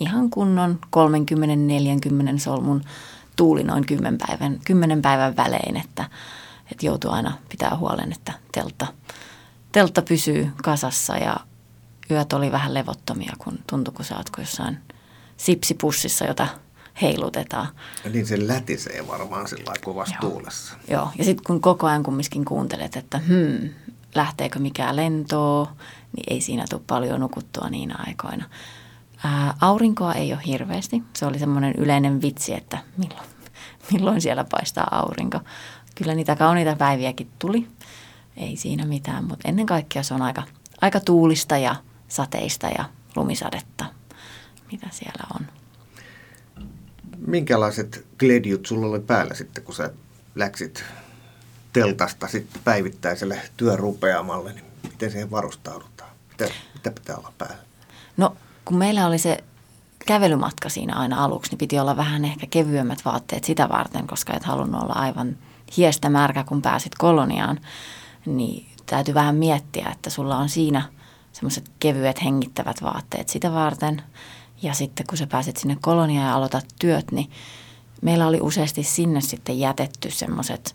ihan 0.00 0.30
kunnon 0.30 0.78
30-40 2.36 2.38
solmun 2.38 2.84
tuuli 3.36 3.64
noin 3.64 3.86
10 3.86 4.18
päivän, 4.26 4.60
10 4.64 5.02
päivän 5.02 5.36
välein, 5.36 5.76
että, 5.76 6.04
että 6.70 6.86
joutuu 6.86 7.10
aina 7.10 7.38
pitää 7.48 7.76
huolen, 7.76 8.12
että 8.12 8.32
teltta, 8.52 8.86
teltta 9.72 10.02
pysyy 10.02 10.50
kasassa 10.62 11.16
ja 11.16 11.36
yöt 12.10 12.32
oli 12.32 12.52
vähän 12.52 12.74
levottomia, 12.74 13.32
kun 13.38 13.58
tuntui, 13.66 13.94
kun 13.94 14.04
sä 14.04 14.16
ootko 14.16 14.40
jossain 14.40 14.78
sipsipussissa, 15.36 16.24
jota 16.24 16.48
heilutetaan. 17.02 17.68
Ja 18.04 18.10
niin 18.10 18.26
se 18.26 18.48
lätisee 18.48 19.08
varmaan 19.08 19.48
sillä 19.48 19.72
kovassa 19.84 20.14
Joo. 20.22 20.30
tuulessa. 20.30 20.74
Joo, 20.88 21.08
ja 21.18 21.24
sitten 21.24 21.44
kun 21.44 21.60
koko 21.60 21.86
ajan 21.86 22.02
kumminkin 22.02 22.44
kuuntelet, 22.44 22.96
että 22.96 23.18
hmm, 23.18 23.70
lähteekö 24.14 24.58
mikään 24.58 24.96
lentoon, 24.96 25.66
niin 26.16 26.24
ei 26.30 26.40
siinä 26.40 26.64
tule 26.70 26.82
paljon 26.86 27.20
nukuttua 27.20 27.68
niinä 27.68 27.94
aikoina. 28.06 28.44
Ää, 29.24 29.54
aurinkoa 29.60 30.14
ei 30.14 30.32
ole 30.32 30.42
hirveästi. 30.46 31.02
Se 31.16 31.26
oli 31.26 31.38
semmoinen 31.38 31.74
yleinen 31.74 32.22
vitsi, 32.22 32.54
että 32.54 32.78
milloin, 32.96 33.28
milloin 33.92 34.20
siellä 34.20 34.44
paistaa 34.44 34.88
aurinko. 34.90 35.40
Kyllä 36.02 36.14
niitä 36.14 36.36
kauniita 36.36 36.76
päiviäkin 36.76 37.28
tuli. 37.38 37.68
Ei 38.36 38.56
siinä 38.56 38.84
mitään, 38.84 39.24
mutta 39.24 39.48
ennen 39.48 39.66
kaikkea 39.66 40.02
se 40.02 40.14
on 40.14 40.22
aika, 40.22 40.42
aika 40.80 41.00
tuulista 41.00 41.58
ja 41.58 41.76
sateista 42.08 42.66
ja 42.66 42.84
lumisadetta, 43.16 43.84
mitä 44.72 44.86
siellä 44.90 45.24
on. 45.34 45.46
Minkälaiset 47.26 48.06
kledjut 48.18 48.66
sulla 48.66 48.86
oli 48.86 49.00
päällä 49.00 49.34
sitten, 49.34 49.64
kun 49.64 49.74
sä 49.74 49.90
läksit 50.34 50.84
teltasta 51.72 52.28
sitten 52.28 52.62
päivittäiselle 52.64 53.40
työrupeamalle, 53.56 54.52
niin 54.52 54.64
miten 54.82 55.10
siihen 55.10 55.30
varustaudutaan? 55.30 56.10
Mitä, 56.30 56.52
mitä 56.74 56.90
pitää 56.90 57.16
olla 57.16 57.32
päällä? 57.38 57.62
No, 58.16 58.36
kun 58.64 58.76
meillä 58.76 59.06
oli 59.06 59.18
se 59.18 59.44
kävelymatka 60.06 60.68
siinä 60.68 60.94
aina 60.94 61.24
aluksi, 61.24 61.50
niin 61.50 61.58
piti 61.58 61.78
olla 61.78 61.96
vähän 61.96 62.24
ehkä 62.24 62.46
kevyemmät 62.50 63.04
vaatteet 63.04 63.44
sitä 63.44 63.68
varten, 63.68 64.06
koska 64.06 64.34
et 64.34 64.44
halunnut 64.44 64.82
olla 64.82 64.94
aivan 64.94 65.36
hiestä 65.76 66.08
märkä, 66.08 66.44
kun 66.44 66.62
pääsit 66.62 66.94
koloniaan. 66.94 67.60
Niin 68.26 68.66
täytyy 68.86 69.14
vähän 69.14 69.36
miettiä, 69.36 69.88
että 69.92 70.10
sulla 70.10 70.36
on 70.36 70.48
siinä 70.48 70.82
semmoiset 71.32 71.70
kevyet 71.80 72.24
hengittävät 72.24 72.82
vaatteet 72.82 73.28
sitä 73.28 73.52
varten. 73.52 74.02
Ja 74.62 74.74
sitten 74.74 75.06
kun 75.06 75.18
sä 75.18 75.26
pääset 75.26 75.56
sinne 75.56 75.76
koloniaan 75.80 76.28
ja 76.28 76.34
aloitat 76.34 76.66
työt, 76.80 77.12
niin 77.12 77.30
meillä 78.02 78.26
oli 78.26 78.40
useasti 78.40 78.82
sinne 78.82 79.20
sitten 79.20 79.58
jätetty 79.58 80.10
semmoiset 80.10 80.74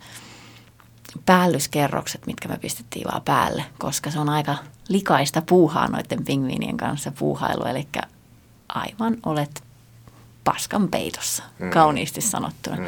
päällyskerrokset, 1.26 2.26
mitkä 2.26 2.48
me 2.48 2.58
pistettiin 2.58 3.08
vaan 3.12 3.22
päälle, 3.22 3.66
koska 3.80 4.12
se 4.12 4.20
on 4.20 4.30
aika 4.30 4.56
likaista 4.90 5.42
puuhaa 5.42 5.88
noiden 5.88 6.26
pingviinien 6.26 6.78
kanssa 6.78 7.12
puuhailu, 7.12 7.66
eli 7.66 7.88
aivan 8.70 9.18
olet 9.26 9.64
paskan 10.44 10.88
peitossa, 10.88 11.44
mm. 11.60 11.70
kauniisti 11.70 12.22
sanottuna. 12.22 12.78
Mm. 12.78 12.86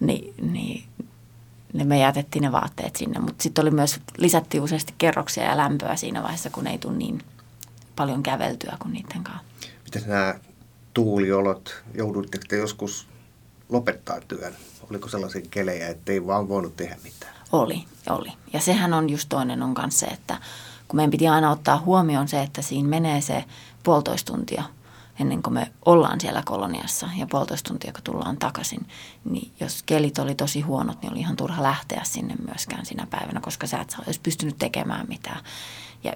Ni, 0.00 0.34
niin, 0.42 0.84
niin 1.72 1.88
me 1.88 1.98
jätettiin 1.98 2.42
ne 2.42 2.52
vaatteet 2.52 2.96
sinne, 2.96 3.20
mutta 3.20 3.42
sitten 3.42 3.62
oli 3.62 3.70
myös, 3.70 4.00
lisättiin 4.16 4.62
useasti 4.62 4.94
kerroksia 4.98 5.44
ja 5.44 5.56
lämpöä 5.56 5.96
siinä 5.96 6.22
vaiheessa, 6.22 6.50
kun 6.50 6.66
ei 6.66 6.78
tule 6.78 6.96
niin 6.96 7.22
paljon 7.96 8.22
käveltyä 8.22 8.76
kuin 8.78 8.92
niiden 8.92 9.24
kanssa. 9.24 9.44
Miten 9.84 10.02
nämä 10.06 10.34
tuuliolot, 10.94 11.82
joudutteko 11.94 12.44
te 12.48 12.56
joskus 12.56 13.08
lopettaa 13.68 14.20
työn? 14.20 14.54
Oliko 14.90 15.08
sellaisia 15.08 15.42
kelejä, 15.50 15.88
että 15.88 16.12
ei 16.12 16.26
vaan 16.26 16.48
voinut 16.48 16.76
tehdä 16.76 16.96
mitään? 17.04 17.34
Oli, 17.52 17.84
oli. 18.10 18.32
Ja 18.52 18.60
sehän 18.60 18.94
on 18.94 19.10
just 19.10 19.28
toinen 19.28 19.62
on 19.62 19.74
kanssa 19.74 20.06
se, 20.06 20.12
että 20.12 20.38
kun 20.88 20.96
meidän 20.96 21.10
piti 21.10 21.28
aina 21.28 21.50
ottaa 21.50 21.80
huomioon 21.80 22.28
se, 22.28 22.42
että 22.42 22.62
siinä 22.62 22.88
menee 22.88 23.20
se 23.20 23.44
puolitoista 23.82 24.32
tuntia 24.32 24.62
ennen 25.20 25.42
kuin 25.42 25.54
me 25.54 25.72
ollaan 25.84 26.20
siellä 26.20 26.42
koloniassa 26.44 27.08
ja 27.16 27.26
puolitoista 27.30 27.68
tuntia, 27.68 27.92
kun 27.92 28.02
tullaan 28.02 28.36
takaisin, 28.36 28.86
niin 29.24 29.52
jos 29.60 29.82
kelit 29.82 30.18
oli 30.18 30.34
tosi 30.34 30.60
huonot, 30.60 31.02
niin 31.02 31.12
oli 31.12 31.20
ihan 31.20 31.36
turha 31.36 31.62
lähteä 31.62 32.00
sinne 32.04 32.34
myöskään 32.46 32.86
sinä 32.86 33.06
päivänä, 33.10 33.40
koska 33.40 33.66
sä 33.66 33.80
et 33.80 33.96
olisi 34.06 34.20
pystynyt 34.20 34.58
tekemään 34.58 35.06
mitään. 35.08 35.44
Ja 36.04 36.12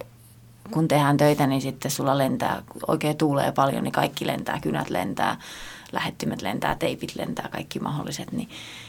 kun 0.71 0.89
tehdään 0.89 1.17
töitä, 1.17 1.47
niin 1.47 1.61
sitten 1.61 1.91
sulla 1.91 2.19
lentää, 2.19 2.63
oikein 2.89 3.17
tuulee 3.17 3.53
paljon, 3.53 3.85
niin 3.85 3.93
kaikki 3.93 4.27
lentää, 4.27 4.61
kynät 4.61 4.91
lentää, 4.91 5.37
lähettimet 5.93 6.43
lentää, 6.43 6.75
teipit 6.75 7.17
lentää, 7.17 7.49
kaikki 7.49 7.79
mahdolliset, 7.79 8.33
niin 8.33 8.49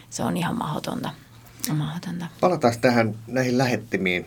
se 0.10 0.24
on 0.24 0.38
ihan 0.38 0.58
mahdotonta. 0.58 1.10
mahdotonta. 1.74 2.26
Palataan 2.39 2.74
tähän 2.82 3.16
näihin 3.28 3.58
lähettimiin. 3.58 4.26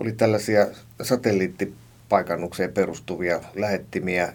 Oli 0.00 0.12
tällaisia 0.12 0.66
satelliittipaikannukseen 2.12 2.72
perustuvia 2.72 3.40
lähettimiä. 3.54 4.32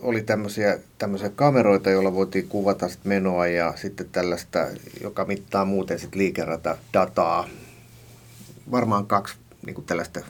Oli 0.00 0.22
tämmöisiä, 0.22 0.78
tämmöisiä 0.98 1.30
kameroita, 1.30 1.90
joilla 1.90 2.14
voitiin 2.14 2.48
kuvata 2.48 2.88
sit 2.88 3.04
menoa 3.04 3.46
ja 3.46 3.72
sitten 3.76 4.08
tällaista, 4.12 4.58
joka 5.02 5.24
mittaa 5.24 5.64
muuten 5.64 5.98
sit 5.98 6.14
liikerata 6.14 6.76
dataa. 6.92 7.48
Varmaan 8.70 9.06
kaksi 9.06 9.34
niin 9.66 9.74
kuin 9.74 9.84
tällaista 9.84 10.20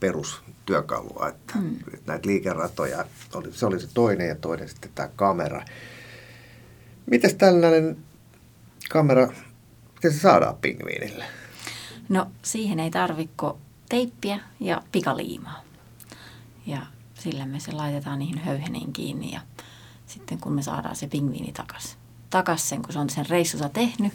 perustyökalua, 0.00 1.28
että 1.28 1.52
hmm. 1.58 1.76
näitä 2.06 2.28
liikeratoja, 2.28 3.04
oli, 3.34 3.52
se 3.52 3.66
oli 3.66 3.80
se 3.80 3.88
toinen 3.94 4.28
ja 4.28 4.34
toinen 4.34 4.68
sitten 4.68 4.90
tämä 4.94 5.08
kamera. 5.16 5.62
Miten 7.06 7.36
tällainen 7.36 7.96
kamera, 8.90 9.28
miten 9.94 10.12
se 10.12 10.20
saadaan 10.20 10.56
pingviinille? 10.56 11.24
No 12.08 12.30
siihen 12.42 12.80
ei 12.80 12.90
tarvikko 12.90 13.58
teippiä 13.88 14.40
ja 14.60 14.82
pikaliimaa. 14.92 15.60
Ja 16.66 16.86
sillä 17.14 17.46
me 17.46 17.60
se 17.60 17.72
laitetaan 17.72 18.18
niihin 18.18 18.38
höyheniin 18.38 18.92
kiinni 18.92 19.32
ja 19.32 19.40
sitten 20.06 20.38
kun 20.38 20.52
me 20.52 20.62
saadaan 20.62 20.96
se 20.96 21.06
pingviini 21.06 21.52
takaisin. 21.52 21.96
Takas 22.30 22.68
sen, 22.68 22.82
kun 22.82 22.92
se 22.92 22.98
on 22.98 23.10
sen 23.10 23.28
reissunsa 23.28 23.68
tehnyt 23.68 24.12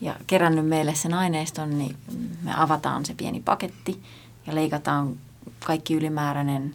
ja 0.00 0.16
kerännyt 0.26 0.66
meille 0.66 0.94
sen 0.94 1.14
aineiston, 1.14 1.78
niin 1.78 1.96
me 2.42 2.54
avataan 2.56 3.04
se 3.04 3.14
pieni 3.14 3.40
paketti 3.40 4.02
ja 4.46 4.54
leikataan 4.54 5.16
kaikki 5.66 5.94
ylimääräinen 5.94 6.74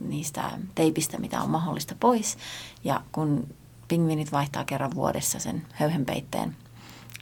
niistä 0.00 0.50
teipistä, 0.74 1.18
mitä 1.18 1.42
on 1.42 1.50
mahdollista 1.50 1.94
pois. 2.00 2.38
Ja 2.84 3.00
kun 3.12 3.54
pingviinit 3.88 4.32
vaihtaa 4.32 4.64
kerran 4.64 4.94
vuodessa 4.94 5.38
sen 5.38 5.66
höyhenpeitteen 5.72 6.56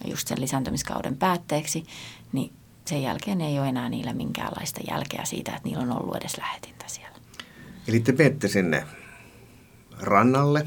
just 0.05 0.28
sen 0.28 0.41
lisääntymiskauden 0.41 1.16
päätteeksi, 1.16 1.86
niin 2.32 2.53
sen 2.91 3.03
jälkeen 3.03 3.41
ei 3.41 3.59
ole 3.59 3.68
enää 3.68 3.88
niillä 3.88 4.12
minkäänlaista 4.12 4.80
jälkeä 4.91 5.24
siitä, 5.24 5.51
että 5.57 5.68
niillä 5.68 5.82
on 5.82 6.03
ollut 6.03 6.16
edes 6.16 6.38
lähetintä 6.38 6.84
siellä. 6.86 7.18
Eli 7.88 8.01
te 8.01 8.12
menette 8.12 8.49
sinne 8.49 8.86
rannalle, 10.01 10.66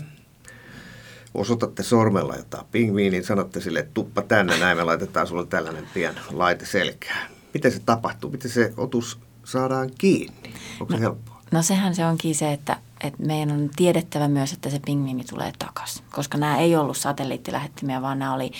osoitatte 1.34 1.84
sormella 1.84 2.36
jotain 2.36 2.65
pingviiniin, 2.71 3.24
sanotte 3.24 3.61
sille, 3.61 3.80
että 3.80 3.91
tuppa 3.93 4.21
tänne, 4.21 4.57
näin 4.57 4.78
me 4.78 4.84
laitetaan 4.84 5.28
sulle 5.28 5.45
tällainen 5.45 5.88
pieni 5.93 6.17
laite 6.32 6.65
selkään. 6.65 7.32
Miten 7.53 7.71
se 7.71 7.80
tapahtuu? 7.80 8.32
Miten 8.32 8.51
se 8.51 8.74
otus 8.78 9.19
saadaan 9.43 9.89
kiinni? 9.97 10.53
Onko 10.80 10.93
no, 10.93 10.97
se 10.97 11.03
helppoa? 11.03 11.41
No 11.51 11.61
sehän 11.61 11.95
se 11.95 12.05
onkin 12.05 12.36
se, 12.36 12.53
että, 12.53 12.78
että 13.01 13.24
meidän 13.24 13.51
on 13.51 13.69
tiedettävä 13.76 14.28
myös, 14.28 14.53
että 14.53 14.69
se 14.69 14.80
pingviini 14.86 15.24
tulee 15.24 15.53
takaisin. 15.59 16.03
Koska 16.11 16.38
nämä 16.38 16.57
ei 16.57 16.76
ollut 16.76 16.97
satelliittilähettimiä, 16.97 18.01
vaan 18.01 18.19
nämä 18.19 18.34
oli, 18.34 18.51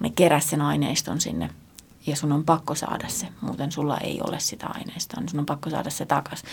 ne 0.00 0.12
keräsi 0.16 0.48
sen 0.48 0.60
aineiston 0.60 1.20
sinne 1.20 1.50
ja 2.06 2.16
sun 2.16 2.32
on 2.32 2.44
pakko 2.44 2.74
saada 2.74 3.08
se, 3.08 3.28
muuten 3.40 3.72
sulla 3.72 3.98
ei 3.98 4.20
ole 4.26 4.40
sitä 4.40 4.66
aineistoa, 4.66 5.20
niin 5.20 5.28
sun 5.28 5.40
on 5.40 5.46
pakko 5.46 5.70
saada 5.70 5.90
se 5.90 6.06
takaisin. 6.06 6.48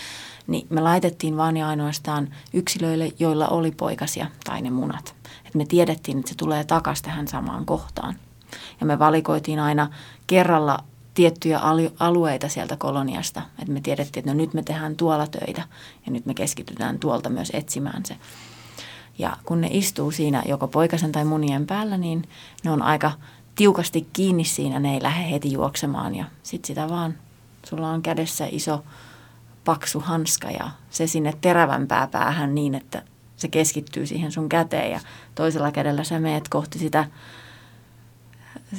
Niin 0.46 0.66
me 0.70 0.80
laitettiin 0.80 1.36
vaan 1.36 1.56
ja 1.56 1.68
ainoastaan 1.68 2.34
yksilöille, 2.52 3.12
joilla 3.18 3.48
oli 3.48 3.70
poikasia 3.70 4.26
tai 4.44 4.62
ne 4.62 4.70
munat. 4.70 5.14
Et 5.46 5.54
me 5.54 5.64
tiedettiin, 5.64 6.18
että 6.18 6.28
se 6.28 6.34
tulee 6.34 6.64
takaisin 6.64 7.04
tähän 7.04 7.28
samaan 7.28 7.64
kohtaan. 7.64 8.16
Ja 8.80 8.86
me 8.86 8.98
valikoitiin 8.98 9.58
aina 9.58 9.90
kerralla 10.26 10.84
tiettyjä 11.14 11.60
alueita 11.98 12.48
sieltä 12.48 12.76
koloniasta. 12.76 13.42
Että 13.58 13.72
me 13.72 13.80
tiedettiin, 13.80 14.20
että 14.22 14.34
no 14.34 14.36
nyt 14.36 14.54
me 14.54 14.62
tehdään 14.62 14.96
tuolla 14.96 15.26
töitä 15.26 15.62
ja 16.06 16.12
nyt 16.12 16.26
me 16.26 16.34
keskitytään 16.34 16.98
tuolta 16.98 17.30
myös 17.30 17.50
etsimään 17.54 18.06
se. 18.06 18.16
Ja 19.18 19.36
kun 19.44 19.60
ne 19.60 19.68
istuu 19.70 20.10
siinä 20.10 20.42
joko 20.46 20.68
poikasen 20.68 21.12
tai 21.12 21.24
munien 21.24 21.66
päällä, 21.66 21.96
niin 21.96 22.28
ne 22.64 22.70
on 22.70 22.82
aika 22.82 23.12
tiukasti 23.54 24.08
kiinni 24.12 24.44
siinä, 24.44 24.80
ne 24.80 24.94
ei 24.94 25.02
lähde 25.02 25.30
heti 25.30 25.52
juoksemaan. 25.52 26.14
Ja 26.14 26.24
sitten 26.42 26.66
sitä 26.66 26.88
vaan, 26.88 27.14
sulla 27.66 27.88
on 27.88 28.02
kädessä 28.02 28.46
iso 28.50 28.84
paksu 29.64 30.00
hanska 30.00 30.50
ja 30.50 30.70
se 30.90 31.06
sinne 31.06 31.32
terävämpää 31.40 32.06
päähän 32.06 32.54
niin, 32.54 32.74
että 32.74 33.02
se 33.36 33.48
keskittyy 33.48 34.06
siihen 34.06 34.32
sun 34.32 34.48
käteen 34.48 34.90
ja 34.90 35.00
toisella 35.34 35.72
kädellä 35.72 36.04
sä 36.04 36.20
meet 36.20 36.48
kohti 36.48 36.78
sitä, 36.78 37.04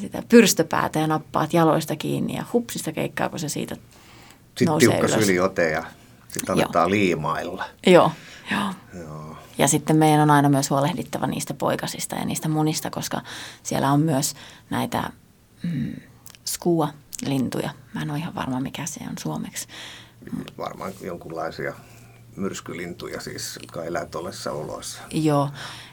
sitä 0.02 0.24
pyrstöpäätä 0.30 1.00
ja 1.00 1.08
nappaat 1.08 1.54
jaloista 1.54 1.96
kiinni 1.96 2.36
ja 2.36 2.46
hupsista 2.54 2.92
keikkaa, 2.92 3.30
kun 3.30 3.40
se 3.40 3.50
siitä 3.50 3.76
sitten 3.76 4.68
nousee 4.68 4.90
tiukka 4.90 5.08
ylös. 5.08 5.26
syliote 5.26 5.70
ja 5.70 5.84
sitten 6.28 6.54
aletaan 6.56 6.84
Joo. 6.84 6.90
liimailla. 6.90 7.66
Joo, 7.88 8.12
Joo. 8.52 8.74
Joo. 9.04 9.33
Ja 9.58 9.68
sitten 9.68 9.96
meidän 9.96 10.20
on 10.20 10.32
aina 10.32 10.50
myös 10.50 10.70
huolehdittava 10.70 11.28
niistä 11.28 11.54
poikasista 11.54 12.16
ja 12.16 12.26
niistä 12.26 12.50
munista, 12.50 12.90
koska 12.90 13.22
siellä 13.64 13.92
on 13.92 14.00
myös 14.00 14.36
näitä 14.70 15.10
mm, 15.64 15.96
skua-lintuja. 16.46 17.70
Mä 17.94 18.02
en 18.02 18.12
ole 18.12 18.20
ihan 18.20 18.36
varma, 18.36 18.60
mikä 18.60 18.86
se 18.86 19.00
on 19.10 19.18
suomeksi. 19.18 19.68
Varmaan 20.58 20.94
jonkunlaisia 21.02 21.74
myrskylintuja 22.36 23.22
siis, 23.22 23.60
jotka 23.62 23.84
elää 23.84 24.06
tuollaisissa 24.06 24.52
oloissa. 24.52 25.02
Joo, 25.12 25.50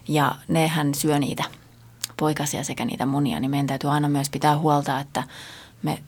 ja 0.08 0.34
nehän 0.48 0.94
syö 0.94 1.18
niitä 1.18 1.44
poikasia 2.16 2.64
sekä 2.64 2.84
niitä 2.84 3.06
munia, 3.06 3.40
niin 3.40 3.50
meidän 3.50 3.66
täytyy 3.66 3.90
aina 3.90 4.08
myös 4.08 4.30
pitää 4.30 4.58
huolta, 4.58 5.00
että 5.00 5.22
me 5.82 6.02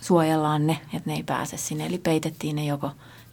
suojellaan 0.00 0.66
ne, 0.66 0.80
että 0.94 1.10
ne 1.10 1.14
ei 1.16 1.22
pääse 1.22 1.56
sinne. 1.56 1.86
Eli 1.86 1.98
peitettiin 1.98 2.56
ne 2.56 2.64
joko 2.64 2.90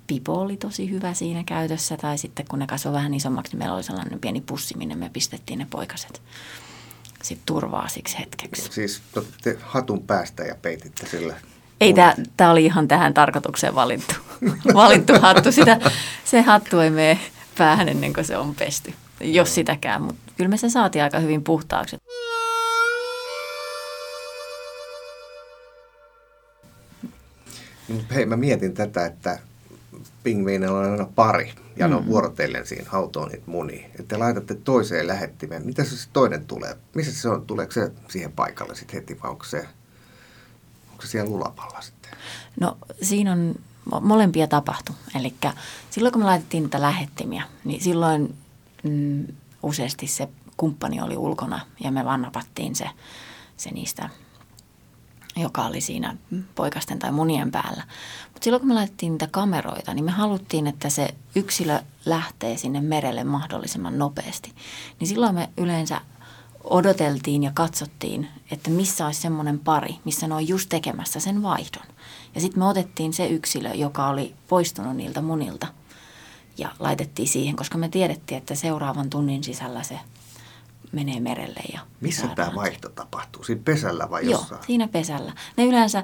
pipo 0.08 0.34
oli 0.34 0.58
tosi 0.58 0.90
hyvä 0.90 1.14
siinä 1.14 1.44
käytössä, 1.44 1.98
tai 1.98 2.18
sitten 2.18 2.46
kun 2.50 2.60
ne 2.60 2.68
kasvoi 2.68 2.94
vähän 2.94 3.14
isommaksi, 3.14 3.52
niin 3.52 3.60
meillä 3.60 3.76
oli 3.76 3.84
sellainen 3.84 4.20
pieni 4.20 4.42
pussi, 4.42 4.78
minne 4.78 4.96
me 4.96 5.10
pistettiin 5.14 5.60
ne 5.60 5.68
poikaset 5.70 6.22
sit 7.26 7.40
turvaa 7.46 7.88
siksi 7.88 8.20
hetkeksi. 8.20 8.72
Siis 8.72 9.02
otitte 9.16 9.58
hatun 9.62 10.04
päästä 10.04 10.44
ja 10.44 10.56
peititte 10.62 11.08
sillä. 11.08 11.36
Ei, 11.82 11.94
tämä 12.38 12.52
oli 12.52 12.66
ihan 12.66 12.88
tähän 12.88 13.14
tarkoitukseen 13.14 13.76
valittu, 13.76 14.14
valittu 14.74 15.14
hattu. 15.22 15.52
Sitä, 15.52 15.80
se 16.26 16.42
hattu 16.42 16.80
ei 16.80 16.90
mene 16.90 17.20
päähän 17.58 17.90
ennen 17.90 18.14
kuin 18.14 18.26
se 18.26 18.38
on 18.38 18.56
pesty, 18.56 18.94
jos 19.22 19.56
sitäkään, 19.56 20.02
mutta 20.02 20.32
kyllä 20.38 20.50
me 20.50 20.58
se 20.58 20.70
saatiin 20.70 21.04
aika 21.04 21.20
hyvin 21.20 21.44
puhtaaksi. 21.44 21.98
Hei, 28.16 28.26
mä 28.26 28.38
mietin 28.38 28.74
tätä, 28.74 29.06
että 29.06 29.40
pingviineillä 30.26 30.80
on 30.80 30.92
aina 30.92 31.08
pari 31.16 31.54
ja 31.76 31.88
mm. 31.88 31.90
ne 31.90 31.96
on 31.96 32.04
mm. 32.04 32.10
vuorotellen 32.10 32.68
siinä 32.68 32.90
hautoon 32.90 33.30
niitä 33.30 33.44
munia. 33.46 33.86
Että 33.86 34.04
te 34.04 34.18
laitatte 34.18 34.56
toiseen 34.56 35.08
lähettimeen. 35.08 35.66
Mitä 35.66 35.84
se 35.84 36.10
toinen 36.14 36.46
tulee? 36.46 36.78
Missä 36.96 37.22
se 37.22 37.30
on? 37.30 37.46
Tuleeko 37.46 37.72
se 37.72 37.92
siihen 38.08 38.32
paikalle 38.32 38.76
sitten 38.76 38.96
heti 38.96 39.20
vai 39.24 39.32
onko 39.32 39.44
se, 39.44 39.68
onko 40.92 41.02
se 41.02 41.08
siellä 41.08 41.32
ulapalla 41.32 41.82
sitten? 41.82 42.12
No 42.60 42.78
siinä 43.02 43.32
on 43.32 43.56
molempia 44.02 44.48
tapahtu. 44.48 44.92
Eli 45.20 45.34
silloin 45.90 46.14
kun 46.14 46.22
me 46.22 46.26
laitettiin 46.26 46.64
niitä 46.64 46.82
lähettimiä, 46.82 47.44
niin 47.64 47.82
silloin 47.82 48.36
mm, 48.84 49.26
useasti 49.64 50.08
se 50.08 50.28
kumppani 50.58 51.02
oli 51.02 51.18
ulkona 51.18 51.60
ja 51.80 51.92
me 51.92 52.06
vaan 52.06 52.22
napattiin 52.22 52.76
se, 52.76 52.90
se 53.58 53.72
niistä 53.72 54.10
joka 55.36 55.66
oli 55.66 55.82
siinä 55.82 56.18
poikasten 56.56 57.00
tai 57.00 57.12
munien 57.12 57.52
päällä. 57.52 57.84
Mutta 58.34 58.44
silloin 58.44 58.62
kun 58.62 58.68
me 58.68 58.74
laitettiin 58.74 59.12
niitä 59.12 59.28
kameroita, 59.32 59.94
niin 59.94 60.06
me 60.06 60.12
haluttiin, 60.12 60.68
että 60.68 60.90
se 60.90 61.16
yksilö 61.36 61.80
lähtee 62.06 62.58
sinne 62.58 62.82
merelle 62.82 63.24
mahdollisimman 63.24 64.00
nopeasti. 64.00 64.54
Niin 65.00 65.08
silloin 65.08 65.36
me 65.36 65.50
yleensä 65.58 66.02
odoteltiin 66.64 67.44
ja 67.44 67.52
katsottiin, 67.54 68.28
että 68.52 68.70
missä 68.70 69.06
olisi 69.06 69.22
semmoinen 69.22 69.60
pari, 69.60 69.96
missä 70.06 70.28
ne 70.28 70.36
on 70.36 70.48
just 70.48 70.70
tekemässä 70.70 71.20
sen 71.20 71.44
vaihdon. 71.44 71.86
Ja 72.36 72.42
sitten 72.42 72.60
me 72.60 72.68
otettiin 72.68 73.14
se 73.14 73.28
yksilö, 73.28 73.74
joka 73.74 74.08
oli 74.08 74.36
poistunut 74.48 74.96
niiltä 74.96 75.22
munilta 75.22 75.68
ja 76.58 76.70
laitettiin 76.80 77.28
siihen, 77.28 77.56
koska 77.56 77.78
me 77.78 77.90
tiedettiin, 77.90 78.38
että 78.38 78.56
seuraavan 78.56 79.10
tunnin 79.10 79.44
sisällä 79.44 79.84
se 79.84 80.00
menee 80.96 81.20
merelle. 81.20 81.60
Ja 81.74 81.80
Missä 82.02 82.28
tämä 82.28 82.56
vaihto 82.56 82.90
tapahtuu? 82.90 83.44
Siinä 83.44 83.62
pesällä 83.66 84.10
vai 84.10 84.30
jossain? 84.32 84.58
Joo, 84.60 84.66
siinä 84.66 84.88
pesällä. 84.88 85.34
Ne 85.58 85.66
yleensä, 85.66 86.04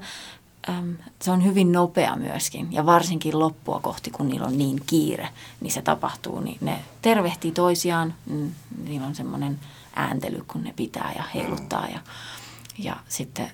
äm, 0.69 0.95
se 1.21 1.31
on 1.31 1.45
hyvin 1.45 1.71
nopea 1.71 2.15
myöskin 2.15 2.73
ja 2.73 2.85
varsinkin 2.85 3.39
loppua 3.39 3.79
kohti, 3.79 4.11
kun 4.11 4.29
niillä 4.29 4.47
on 4.47 4.57
niin 4.57 4.81
kiire, 4.85 5.29
niin 5.61 5.71
se 5.71 5.81
tapahtuu. 5.81 6.39
Niin 6.39 6.57
ne 6.61 6.79
tervehtii 7.01 7.51
toisiaan, 7.51 8.13
mm, 8.25 8.51
niillä 8.85 9.07
on 9.07 9.15
semmoinen 9.15 9.59
ääntely, 9.95 10.43
kun 10.47 10.63
ne 10.63 10.73
pitää 10.75 11.13
ja 11.15 11.23
heiluttaa 11.35 11.87
ja, 11.87 11.99
ja 12.77 12.95
sitten 13.07 13.51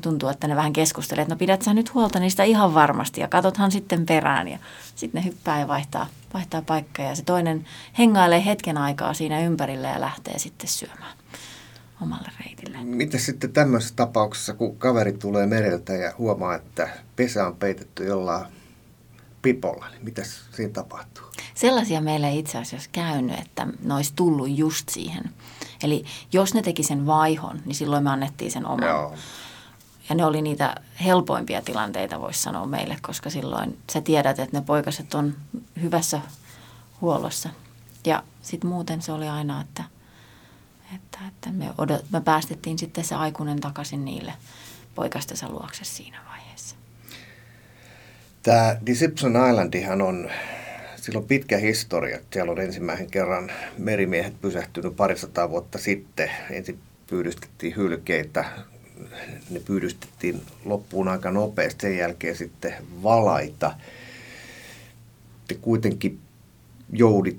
tuntuu, 0.00 0.28
että 0.28 0.48
ne 0.48 0.56
vähän 0.56 0.72
keskustelee, 0.72 1.22
että 1.22 1.34
no 1.34 1.38
pidät 1.38 1.62
sä 1.62 1.74
nyt 1.74 1.94
huolta 1.94 2.20
niistä 2.20 2.42
ihan 2.42 2.74
varmasti 2.74 3.20
ja 3.20 3.28
katsothan 3.28 3.70
sitten 3.70 4.06
perään 4.06 4.48
ja 4.48 4.58
sitten 4.94 5.22
ne 5.22 5.28
hyppää 5.28 5.60
ja 5.60 5.68
vaihtaa, 5.68 6.06
vaihtaa 6.34 6.62
paikkaa 6.62 7.06
ja 7.06 7.14
se 7.14 7.22
toinen 7.22 7.64
hengailee 7.98 8.44
hetken 8.44 8.78
aikaa 8.78 9.14
siinä 9.14 9.40
ympärillä 9.40 9.88
ja 9.88 10.00
lähtee 10.00 10.38
sitten 10.38 10.68
syömään 10.68 11.16
omalle 12.02 12.28
reitille. 12.44 12.78
Miten 12.84 13.20
sitten 13.20 13.52
tämmöisessä 13.52 13.94
tapauksessa, 13.96 14.54
kun 14.54 14.76
kaveri 14.76 15.12
tulee 15.12 15.46
mereltä 15.46 15.92
ja 15.92 16.12
huomaa, 16.18 16.54
että 16.54 16.88
pesä 17.16 17.46
on 17.46 17.56
peitetty 17.56 18.04
jollain 18.04 18.46
pipolla, 19.42 19.86
niin 19.90 20.04
mitä 20.04 20.22
siinä 20.52 20.72
tapahtuu? 20.72 21.24
Sellaisia 21.54 22.00
meillä 22.00 22.28
ei 22.28 22.38
itse 22.38 22.58
asiassa 22.58 22.90
käynyt, 22.92 23.38
että 23.38 23.66
ne 23.84 23.94
olisi 23.94 24.12
tullut 24.16 24.58
just 24.58 24.88
siihen. 24.88 25.24
Eli 25.82 26.04
jos 26.32 26.54
ne 26.54 26.62
teki 26.62 26.82
sen 26.82 27.06
vaihon, 27.06 27.60
niin 27.64 27.74
silloin 27.74 28.04
me 28.04 28.10
annettiin 28.10 28.50
sen 28.50 28.66
oman. 28.66 28.88
Joo 28.88 29.14
ja 30.08 30.14
ne 30.14 30.24
oli 30.24 30.42
niitä 30.42 30.74
helpoimpia 31.04 31.62
tilanteita, 31.62 32.20
voisi 32.20 32.42
sanoa 32.42 32.66
meille, 32.66 32.96
koska 33.02 33.30
silloin 33.30 33.78
sä 33.92 34.00
tiedät, 34.00 34.38
että 34.38 34.58
ne 34.58 34.64
poikaset 34.66 35.14
on 35.14 35.34
hyvässä 35.82 36.20
huollossa. 37.00 37.48
Ja 38.06 38.22
sitten 38.42 38.70
muuten 38.70 39.02
se 39.02 39.12
oli 39.12 39.28
aina, 39.28 39.60
että, 39.60 39.84
että, 40.94 41.18
että 41.28 41.50
me, 41.50 41.70
odot, 41.78 42.04
me 42.12 42.20
päästettiin 42.20 42.78
sitten 42.78 43.04
se 43.04 43.14
aikuinen 43.14 43.60
takaisin 43.60 44.04
niille 44.04 44.32
poikastensa 44.94 45.48
luokse 45.48 45.84
siinä 45.84 46.18
vaiheessa. 46.28 46.76
Tämä 48.42 48.76
Deception 48.86 49.48
Islandihan 49.50 50.02
on, 50.02 50.30
sillä 50.96 51.18
on 51.18 51.24
pitkä 51.24 51.58
historia. 51.58 52.18
Siellä 52.32 52.52
on 52.52 52.60
ensimmäisen 52.60 53.10
kerran 53.10 53.50
merimiehet 53.78 54.40
pysähtynyt 54.40 54.96
parisataa 54.96 55.50
vuotta 55.50 55.78
sitten. 55.78 56.30
Ensin 56.50 56.78
pyydystettiin 57.06 57.76
hylkeitä 57.76 58.44
ne 59.50 59.60
pyydystettiin 59.60 60.42
loppuun 60.64 61.08
aika 61.08 61.30
nopeasti, 61.30 61.82
sen 61.82 61.98
jälkeen 61.98 62.36
sitten 62.36 62.74
valaita. 63.02 63.74
Te 65.48 65.54
kuitenkin 65.54 66.20
joudit, 66.92 67.38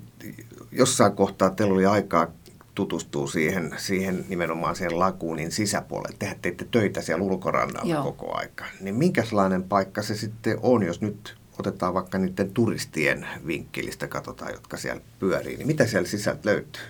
jossain 0.71 1.15
kohtaa 1.15 1.49
teillä 1.49 1.73
oli 1.73 1.85
aikaa 1.85 2.27
tutustua 2.75 3.27
siihen, 3.27 3.75
siihen 3.77 4.25
nimenomaan 4.29 4.75
siihen 4.75 4.99
lakuunin 4.99 5.51
sisäpuolelle. 5.51 6.15
Tehän 6.19 6.39
teitte 6.41 6.67
töitä 6.71 7.01
siellä 7.01 7.23
ulkorannalla 7.23 7.93
Joo. 7.93 8.03
koko 8.03 8.37
aika. 8.37 8.65
Niin 8.81 8.95
minkälainen 8.95 9.63
paikka 9.63 10.01
se 10.01 10.15
sitten 10.15 10.57
on, 10.61 10.83
jos 10.83 11.01
nyt 11.01 11.35
otetaan 11.59 11.93
vaikka 11.93 12.17
niiden 12.17 12.51
turistien 12.51 13.27
vinkkelistä, 13.47 14.07
katsotaan, 14.07 14.51
jotka 14.51 14.77
siellä 14.77 15.01
pyörii, 15.19 15.57
niin 15.57 15.67
mitä 15.67 15.85
siellä 15.85 16.07
sisältä 16.07 16.49
löytyy? 16.49 16.83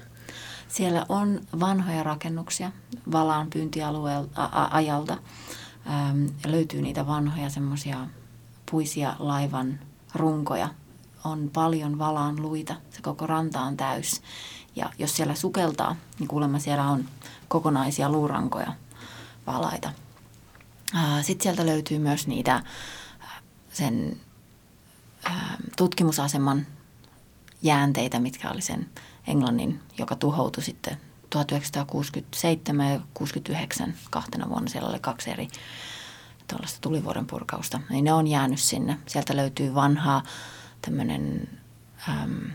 Siellä 0.73 1.05
on 1.09 1.41
vanhoja 1.59 2.03
rakennuksia 2.03 2.71
valaan 3.11 3.49
pyyntialueelta. 3.49 5.17
Ähm, 5.87 6.25
löytyy 6.45 6.81
niitä 6.81 7.07
vanhoja 7.07 7.49
semmoisia 7.49 8.07
puisia 8.71 9.15
laivan 9.19 9.79
runkoja. 10.15 10.69
On 11.23 11.49
paljon 11.53 11.99
valaan 11.99 12.41
luita. 12.41 12.75
Se 12.89 13.01
koko 13.01 13.27
ranta 13.27 13.61
on 13.61 13.77
täys. 13.77 14.21
Ja 14.75 14.89
jos 14.97 15.15
siellä 15.15 15.35
sukeltaa, 15.35 15.95
niin 16.19 16.27
kuulemma 16.27 16.59
siellä 16.59 16.83
on 16.83 17.05
kokonaisia 17.47 18.09
luurankoja 18.09 18.73
valaita. 19.47 19.91
Sitten 21.21 21.43
sieltä 21.43 21.65
löytyy 21.65 21.99
myös 21.99 22.27
niitä 22.27 22.63
sen 23.73 24.17
tutkimusaseman 25.77 26.67
jäänteitä, 27.61 28.19
mitkä 28.19 28.51
oli 28.51 28.61
sen 28.61 28.89
Englannin, 29.27 29.79
joka 29.97 30.15
tuhoutui 30.15 30.63
sitten 30.63 30.97
1967 31.29 32.93
ja 32.93 32.99
69 33.13 33.93
kahtena 34.09 34.49
vuonna. 34.49 34.69
Siellä 34.69 34.89
oli 34.89 34.99
kaksi 34.99 35.31
eri 35.31 35.47
tuollaista 36.47 36.81
tulivuoren 36.81 37.27
purkausta. 37.27 37.79
Niin 37.89 38.05
ne 38.05 38.13
on 38.13 38.27
jäänyt 38.27 38.59
sinne. 38.59 38.97
Sieltä 39.05 39.35
löytyy 39.35 39.73
vanhaa 39.73 40.23
tämmöinen 40.81 41.49
äm, 42.09 42.51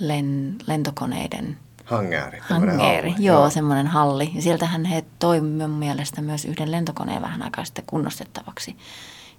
len, 0.00 0.56
lentokoneiden 0.66 1.58
Hangeeri. 1.84 2.38
Hangeeri, 2.40 3.14
joo, 3.18 3.40
joo. 3.40 3.50
semmoinen 3.50 3.86
halli. 3.86 4.30
Ja 4.34 4.42
sieltähän 4.42 4.84
he 4.84 5.04
toimivat 5.18 5.78
mielestä 5.78 6.22
myös 6.22 6.44
yhden 6.44 6.70
lentokoneen 6.70 7.22
vähän 7.22 7.42
aikaa 7.42 7.64
sitten 7.64 7.84
kunnostettavaksi. 7.86 8.76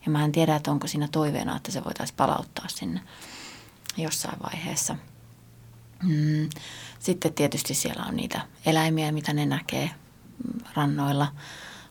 Ja 0.05 0.11
mä 0.11 0.25
en 0.25 0.31
tiedä, 0.31 0.55
että 0.55 0.71
onko 0.71 0.87
siinä 0.87 1.07
toiveena, 1.11 1.57
että 1.57 1.71
se 1.71 1.83
voitaisiin 1.85 2.17
palauttaa 2.17 2.65
sinne 2.67 2.99
jossain 3.97 4.37
vaiheessa– 4.43 4.95
Mm. 6.03 6.49
Sitten 6.99 7.33
tietysti 7.33 7.73
siellä 7.73 8.03
on 8.03 8.15
niitä 8.15 8.41
eläimiä, 8.65 9.11
mitä 9.11 9.33
ne 9.33 9.45
näkee 9.45 9.89
rannoilla. 10.75 11.27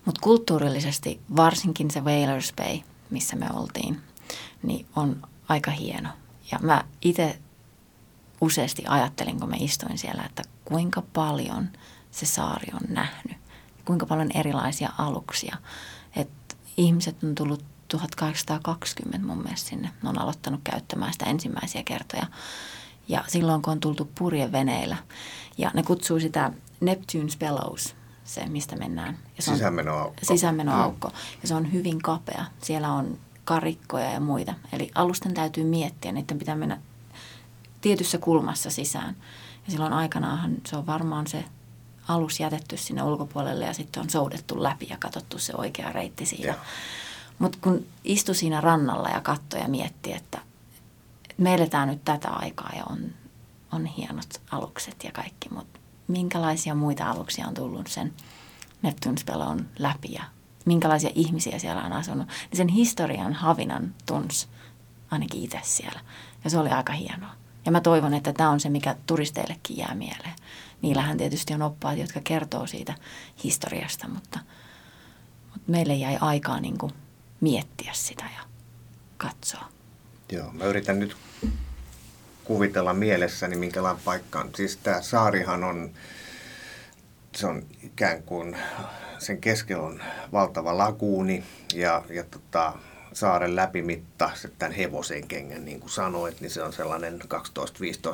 Mutta 0.05 0.21
kulttuurillisesti 0.21 1.21
varsinkin 1.37 1.91
se 1.91 2.01
Whalers 2.01 2.53
Bay, 2.57 2.79
missä 3.11 3.37
me 3.37 3.47
oltiin, 3.55 4.01
niin 4.63 4.87
on 4.97 5.23
aika 5.49 5.71
hieno. 5.71 6.09
Ja 6.53 6.59
mä 6.63 6.85
itse 7.03 7.39
useasti 8.41 8.85
ajattelin, 8.89 9.41
kun 9.41 9.49
mä 9.49 9.57
istuin 9.59 9.99
siellä, 9.99 10.23
että 10.27 10.43
kuinka 10.65 11.03
paljon 11.13 11.69
se 12.11 12.27
saari 12.27 12.73
on 12.75 12.95
nähnyt. 12.95 13.37
Kuinka 13.85 14.07
paljon 14.07 14.31
erilaisia 14.35 14.93
aluksia. 14.99 15.57
Et 16.17 16.57
ihmiset 16.77 17.25
on 17.25 17.35
tullut 17.35 17.65
1820 17.89 19.27
mun 19.27 19.43
mielestä 19.43 19.69
sinne. 19.69 19.91
Ne 20.03 20.09
on 20.09 20.19
aloittanut 20.19 20.61
käyttämään 20.65 21.13
sitä 21.13 21.25
ensimmäisiä 21.25 21.83
kertoja. 21.83 22.27
Ja 23.11 23.25
silloin, 23.29 23.63
kun 23.63 23.73
on 23.73 23.81
tultu 23.81 24.11
purjeveneillä. 24.19 24.97
Ja 25.59 25.71
ne 25.75 25.83
kutsuu 25.83 26.21
sitä 26.21 26.53
Neptune's 26.85 27.39
Bellows, 27.39 27.95
se 28.25 28.47
mistä 28.47 28.77
mennään. 28.77 29.19
Ja 29.37 29.43
se 29.43 29.51
on 29.51 29.57
sisäänmenoaukko. 29.57 30.21
Sisäänmenoaukko. 30.23 31.09
Mm. 31.09 31.15
Ja 31.43 31.49
se 31.49 31.55
on 31.55 31.73
hyvin 31.73 32.03
kapea. 32.03 32.45
Siellä 32.63 32.93
on 32.93 33.19
karikkoja 33.45 34.11
ja 34.11 34.21
muita. 34.21 34.55
Eli 34.73 34.91
alusten 34.95 35.35
täytyy 35.35 35.65
miettiä, 35.65 36.13
niiden 36.13 36.39
pitää 36.39 36.57
mennä 36.57 36.81
tietyssä 37.81 38.19
kulmassa 38.19 38.71
sisään. 38.71 39.17
Ja 39.67 39.73
silloin 39.73 39.93
aikanaan 39.93 40.55
se 40.67 40.77
on 40.77 40.87
varmaan 40.87 41.27
se 41.27 41.45
alus 42.09 42.41
jätetty 42.41 42.77
sinne 42.77 43.03
ulkopuolelle 43.03 43.65
ja 43.65 43.75
sitten 43.75 44.03
on 44.03 44.11
soudettu 44.11 44.63
läpi 44.63 44.87
ja 44.91 44.97
katsottu 45.01 45.39
se 45.39 45.53
oikea 45.57 45.93
reitti 45.93 46.27
siinä. 46.27 46.55
Mutta 47.39 47.59
kun 47.61 47.87
istui 48.05 48.35
siinä 48.35 48.61
rannalla 48.61 49.09
ja 49.09 49.21
katsoi 49.21 49.61
ja 49.61 49.69
mietti, 49.69 50.13
että 50.13 50.39
me 51.41 51.55
eletään 51.55 51.89
nyt 51.89 52.05
tätä 52.05 52.29
aikaa 52.29 52.73
ja 52.77 52.85
on, 52.91 52.99
on 53.73 53.87
hienot 53.87 54.41
alukset 54.51 55.05
ja 55.05 55.13
kaikki, 55.13 55.49
mutta 55.49 55.81
minkälaisia 56.09 56.75
muita 56.75 57.11
aluksia 57.11 57.47
on 57.49 57.55
tullut 57.55 57.87
sen 57.87 58.15
Neptunspelon 58.83 59.69
läpi 59.79 60.13
ja 60.13 60.23
minkälaisia 60.65 61.11
ihmisiä 61.15 61.59
siellä 61.59 61.83
on 61.83 61.93
asunut, 61.93 62.27
niin 62.27 62.57
sen 62.57 62.69
historian 62.69 63.33
havinan 63.33 63.95
tunsi 64.07 64.49
ainakin 65.11 65.43
itse 65.43 65.61
siellä. 65.63 66.01
Ja 66.45 66.51
se 66.51 66.59
oli 66.59 66.69
aika 66.69 66.93
hienoa. 66.93 67.33
Ja 67.67 67.73
mä 67.73 67.81
toivon, 67.81 68.15
että 68.15 68.33
tämä 68.33 68.51
on 68.51 68.61
se, 68.61 68.69
mikä 68.69 68.97
turisteillekin 69.07 69.77
jää 69.77 69.95
mieleen. 69.95 70.35
Niillähän 70.83 71.17
tietysti 71.17 71.55
on 71.55 71.63
oppaat, 71.63 71.99
jotka 71.99 72.21
kertoo 72.25 72.67
siitä 72.67 72.95
historiasta, 73.45 74.09
mutta, 74.09 74.39
mutta 75.53 75.71
meille 75.71 75.95
jäi 75.95 76.17
aikaa 76.21 76.61
niin 76.61 76.79
kuin 76.79 76.93
miettiä 77.41 77.93
sitä 77.95 78.25
ja 78.25 78.43
katsoa. 79.17 79.80
Joo, 80.33 80.53
mä 80.53 80.65
yritän 80.65 80.99
nyt 80.99 81.17
kuvitella 82.45 82.95
mielessäni, 82.95 83.57
minkälainen 83.57 84.03
paikka 84.05 84.41
on. 84.41 84.51
Siis 84.57 84.77
tämä 84.77 85.03
saarihan 85.03 85.65
on, 85.65 85.91
se 87.37 87.47
on 87.47 87.63
ikään 87.83 88.23
kuin, 88.23 88.57
sen 89.19 89.41
keskellä 89.41 89.83
on 89.83 90.03
valtava 90.33 90.79
laguuni 90.79 91.45
ja, 91.75 92.03
ja 92.11 92.25
tota, 92.25 92.73
saaren 93.13 93.57
läpimitta, 93.57 94.31
tämän 94.59 94.73
hevosen 94.73 95.29
kengän, 95.29 95.65
niin 95.65 95.81
kuin 95.81 95.91
sanoit, 95.91 96.41
niin 96.41 96.51
se 96.51 96.63
on 96.63 96.73
sellainen 96.73 97.21
12-15 97.23 97.27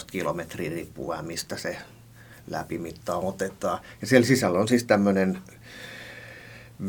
kilometriä 0.06 0.70
riippuen, 0.70 1.24
mistä 1.24 1.56
se 1.56 1.76
läpimitta 2.50 3.16
otetaan. 3.16 3.78
Ja 4.00 4.06
siellä 4.06 4.26
sisällä 4.26 4.58
on 4.58 4.68
siis 4.68 4.84
tämmöinen 4.84 5.38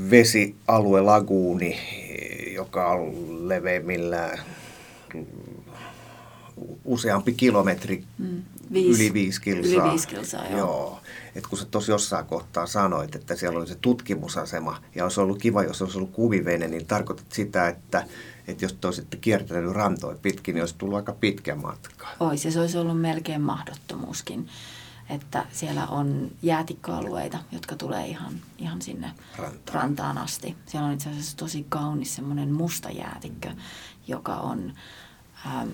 vesialue, 0.10 1.02
laguuni, 1.02 1.80
joka 2.56 2.88
on 2.88 3.50
leveimmillään 3.50 4.40
useampi 6.86 7.34
kilometri, 7.34 8.04
mm, 8.18 8.42
viisi, 8.74 9.04
yli 9.04 9.14
viisi 9.14 9.42
kilsaa. 9.42 9.84
Yli 9.84 9.92
viisi 9.92 10.08
kilsaa, 10.08 10.48
joo. 10.48 10.58
joo. 10.58 11.00
Et 11.36 11.48
kun 11.48 11.60
sä 11.60 11.66
tosi 11.66 11.92
jossain 11.92 12.26
kohtaa 12.26 12.66
sanoit, 12.66 13.16
että 13.16 13.36
siellä 13.36 13.60
oli 13.60 13.68
se 13.68 13.76
tutkimusasema 13.76 14.82
ja 14.96 15.04
olisi 15.04 15.20
ollut 15.20 15.40
kiva, 15.40 15.64
jos 15.64 15.82
olisi 15.82 15.98
ollut 15.98 16.12
kuvivene, 16.12 16.68
niin 16.68 16.86
tarkoitat 16.86 17.32
sitä, 17.32 17.68
että, 17.68 18.06
että 18.48 18.66
jos 18.66 18.74
te 18.74 18.88
olisitte 18.88 19.18
kiertänyt 19.18 19.72
rantoja 19.72 20.18
pitkin, 20.22 20.56
niin 20.56 20.62
olisi 20.64 20.76
tullut 20.78 20.96
aika 20.96 21.14
pitkä 21.14 21.56
matka. 21.56 22.08
Ja 22.46 22.52
se 22.52 22.60
olisi 22.60 22.78
ollut 22.78 23.02
melkein 23.02 23.42
mahdottomuuskin 23.42 24.50
että 25.10 25.46
siellä 25.52 25.88
on 25.88 26.32
jäätikkoalueita, 26.42 27.40
jotka 27.52 27.76
tulee 27.76 28.08
ihan, 28.08 28.34
ihan 28.58 28.82
sinne 28.82 29.12
rantaan. 29.38 29.76
rantaan 29.76 30.18
asti. 30.18 30.56
Siellä 30.66 30.88
on 30.88 30.94
itse 30.94 31.10
asiassa 31.10 31.38
tosi 31.38 31.66
kaunis 31.70 32.16
semmoinen 32.16 32.52
musta 32.52 32.90
jäätikkö, 32.90 33.52
joka 34.08 34.36
on 34.36 34.74
ähm, 35.48 35.70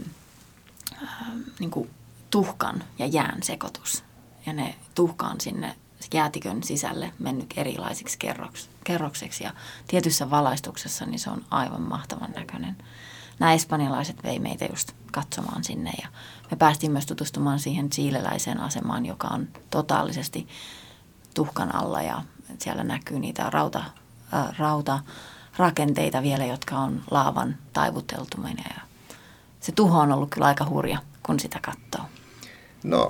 ähm, 1.03 1.39
niin 1.59 1.71
kuin 1.71 1.89
tuhkan 2.29 2.83
ja 2.99 3.05
jään 3.05 3.43
sekoitus. 3.43 4.03
Ja 4.45 4.53
ne 4.53 4.75
tuhka 4.95 5.27
on 5.27 5.41
sinne 5.41 5.75
jäätikön 6.13 6.63
sisälle 6.63 7.13
mennyt 7.19 7.53
erilaisiksi 7.57 8.17
kerroks, 8.17 8.69
kerrokseksi 8.83 9.43
ja 9.43 9.53
tietyssä 9.87 10.29
valaistuksessa 10.29 11.05
niin 11.05 11.19
se 11.19 11.29
on 11.29 11.45
aivan 11.49 11.81
mahtavan 11.81 12.31
näköinen. 12.31 12.77
Nämä 13.39 13.53
espanjalaiset 13.53 14.23
vei 14.23 14.39
meitä 14.39 14.65
just 14.65 14.91
katsomaan 15.11 15.63
sinne 15.63 15.91
ja 16.01 16.07
me 16.51 16.57
päästiin 16.57 16.91
myös 16.91 17.05
tutustumaan 17.05 17.59
siihen 17.59 17.93
siileläiseen 17.93 18.59
asemaan, 18.59 19.05
joka 19.05 19.27
on 19.27 19.47
totaalisesti 19.69 20.47
tuhkan 21.33 21.75
alla 21.75 22.01
ja 22.01 22.21
siellä 22.59 22.83
näkyy 22.83 23.19
niitä 23.19 23.49
rauta, 23.49 23.83
äh, 24.33 24.57
rauta 24.57 24.99
rakenteita 25.57 26.21
vielä, 26.21 26.45
jotka 26.45 26.77
on 26.77 27.03
laavan 27.11 27.55
taivuteltuminen 27.73 28.65
ja 28.75 28.81
se 29.63 29.71
tuho 29.71 29.99
on 29.99 30.11
ollut 30.11 30.29
kyllä 30.29 30.47
aika 30.47 30.65
hurja, 30.69 30.99
kun 31.25 31.39
sitä 31.39 31.59
katsoo. 31.61 32.09
No 32.83 33.09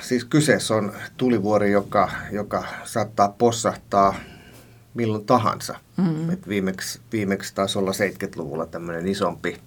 siis 0.00 0.24
kyseessä 0.24 0.74
on 0.74 0.92
tulivuori, 1.16 1.72
joka, 1.72 2.10
joka 2.32 2.64
saattaa 2.84 3.28
possahtaa 3.28 4.14
milloin 4.94 5.26
tahansa. 5.26 5.78
Mm-hmm. 5.96 6.30
Et 6.30 6.48
viimeksi, 6.48 7.00
viimeksi 7.12 7.54
taisi 7.54 7.78
olla 7.78 7.90
70-luvulla 7.90 8.66
tämmöinen 8.66 9.06
isompi, 9.06 9.58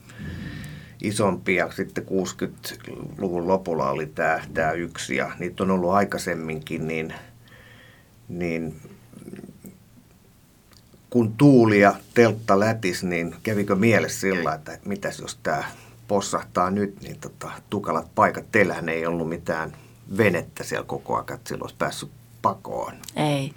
isompi 1.01 1.55
ja 1.55 1.71
sitten 1.71 2.03
60-luvun 2.03 3.47
lopulla 3.47 3.89
oli 3.89 4.05
tämä, 4.05 4.39
tämä 4.53 4.71
yksi 4.71 5.15
ja 5.15 5.31
niitä 5.39 5.63
on 5.63 5.71
ollut 5.71 5.91
aikaisemminkin, 5.91 6.87
niin, 6.87 7.13
niin 8.27 8.81
kun 11.09 11.33
tuuli 11.33 11.79
ja 11.79 11.95
teltta 12.13 12.59
lätis, 12.59 13.03
niin 13.03 13.35
kävikö 13.43 13.75
mielessä 13.75 14.19
sillä, 14.19 14.53
että 14.53 14.77
mitäs 14.85 15.19
jos 15.19 15.39
tämä 15.43 15.63
possahtaa 16.11 16.69
nyt, 16.69 17.01
niin 17.01 17.19
tota, 17.19 17.51
tukalat 17.69 18.15
paikat. 18.15 18.51
Teillähän 18.51 18.89
ei 18.89 19.05
ollut 19.05 19.29
mitään 19.29 19.73
venettä 20.17 20.63
siellä 20.63 20.85
koko 20.85 21.15
ajan, 21.15 21.33
että 21.33 21.49
silloin 21.49 21.63
olisi 21.63 21.75
päässyt 21.77 22.11
pakoon. 22.41 22.93
Ei. 23.15 23.53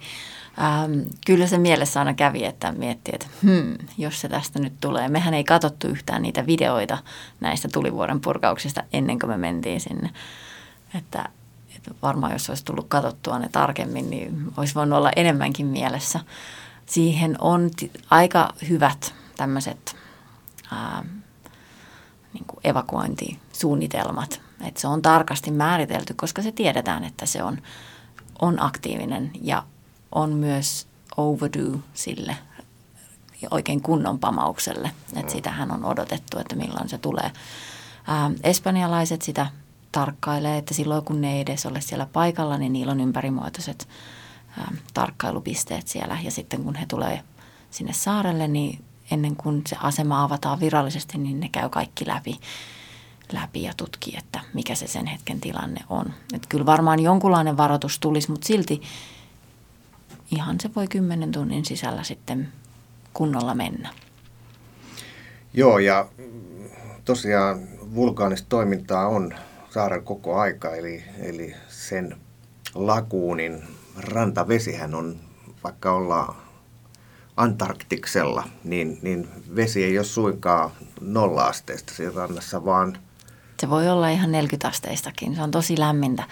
Ähm, 0.61 0.99
kyllä 1.25 1.47
se 1.47 1.57
mielessä 1.57 1.99
aina 1.99 2.13
kävi, 2.13 2.45
että 2.45 2.71
mietti, 2.71 3.11
että 3.13 3.27
hmm, 3.43 3.73
jos 3.97 4.21
se 4.21 4.29
tästä 4.29 4.59
nyt 4.59 4.73
tulee. 4.81 5.09
Mehän 5.09 5.33
ei 5.33 5.43
katsottu 5.43 5.87
yhtään 5.87 6.21
niitä 6.21 6.45
videoita 6.45 6.97
näistä 7.39 7.67
tulivuoren 7.73 8.21
purkauksista 8.21 8.83
ennen 8.93 9.19
kuin 9.19 9.29
me 9.29 9.37
mentiin 9.37 9.81
sinne. 9.81 10.09
Että, 10.97 11.29
että 11.75 11.91
varmaan 12.01 12.33
jos 12.33 12.49
olisi 12.49 12.65
tullut 12.65 12.85
katsottua 12.87 13.39
ne 13.39 13.49
tarkemmin, 13.51 14.09
niin 14.09 14.53
olisi 14.57 14.75
voinut 14.75 14.97
olla 14.97 15.11
enemmänkin 15.15 15.65
mielessä. 15.65 16.19
Siihen 16.85 17.35
on 17.39 17.71
t- 17.71 18.01
aika 18.09 18.53
hyvät 18.69 19.13
tämmöiset 19.37 19.95
ähm, 20.73 21.07
niin 22.35 22.45
evakuointisuunnitelmat. 22.63 24.41
Että 24.65 24.81
se 24.81 24.87
on 24.87 25.01
tarkasti 25.01 25.51
määritelty, 25.51 26.13
koska 26.13 26.41
se 26.41 26.51
tiedetään, 26.51 27.03
että 27.03 27.25
se 27.25 27.43
on, 27.43 27.57
on 28.41 28.61
aktiivinen 28.61 29.31
ja 29.41 29.63
on 30.11 30.33
myös 30.33 30.87
overdue 31.17 31.79
sille 31.93 32.37
oikein 33.51 33.81
kunnon 33.81 34.19
pamaukselle. 34.19 34.91
Että 35.15 35.31
sitähän 35.31 35.71
on 35.71 35.85
odotettu, 35.85 36.39
että 36.39 36.55
milloin 36.55 36.89
se 36.89 36.97
tulee. 36.97 37.31
Ää, 38.07 38.31
espanjalaiset 38.43 39.21
sitä 39.21 39.47
tarkkailee, 39.91 40.57
että 40.57 40.73
silloin 40.73 41.05
kun 41.05 41.21
ne 41.21 41.33
ei 41.33 41.41
edes 41.41 41.65
ole 41.65 41.81
siellä 41.81 42.07
paikalla, 42.13 42.57
niin 42.57 42.73
niillä 42.73 42.91
on 42.91 42.99
ympärimuotoiset 42.99 43.87
ää, 44.57 44.71
tarkkailupisteet 44.93 45.87
siellä. 45.87 46.17
Ja 46.23 46.31
sitten 46.31 46.63
kun 46.63 46.75
he 46.75 46.85
tulee 46.85 47.21
sinne 47.71 47.93
saarelle, 47.93 48.47
niin 48.47 48.83
ennen 49.11 49.35
kuin 49.35 49.61
se 49.67 49.75
asema 49.79 50.23
avataan 50.23 50.59
virallisesti, 50.59 51.17
niin 51.17 51.39
ne 51.39 51.49
käy 51.49 51.69
kaikki 51.69 52.07
läpi, 52.07 52.39
läpi 53.31 53.63
ja 53.63 53.73
tutkii, 53.77 54.15
että 54.17 54.39
mikä 54.53 54.75
se 54.75 54.87
sen 54.87 55.05
hetken 55.05 55.41
tilanne 55.41 55.81
on. 55.89 56.05
Että 56.33 56.47
kyllä 56.49 56.65
varmaan 56.65 56.99
jonkunlainen 56.99 57.57
varoitus 57.57 57.99
tulisi, 57.99 58.31
mutta 58.31 58.47
silti 58.47 58.81
ihan 60.31 60.59
se 60.59 60.69
voi 60.75 60.87
kymmenen 60.87 61.31
tunnin 61.31 61.65
sisällä 61.65 62.03
sitten 62.03 62.51
kunnolla 63.13 63.55
mennä. 63.55 63.89
Joo, 65.53 65.79
ja 65.79 66.07
tosiaan 67.05 67.59
vulkaanista 67.95 68.49
toimintaa 68.49 69.07
on 69.07 69.33
saaren 69.69 70.03
koko 70.03 70.35
aika, 70.39 70.75
eli, 70.75 71.03
eli 71.19 71.55
sen 71.69 72.17
lakuunin 72.75 73.63
rantavesihän 73.97 74.95
on, 74.95 75.19
vaikka 75.63 75.91
ollaan 75.91 76.35
Antarktiksella, 77.37 78.43
niin, 78.63 78.99
niin 79.01 79.27
vesi 79.55 79.83
ei 79.83 79.97
ole 79.97 80.05
suinkaan 80.05 80.71
nolla-asteista 81.01 81.93
siinä 81.93 82.11
rannassa, 82.15 82.65
vaan 82.65 82.97
se 83.59 83.69
voi 83.69 83.89
olla 83.89 84.09
ihan 84.09 84.31
40 84.31 84.67
asteistakin. 84.67 85.35
Se 85.35 85.41
on 85.41 85.51
tosi 85.51 85.79
lämmintä. 85.79 86.23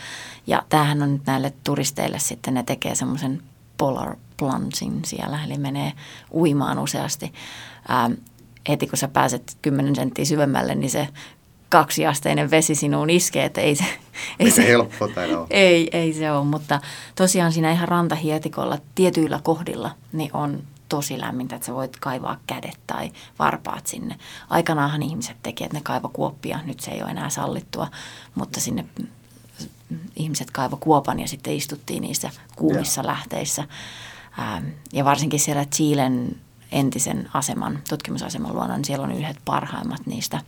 Ja 0.47 0.63
tämähän 0.69 1.03
on 1.03 1.13
nyt 1.13 1.25
näille 1.25 1.53
turisteille 1.63 2.19
sitten, 2.19 2.53
ne 2.53 2.63
tekee 2.63 2.95
semmoisen 2.95 3.41
polar 3.77 4.15
plunging 4.37 4.99
siellä, 5.05 5.43
eli 5.43 5.57
menee 5.57 5.93
uimaan 6.33 6.79
useasti. 6.79 7.33
Ähm, 7.91 8.13
heti 8.69 8.87
kun 8.87 8.97
sä 8.97 9.07
pääset 9.07 9.57
10 9.61 9.95
senttiä 9.95 10.25
syvemmälle, 10.25 10.75
niin 10.75 10.89
se 10.89 11.07
kaksiasteinen 11.69 12.51
vesi 12.51 12.75
sinuun 12.75 13.09
iskee, 13.09 13.45
että 13.45 13.61
ei 13.61 13.75
se... 13.75 13.85
Ei, 14.39 14.51
se, 14.51 14.67
helppo 14.67 15.05
ole. 15.05 15.47
Ei, 15.49 15.89
ei 15.91 16.13
se 16.13 16.31
ole, 16.31 16.45
mutta 16.45 16.81
tosiaan 17.15 17.51
siinä 17.51 17.71
ihan 17.71 17.87
rantahietikolla 17.87 18.77
tietyillä 18.95 19.39
kohdilla 19.43 19.91
niin 20.11 20.29
on 20.33 20.63
tosi 20.95 21.19
lämmintä, 21.19 21.55
että 21.55 21.65
sä 21.65 21.73
voit 21.73 21.97
kaivaa 21.99 22.37
kädet 22.47 22.79
tai 22.87 23.11
varpaat 23.39 23.87
sinne. 23.87 24.19
Aikanaanhan 24.49 25.03
ihmiset 25.03 25.37
tekee, 25.43 25.65
että 25.65 25.77
ne 25.77 25.81
kaiva 25.83 26.09
kuoppia, 26.13 26.59
nyt 26.65 26.79
se 26.79 26.91
ei 26.91 27.01
ole 27.01 27.11
enää 27.11 27.29
sallittua, 27.29 27.87
mutta 28.35 28.59
sinne 28.59 28.85
ihmiset 30.15 30.51
kaivo 30.51 30.77
kuopan 30.77 31.19
ja 31.19 31.27
sitten 31.27 31.53
istuttiin 31.53 32.01
niissä 32.01 32.29
kuumissa 32.55 33.01
ja. 33.01 33.07
lähteissä. 33.07 33.67
Ähm, 34.39 34.65
ja 34.93 35.05
varsinkin 35.05 35.39
siellä 35.39 35.65
Chilen 35.65 36.35
entisen 36.71 37.29
aseman, 37.33 37.79
tutkimusaseman 37.89 38.53
luona, 38.53 38.75
niin 38.75 38.85
siellä 38.85 39.03
on 39.03 39.11
yhdet 39.11 39.37
parhaimmat 39.45 40.05
niistä. 40.05 40.41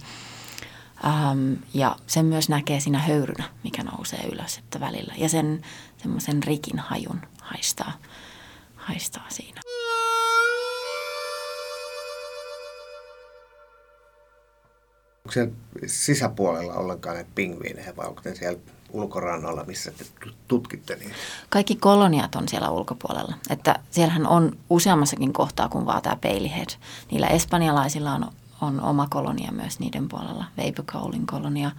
Ähm, 1.05 1.53
ja 1.73 1.95
sen 2.07 2.25
myös 2.25 2.49
näkee 2.49 2.79
siinä 2.79 2.99
höyrynä, 2.99 3.43
mikä 3.63 3.83
nousee 3.83 4.29
ylös 4.31 4.57
että 4.57 4.79
välillä. 4.79 5.13
Ja 5.17 5.29
sen 5.29 5.61
semmoisen 5.97 6.43
rikin 6.43 6.79
hajun 6.79 7.21
haistaa, 7.41 7.91
haistaa 8.75 9.25
siinä. 9.29 9.61
Siellä 15.31 15.53
sisäpuolella 15.87 16.73
ollenkaan 16.73 17.15
näitä 17.15 17.29
pingviinejä 17.35 17.93
vai 17.97 18.07
onko 18.07 18.21
ne 18.25 18.35
siellä 18.35 18.59
ulkorannalla, 18.95 19.63
missä 19.63 19.91
te 19.91 20.05
tutkitte 20.47 20.95
niin? 20.95 21.11
Kaikki 21.49 21.75
koloniat 21.75 22.35
on 22.35 22.49
siellä 22.49 22.69
ulkopuolella. 22.69 23.35
Että 23.49 23.79
siellähän 23.91 24.27
on 24.27 24.57
useammassakin 24.69 25.33
kohtaa 25.33 25.69
kuin 25.69 25.85
vaan 25.85 26.01
tämä 26.01 26.15
Baileyhead. 26.15 26.69
Niillä 27.11 27.27
espanjalaisilla 27.27 28.13
on, 28.13 28.31
on 28.61 28.81
oma 28.81 29.07
kolonia 29.09 29.51
myös 29.51 29.79
niiden 29.79 30.07
puolella, 30.09 30.45
Vaporcoulin 30.57 31.27
kolonia. 31.27 31.71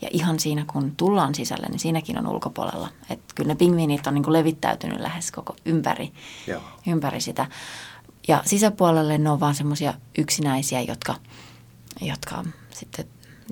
Ja 0.00 0.08
ihan 0.12 0.40
siinä, 0.40 0.64
kun 0.72 0.96
tullaan 0.96 1.34
sisälle, 1.34 1.66
niin 1.68 1.78
siinäkin 1.78 2.18
on 2.18 2.26
ulkopuolella. 2.26 2.88
Että 3.10 3.34
kyllä 3.34 3.48
ne 3.48 3.54
pingviinit 3.54 4.06
on 4.06 4.14
niin 4.14 4.24
kuin 4.24 4.32
levittäytynyt 4.32 5.00
lähes 5.00 5.30
koko 5.30 5.56
ympäri, 5.64 6.12
Joo. 6.46 6.62
ympäri 6.86 7.20
sitä. 7.20 7.46
Ja 8.28 8.42
sisäpuolelle 8.44 9.18
ne 9.18 9.30
on 9.30 9.40
vaan 9.40 9.54
semmoisia 9.54 9.94
yksinäisiä, 10.18 10.80
jotka, 10.80 11.14
jotka 12.00 12.44
sitten 12.80 13.04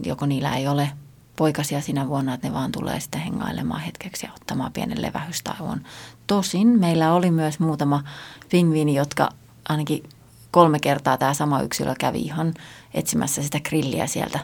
joko 0.03 0.27
niillä 0.27 0.57
ei 0.57 0.69
ole 0.69 0.91
poikasia 1.37 1.81
sinä 1.81 2.09
vuonna, 2.09 2.35
että 2.35 2.49
ne 2.49 2.55
vaan 2.55 2.73
tulee 2.73 3.01
sitten 3.01 3.21
hengailemaan 3.21 3.81
hetkeksi 3.81 4.27
ja 4.27 4.33
ottamaan 4.33 4.73
pienen 4.73 5.03
levähystauon. 5.03 5.81
Tosin 6.27 6.81
meillä 6.81 7.13
oli 7.13 7.31
myös 7.31 7.61
muutama 7.61 8.05
pingviini, 8.51 8.95
jotka 8.95 9.29
ainakin 9.69 10.03
kolme 10.51 10.79
kertaa 10.79 11.17
tämä 11.17 11.35
sama 11.35 11.63
yksilö 11.63 11.95
kävi 11.99 12.21
ihan 12.21 12.55
etsimässä 12.95 13.43
sitä 13.43 13.61
grilliä 13.61 14.07
sieltä 14.07 14.41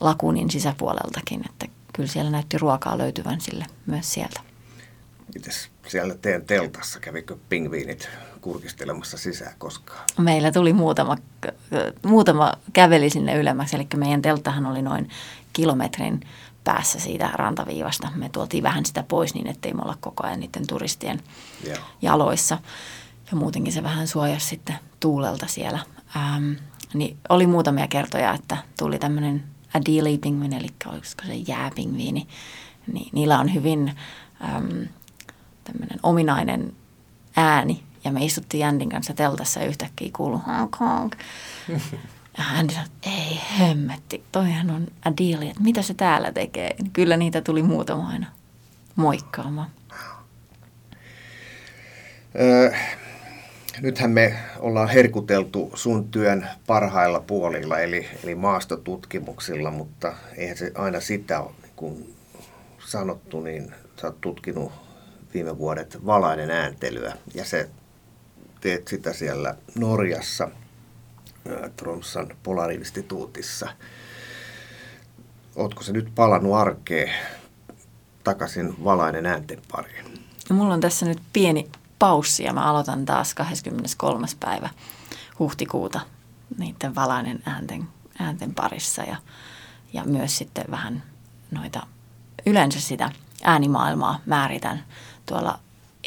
lakunin 0.00 0.50
sisäpuoleltakin, 0.50 1.40
että 1.48 1.66
kyllä 1.92 2.08
siellä 2.08 2.30
näytti 2.30 2.58
ruokaa 2.58 2.98
löytyvän 2.98 3.40
sille 3.40 3.66
myös 3.86 4.12
sieltä. 4.12 4.40
Mites 5.34 5.70
siellä 5.88 6.14
teidän 6.14 6.44
teltassa, 6.44 7.00
kävikö 7.00 7.36
pingviinit 7.48 8.08
kurkistelemassa 8.38 9.18
sisään 9.18 9.54
koskaan? 9.58 10.04
Meillä 10.18 10.52
tuli 10.52 10.72
muutama, 10.72 11.16
muutama 12.06 12.52
käveli 12.72 13.10
sinne 13.10 13.36
ylemmäksi, 13.36 13.76
eli 13.76 13.86
meidän 13.96 14.22
telttahan 14.22 14.66
oli 14.66 14.82
noin 14.82 15.10
kilometrin 15.52 16.20
päässä 16.64 17.00
siitä 17.00 17.30
rantaviivasta. 17.34 18.08
Me 18.14 18.28
tuotiin 18.28 18.62
vähän 18.62 18.86
sitä 18.86 19.02
pois 19.02 19.34
niin, 19.34 19.46
ettei 19.46 19.72
me 19.72 19.82
olla 19.82 19.96
koko 20.00 20.26
ajan 20.26 20.40
niiden 20.40 20.66
turistien 20.66 21.20
yeah. 21.66 21.78
jaloissa. 22.02 22.58
Ja 23.30 23.36
muutenkin 23.36 23.72
se 23.72 23.82
vähän 23.82 24.08
suojasi 24.08 24.46
sitten 24.46 24.76
tuulelta 25.00 25.46
siellä. 25.46 25.78
Ähm, 26.16 26.52
niin 26.94 27.16
oli 27.28 27.46
muutamia 27.46 27.88
kertoja, 27.88 28.34
että 28.34 28.56
tuli 28.78 28.98
tämmöinen 28.98 29.44
Adelie 29.74 30.18
pingviini, 30.18 30.56
eli 30.56 30.68
olisiko 30.86 31.22
se 31.26 31.34
jääpingviini. 31.34 32.28
Niin, 32.92 33.08
niillä 33.12 33.38
on 33.38 33.54
hyvin 33.54 33.88
äm, 34.54 34.88
tämmöinen 35.64 36.00
ominainen 36.02 36.72
ääni. 37.36 37.82
Ja 38.04 38.12
me 38.12 38.24
istuttiin 38.24 38.60
Jändin 38.60 38.88
kanssa 38.88 39.14
teltassa 39.14 39.60
ja 39.60 39.66
yhtäkkiä 39.66 40.10
kuului 40.16 40.40
honk 40.46 40.76
honk. 40.80 41.16
Ja 42.38 42.44
hän 42.44 42.70
sanoi, 42.70 42.88
ei 43.02 43.40
hemmetti, 43.58 44.24
toihan 44.32 44.70
on 44.70 44.86
Adelie, 45.04 45.50
että 45.50 45.62
mitä 45.62 45.82
se 45.82 45.94
täällä 45.94 46.32
tekee. 46.32 46.76
Kyllä 46.92 47.16
niitä 47.16 47.40
tuli 47.40 47.62
muutama 47.62 48.08
aina 48.08 48.26
moikkaamaan. 48.96 49.70
Öö, 52.40 52.72
nythän 53.80 54.10
me 54.10 54.34
ollaan 54.58 54.88
herkuteltu 54.88 55.72
sun 55.74 56.08
työn 56.08 56.48
parhailla 56.66 57.20
puolilla, 57.20 57.78
eli, 57.78 58.08
eli 58.24 58.34
maastotutkimuksilla, 58.34 59.70
mutta 59.70 60.12
eihän 60.36 60.56
se 60.56 60.72
aina 60.74 61.00
sitä 61.00 61.40
ole, 61.40 61.52
niin 61.62 61.72
kuin 61.76 62.14
sanottu, 62.86 63.40
niin 63.40 63.74
sä 64.00 64.06
oot 64.06 64.20
tutkinut 64.20 64.72
viime 65.34 65.58
vuodet 65.58 66.06
valainen 66.06 66.50
ääntelyä, 66.50 67.14
ja 67.34 67.44
se 67.44 67.68
teet 68.60 68.88
sitä 68.88 69.12
siellä 69.12 69.54
Norjassa, 69.74 70.48
Tromsan 71.76 72.28
Polariinstituutissa. 72.42 73.68
Ootko 75.56 75.82
se 75.82 75.92
nyt 75.92 76.14
palannut 76.14 76.54
arkeen 76.54 77.14
takaisin 78.24 78.84
valainen 78.84 79.26
äänten 79.26 79.62
pariin? 79.72 80.04
No, 80.50 80.56
mulla 80.56 80.74
on 80.74 80.80
tässä 80.80 81.06
nyt 81.06 81.22
pieni 81.32 81.70
paussi 81.98 82.44
ja 82.44 82.52
mä 82.52 82.64
aloitan 82.64 83.04
taas 83.04 83.34
23. 83.34 84.26
päivä 84.40 84.68
huhtikuuta 85.38 86.00
niiden 86.58 86.94
valainen 86.94 87.42
äänten, 87.46 87.88
äänten 88.18 88.54
parissa 88.54 89.02
ja, 89.02 89.16
ja 89.92 90.04
myös 90.04 90.38
sitten 90.38 90.64
vähän 90.70 91.02
noita 91.50 91.86
yleensä 92.46 92.80
sitä 92.80 93.10
äänimaailmaa 93.44 94.20
määritän 94.26 94.84
tuolla 95.26 95.58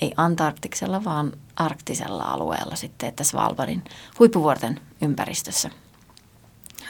ei 0.01 0.13
Antarktiksella, 0.17 1.03
vaan 1.03 1.31
arktisella 1.65 2.23
alueella 2.23 2.75
sitten, 2.75 3.09
että 3.09 3.23
Svalbardin 3.23 3.83
huippuvuorten 4.19 4.79
ympäristössä. 5.01 5.69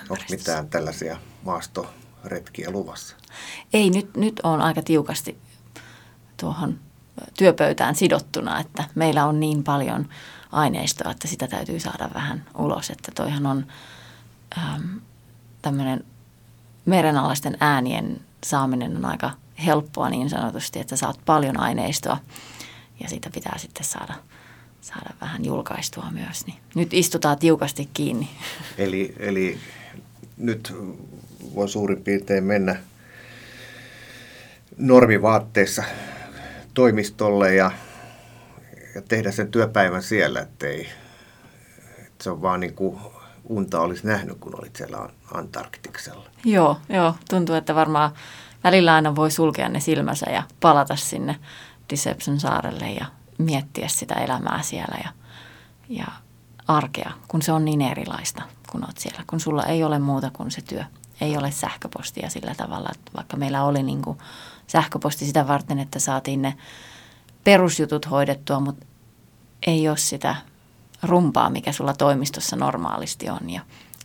Onko 0.09 0.23
mitään 0.29 0.69
tällaisia 0.69 1.17
maastoretkiä 1.43 2.71
luvassa? 2.71 3.15
Ei, 3.73 3.89
nyt, 3.89 4.17
nyt 4.17 4.39
on 4.43 4.61
aika 4.61 4.81
tiukasti 4.81 5.37
tuohon 6.37 6.79
työpöytään 7.37 7.95
sidottuna, 7.95 8.59
että 8.59 8.83
meillä 8.95 9.25
on 9.25 9.39
niin 9.39 9.63
paljon 9.63 10.09
aineistoa, 10.51 11.11
että 11.11 11.27
sitä 11.27 11.47
täytyy 11.47 11.79
saada 11.79 12.09
vähän 12.13 12.45
ulos. 12.57 12.89
Että 12.89 13.11
toihan 13.15 13.45
on 13.45 13.65
ähm, 14.57 14.97
tämmöinen 15.61 16.05
merenalaisten 16.85 17.57
äänien 17.59 18.21
saaminen 18.43 18.97
on 18.97 19.05
aika 19.05 19.31
helppoa 19.65 20.09
niin 20.09 20.29
sanotusti, 20.29 20.79
että 20.79 20.95
saat 20.95 21.19
paljon 21.25 21.59
aineistoa 21.59 22.17
ja 22.99 23.09
sitä 23.09 23.29
pitää 23.33 23.57
sitten 23.57 23.85
saada, 23.85 24.13
saada 24.81 25.09
vähän 25.21 25.45
julkaistua 25.45 26.05
myös. 26.11 26.45
Niin 26.45 26.57
nyt 26.75 26.93
istutaan 26.93 27.39
tiukasti 27.39 27.89
kiinni. 27.93 28.29
Eli, 28.77 29.15
eli 29.19 29.59
nyt 30.37 30.75
voi 31.55 31.69
suurin 31.69 32.03
piirtein 32.03 32.43
mennä 32.43 32.75
normivaatteissa 34.77 35.83
toimistolle 36.73 37.55
ja, 37.55 37.71
ja 38.95 39.01
tehdä 39.01 39.31
sen 39.31 39.51
työpäivän 39.51 40.03
siellä, 40.03 40.41
ettei 40.41 40.87
että 41.97 42.23
se 42.23 42.29
on 42.29 42.41
vaan 42.41 42.59
niin 42.59 42.73
kuin 42.73 42.99
unta 43.49 43.79
olisi 43.79 44.07
nähnyt, 44.07 44.37
kun 44.39 44.59
olit 44.59 44.75
siellä 44.75 45.09
Antarktiksella. 45.33 46.29
Joo, 46.45 46.77
joo, 46.89 47.15
tuntuu, 47.29 47.55
että 47.55 47.75
varmaan 47.75 48.11
välillä 48.63 48.93
aina 48.93 49.15
voi 49.15 49.31
sulkea 49.31 49.69
ne 49.69 49.79
silmänsä 49.79 50.29
ja 50.29 50.43
palata 50.59 50.95
sinne 50.95 51.35
Deception 51.89 52.39
saarelle 52.39 52.91
ja 52.91 53.05
miettiä 53.41 53.87
sitä 53.87 54.13
elämää 54.13 54.61
siellä 54.61 54.97
ja, 55.03 55.09
ja 55.89 56.05
arkea, 56.67 57.11
kun 57.27 57.41
se 57.41 57.51
on 57.51 57.65
niin 57.65 57.81
erilaista, 57.81 58.41
kun 58.71 58.83
olet 58.83 58.97
siellä. 58.97 59.23
Kun 59.27 59.39
sulla 59.39 59.63
ei 59.63 59.83
ole 59.83 59.99
muuta 59.99 60.29
kuin 60.33 60.51
se 60.51 60.61
työ. 60.61 60.83
Ei 61.21 61.37
ole 61.37 61.51
sähköpostia 61.51 62.29
sillä 62.29 62.55
tavalla, 62.55 62.89
että 62.91 63.11
vaikka 63.15 63.37
meillä 63.37 63.63
oli 63.63 63.83
niin 63.83 64.01
kuin 64.01 64.17
sähköposti 64.67 65.25
sitä 65.25 65.47
varten, 65.47 65.79
että 65.79 65.99
saatiin 65.99 66.41
ne 66.41 66.57
perusjutut 67.43 68.09
hoidettua, 68.09 68.59
mutta 68.59 68.85
ei 69.67 69.89
ole 69.89 69.97
sitä 69.97 70.35
rumpaa, 71.03 71.49
mikä 71.49 71.71
sulla 71.71 71.93
toimistossa 71.93 72.55
normaalisti 72.55 73.29
on. 73.29 73.49
Ja 73.49 73.61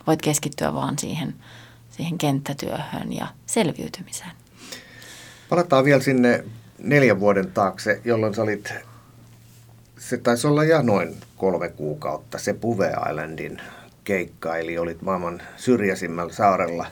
voit 0.07 0.23
keskittyä 0.23 0.75
vaan 0.75 0.99
siihen, 0.99 1.35
siihen 1.91 2.19
kenttätyöhön 2.19 3.13
ja 3.13 3.27
selviytymiseen. 3.47 4.31
Palataan 5.49 5.85
vielä 5.85 6.01
sinne 6.01 6.45
neljän 6.79 7.21
vuoden 7.21 7.53
taakse, 7.53 8.01
jolloin 8.05 8.35
sä 8.35 8.43
olit, 8.43 8.73
se 9.99 10.17
taisi 10.17 10.47
olla 10.47 10.65
ja 10.65 10.83
noin 10.83 11.17
kolme 11.37 11.69
kuukautta, 11.69 12.39
se 12.39 12.53
Puve 12.53 12.93
Islandin 13.11 13.61
keikka, 14.05 14.57
eli 14.57 14.79
olit 14.79 15.03
maailman 15.03 15.43
syrjäisimmällä 15.57 16.33
saarella. 16.33 16.87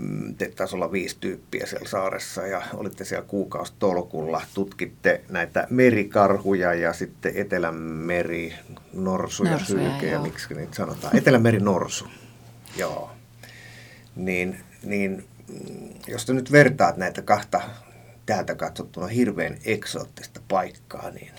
Mm, 0.00 0.34
te 0.34 0.52
taisi 0.56 0.76
olla 0.76 0.92
viisi 0.92 1.16
tyyppiä 1.20 1.66
siellä 1.66 1.88
saaressa 1.88 2.46
ja 2.46 2.62
olitte 2.74 3.04
siellä 3.04 3.26
kuukausitolkulla. 3.28 4.42
Tutkitte 4.54 5.20
näitä 5.28 5.66
merikarhuja 5.70 6.74
ja 6.74 6.92
sitten 6.92 7.32
Etelämeri 7.36 8.54
norsuja, 8.92 9.50
norsuja 9.50 9.90
sylkeä, 9.90 10.18
miksi 10.18 10.54
niitä 10.54 10.76
sanotaan. 10.76 11.16
Etelämeri 11.16 11.60
norsu, 11.60 12.06
joo. 12.76 13.10
Niin, 14.16 14.60
niin 14.82 15.24
mm, 15.48 15.88
jos 16.06 16.26
te 16.26 16.32
nyt 16.32 16.52
vertaat 16.52 16.96
näitä 16.96 17.22
kahta 17.22 17.60
täältä 18.26 18.54
katsottuna 18.54 19.06
hirveän 19.06 19.58
eksoottista 19.64 20.40
paikkaa, 20.48 21.10
niin 21.10 21.32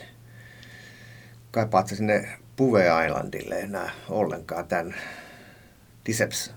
kaipaat 1.51 1.87
sinne 1.87 2.37
Puve 2.55 2.85
Islandille 3.05 3.59
enää 3.59 3.89
ollenkaan 4.09 4.67
tämän 4.67 4.95
Deception 6.05 6.55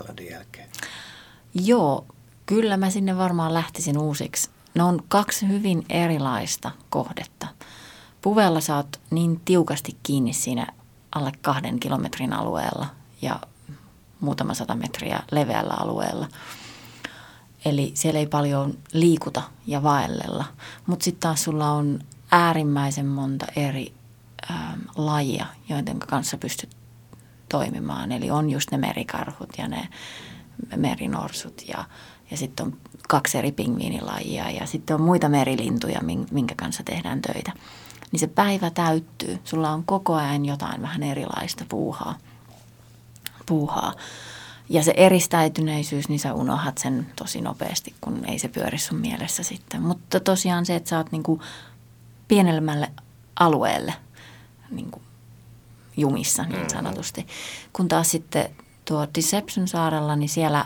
Islandin 0.00 0.30
jälkeen? 0.30 0.68
Joo, 1.54 2.06
kyllä 2.46 2.76
mä 2.76 2.90
sinne 2.90 3.16
varmaan 3.18 3.54
lähtisin 3.54 3.98
uusiksi. 3.98 4.50
Ne 4.74 4.82
on 4.82 5.02
kaksi 5.08 5.48
hyvin 5.48 5.84
erilaista 5.88 6.70
kohdetta. 6.90 7.46
Puvella 8.22 8.60
sä 8.60 8.76
oot 8.76 9.00
niin 9.10 9.40
tiukasti 9.44 9.96
kiinni 10.02 10.32
siinä 10.32 10.66
alle 11.14 11.32
kahden 11.42 11.80
kilometrin 11.80 12.32
alueella 12.32 12.86
ja 13.22 13.40
muutama 14.20 14.54
sata 14.54 14.74
metriä 14.74 15.22
leveällä 15.30 15.74
alueella– 15.74 16.28
Eli 17.64 17.90
siellä 17.94 18.20
ei 18.20 18.26
paljon 18.26 18.78
liikuta 18.92 19.42
ja 19.66 19.82
vaellella. 19.82 20.44
Mutta 20.86 21.04
sitten 21.04 21.20
taas 21.20 21.44
sulla 21.44 21.70
on 21.70 21.98
äärimmäisen 22.30 23.06
monta 23.06 23.46
eri 23.56 23.94
ähm, 24.50 24.80
lajia, 24.96 25.46
joiden 25.68 25.98
kanssa 25.98 26.38
pystyt 26.38 26.76
toimimaan. 27.48 28.12
Eli 28.12 28.30
on 28.30 28.50
just 28.50 28.70
ne 28.70 28.78
merikarhut 28.78 29.50
ja 29.58 29.68
ne 29.68 29.88
merinorsut 30.76 31.62
ja, 31.68 31.84
ja 32.30 32.36
sitten 32.36 32.66
on 32.66 32.76
kaksi 33.08 33.38
eri 33.38 33.52
pingviinilajia 33.52 34.50
ja 34.50 34.66
sitten 34.66 34.94
on 34.94 35.02
muita 35.02 35.28
merilintuja, 35.28 36.00
minkä 36.30 36.54
kanssa 36.54 36.82
tehdään 36.82 37.22
töitä. 37.22 37.52
Niin 38.12 38.20
se 38.20 38.26
päivä 38.26 38.70
täyttyy. 38.70 39.38
Sulla 39.44 39.70
on 39.70 39.84
koko 39.84 40.14
ajan 40.14 40.44
jotain 40.44 40.82
vähän 40.82 41.02
erilaista 41.02 41.64
puuhaa. 41.68 42.18
puuhaa. 43.46 43.94
Ja 44.68 44.82
se 44.82 44.94
eristäytyneisyys, 44.96 46.08
niin 46.08 46.20
sä 46.20 46.34
unohat 46.34 46.78
sen 46.78 47.06
tosi 47.16 47.40
nopeasti, 47.40 47.94
kun 48.00 48.24
ei 48.24 48.38
se 48.38 48.48
pyöri 48.48 48.78
sun 48.78 48.98
mielessä 48.98 49.42
sitten. 49.42 49.82
Mutta 49.82 50.20
tosiaan 50.20 50.66
se, 50.66 50.76
että 50.76 50.90
sä 50.90 50.98
oot 50.98 51.12
niin 51.12 51.22
kuin 51.22 51.40
pienemmälle 52.28 52.90
alueelle 53.40 53.94
niin 54.70 54.90
kuin 54.90 55.02
jumissa 55.96 56.42
niin 56.42 56.52
mm-hmm. 56.52 56.68
sanotusti. 56.68 57.26
Kun 57.72 57.88
taas 57.88 58.10
sitten 58.10 58.50
tuo 58.84 59.06
Deception 59.14 59.68
saarella, 59.68 60.16
niin 60.16 60.28
siellä 60.28 60.64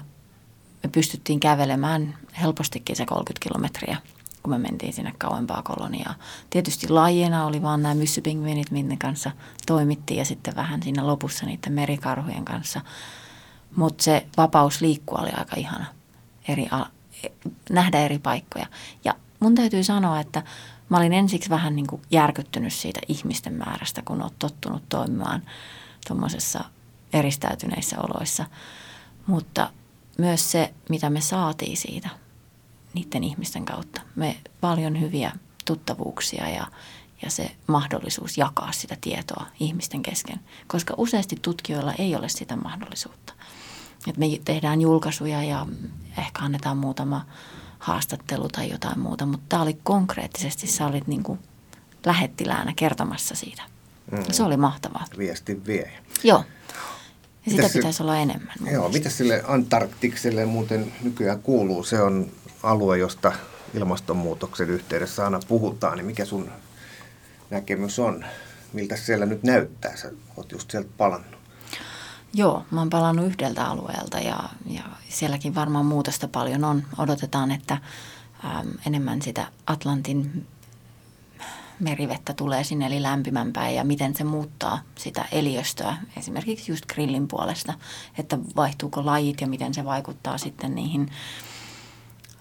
me 0.82 0.88
pystyttiin 0.88 1.40
kävelemään 1.40 2.14
helpostikin 2.40 2.96
se 2.96 3.06
30 3.06 3.48
kilometriä, 3.48 3.96
kun 4.42 4.52
me 4.52 4.58
mentiin 4.58 4.92
sinne 4.92 5.12
kauempaa 5.18 5.62
koloniaa. 5.62 6.14
Tietysti 6.50 6.88
lajiena 6.88 7.46
oli 7.46 7.62
vaan 7.62 7.82
nämä 7.82 7.94
myssypingviinit, 7.94 8.70
minne 8.70 8.96
kanssa 8.96 9.30
toimittiin 9.66 10.18
ja 10.18 10.24
sitten 10.24 10.56
vähän 10.56 10.82
siinä 10.82 11.06
lopussa 11.06 11.46
niiden 11.46 11.72
merikarhujen 11.72 12.44
kanssa. 12.44 12.80
Mutta 13.76 14.04
se 14.04 14.26
vapaus 14.36 14.80
liikkua 14.80 15.18
oli 15.18 15.30
aika 15.30 15.56
ihana, 15.56 15.86
eri, 16.48 16.68
nähdä 17.70 18.00
eri 18.00 18.18
paikkoja. 18.18 18.66
Ja 19.04 19.14
mun 19.40 19.54
täytyy 19.54 19.84
sanoa, 19.84 20.20
että 20.20 20.42
mä 20.88 20.96
olin 20.96 21.12
ensiksi 21.12 21.50
vähän 21.50 21.76
niin 21.76 21.86
kuin 21.86 22.02
järkyttynyt 22.10 22.72
siitä 22.72 23.00
ihmisten 23.08 23.52
määrästä, 23.52 24.02
kun 24.02 24.22
olet 24.22 24.38
tottunut 24.38 24.88
toimimaan 24.88 25.42
tuommoisessa 26.08 26.64
eristäytyneissä 27.12 27.96
oloissa. 28.00 28.44
Mutta 29.26 29.70
myös 30.18 30.52
se, 30.52 30.74
mitä 30.88 31.10
me 31.10 31.20
saatiin 31.20 31.76
siitä 31.76 32.08
niiden 32.94 33.24
ihmisten 33.24 33.64
kautta. 33.64 34.00
Me 34.16 34.36
paljon 34.60 35.00
hyviä 35.00 35.32
tuttavuuksia 35.64 36.48
ja, 36.48 36.66
ja 37.22 37.30
se 37.30 37.56
mahdollisuus 37.66 38.38
jakaa 38.38 38.72
sitä 38.72 38.96
tietoa 39.00 39.46
ihmisten 39.60 40.02
kesken, 40.02 40.40
koska 40.66 40.94
useasti 40.96 41.36
tutkijoilla 41.42 41.92
ei 41.92 42.16
ole 42.16 42.28
sitä 42.28 42.56
mahdollisuutta. 42.56 43.32
Et 44.06 44.16
me 44.16 44.26
tehdään 44.44 44.80
julkaisuja 44.80 45.42
ja 45.42 45.66
ehkä 46.18 46.42
annetaan 46.42 46.76
muutama 46.76 47.26
haastattelu 47.78 48.48
tai 48.48 48.70
jotain 48.70 48.98
muuta, 48.98 49.26
mutta 49.26 49.46
tämä 49.48 49.62
oli 49.62 49.78
konkreettisesti, 49.82 50.66
sä 50.66 50.86
olit 50.86 51.06
niin 51.06 51.22
kuin 51.22 51.38
lähettiläänä 52.06 52.72
kertomassa 52.76 53.34
siitä. 53.34 53.62
Mm. 54.10 54.24
Se 54.32 54.42
oli 54.42 54.56
mahtavaa. 54.56 55.04
Viestin 55.18 55.66
vie. 55.66 55.92
Joo. 56.24 56.44
Ja 57.46 57.52
sitä 57.52 57.68
pitäisi 57.72 58.02
olla 58.02 58.16
enemmän. 58.16 58.56
Joo, 58.72 58.88
mitä 58.88 59.10
sille 59.10 59.42
Antarktikselle 59.46 60.46
muuten 60.46 60.92
nykyään 61.02 61.42
kuuluu? 61.42 61.84
Se 61.84 62.02
on 62.02 62.30
alue, 62.62 62.98
josta 62.98 63.32
ilmastonmuutoksen 63.74 64.70
yhteydessä 64.70 65.24
aina 65.24 65.40
puhutaan, 65.48 65.96
niin 65.96 66.06
mikä 66.06 66.24
sun 66.24 66.50
näkemys 67.50 67.98
on? 67.98 68.24
Miltä 68.72 68.96
siellä 68.96 69.26
nyt 69.26 69.42
näyttää? 69.42 69.96
Sä 69.96 70.10
oot 70.36 70.52
just 70.52 70.70
sieltä 70.70 70.88
palannut. 70.96 71.35
Joo, 72.36 72.64
mä 72.70 72.80
oon 72.80 72.90
palannut 72.90 73.26
yhdeltä 73.26 73.66
alueelta 73.66 74.18
ja, 74.18 74.38
ja 74.66 74.82
sielläkin 75.08 75.54
varmaan 75.54 75.86
muutosta 75.86 76.28
paljon 76.28 76.64
on. 76.64 76.82
Odotetaan, 76.98 77.50
että 77.50 77.74
äm, 78.44 78.68
enemmän 78.86 79.22
sitä 79.22 79.46
Atlantin 79.66 80.46
merivettä 81.80 82.32
tulee 82.34 82.64
sinne 82.64 82.86
eli 82.86 83.02
lämpimämpää 83.02 83.70
ja 83.70 83.84
miten 83.84 84.14
se 84.14 84.24
muuttaa 84.24 84.82
sitä 84.94 85.24
eliöstöä 85.32 85.96
esimerkiksi 86.16 86.72
just 86.72 86.86
grillin 86.86 87.28
puolesta, 87.28 87.74
että 88.18 88.38
vaihtuuko 88.56 89.06
lajit 89.06 89.40
ja 89.40 89.46
miten 89.46 89.74
se 89.74 89.84
vaikuttaa 89.84 90.38
sitten 90.38 90.74
niihin, 90.74 91.10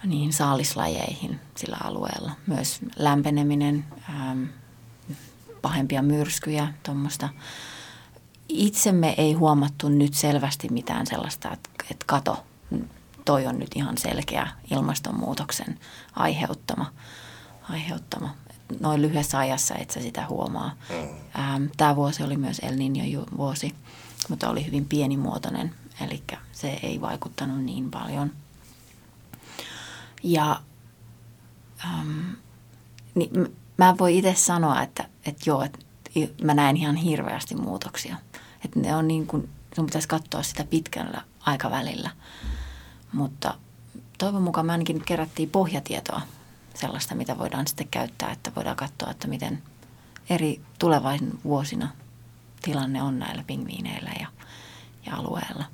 niihin 0.03 0.33
saalislajeihin 0.33 1.39
sillä 1.55 1.77
alueella. 1.83 2.31
Myös 2.47 2.79
lämpeneminen, 2.95 3.85
äm, 4.09 4.47
pahempia 5.61 6.01
myrskyjä, 6.01 6.73
tuommoista 6.83 7.29
itsemme 8.49 9.15
ei 9.17 9.33
huomattu 9.33 9.89
nyt 9.89 10.13
selvästi 10.13 10.69
mitään 10.69 11.07
sellaista, 11.07 11.51
että, 11.53 11.69
että 11.91 12.05
kato, 12.07 12.43
toi 13.25 13.47
on 13.47 13.59
nyt 13.59 13.69
ihan 13.75 13.97
selkeä 13.97 14.47
ilmastonmuutoksen 14.71 15.79
aiheuttama, 16.15 16.91
aiheuttama. 17.69 18.35
Noin 18.79 19.01
lyhyessä 19.01 19.37
ajassa 19.37 19.75
et 19.75 19.91
sä 19.91 20.01
sitä 20.01 20.27
huomaa. 20.29 20.71
Mm. 20.89 21.09
Ähm, 21.39 21.65
Tämä 21.77 21.95
vuosi 21.95 22.23
oli 22.23 22.37
myös 22.37 22.59
El 22.59 22.73
Niño 22.73 23.37
vuosi, 23.37 23.75
mutta 24.29 24.49
oli 24.49 24.65
hyvin 24.65 24.85
pienimuotoinen, 24.85 25.75
eli 26.01 26.23
se 26.51 26.79
ei 26.83 27.01
vaikuttanut 27.01 27.63
niin 27.63 27.91
paljon. 27.91 28.31
Ja 30.23 30.61
ähm, 31.85 32.29
niin 33.15 33.55
mä 33.77 33.95
voin 33.99 34.15
itse 34.15 34.35
sanoa, 34.35 34.81
että, 34.81 35.09
että 35.25 35.43
joo, 35.45 35.61
että 35.61 35.79
mä 36.43 36.53
näen 36.53 36.77
ihan 36.77 36.95
hirveästi 36.95 37.55
muutoksia. 37.55 38.15
Että 38.66 38.80
ne 38.80 38.95
on 38.95 39.07
niin 39.07 39.28
kuin, 39.28 39.49
sun 39.76 39.86
pitäisi 39.86 40.07
katsoa 40.07 40.43
sitä 40.43 40.63
pitkällä 40.63 41.22
aikavälillä. 41.39 42.09
Mutta 43.13 43.53
toivon 44.18 44.41
mukaan 44.41 44.66
me 44.66 44.72
ainakin 44.72 44.95
nyt 44.95 45.05
kerättiin 45.05 45.49
pohjatietoa 45.49 46.22
sellaista, 46.74 47.16
mitä 47.16 47.38
voidaan 47.38 47.68
sitten 47.68 47.88
käyttää, 47.88 48.32
että 48.32 48.51
voidaan 48.55 48.76
katsoa, 48.76 49.11
että 49.11 49.28
miten 49.28 49.61
eri 50.30 50.61
tulevaisuuden 50.80 51.39
vuosina 51.43 51.89
tilanne 52.61 53.01
on 53.01 53.20
näillä 53.20 53.43
pingviineillä 53.47 54.11
ja, 54.20 54.28
ja 55.05 55.16
alueella. 55.16 55.66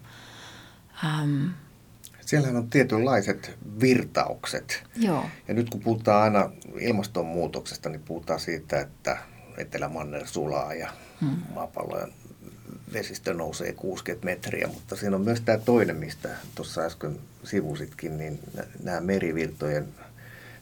Ähm, 1.05 1.47
Siellähän 2.25 2.55
on 2.55 2.69
tietynlaiset 2.69 3.57
virtaukset. 3.81 4.83
Joo. 4.95 5.25
Ja 5.47 5.53
nyt 5.53 5.69
kun 5.69 5.81
puhutaan 5.81 6.23
aina 6.23 6.51
ilmastonmuutoksesta, 6.79 7.89
niin 7.89 8.01
puhutaan 8.01 8.39
siitä, 8.39 8.79
että 8.79 9.17
Etelämanner 9.57 10.27
sulaa 10.27 10.73
ja 10.73 10.93
hmm. 11.21 11.37
maapallon 11.53 12.13
vesistö 12.93 13.33
nousee 13.33 13.73
60 13.73 14.25
metriä, 14.25 14.67
mutta 14.67 14.95
siinä 14.95 15.15
on 15.15 15.21
myös 15.21 15.41
tämä 15.41 15.57
toinen, 15.57 15.95
mistä 15.95 16.29
tuossa 16.55 16.81
äsken 16.81 17.19
sivusitkin, 17.43 18.17
niin 18.17 18.39
nämä 18.83 19.01
merivirtojen, 19.01 19.87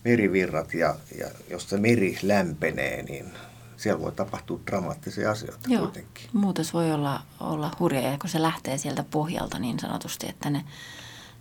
merivirrat 0.06 0.74
ja, 0.74 0.96
ja 1.18 1.28
jos 1.50 1.70
se 1.70 1.78
meri 1.78 2.18
lämpenee, 2.24 3.04
niin 3.04 3.26
siellä 3.78 4.02
voi 4.02 4.12
tapahtua 4.12 4.60
dramaattisia 4.68 5.32
asioita 5.32 5.70
Joo, 5.70 5.82
kuitenkin. 5.82 6.30
muutos 6.34 6.74
voi 6.74 6.92
olla, 6.92 7.22
olla 7.40 7.72
hurja 7.80 8.02
ja 8.02 8.18
kun 8.18 8.30
se 8.30 8.42
lähtee 8.42 8.78
sieltä 8.78 9.04
pohjalta 9.12 9.60
niin 9.60 9.80
sanotusti, 9.80 10.30
että 10.30 10.50
ne, 10.50 10.66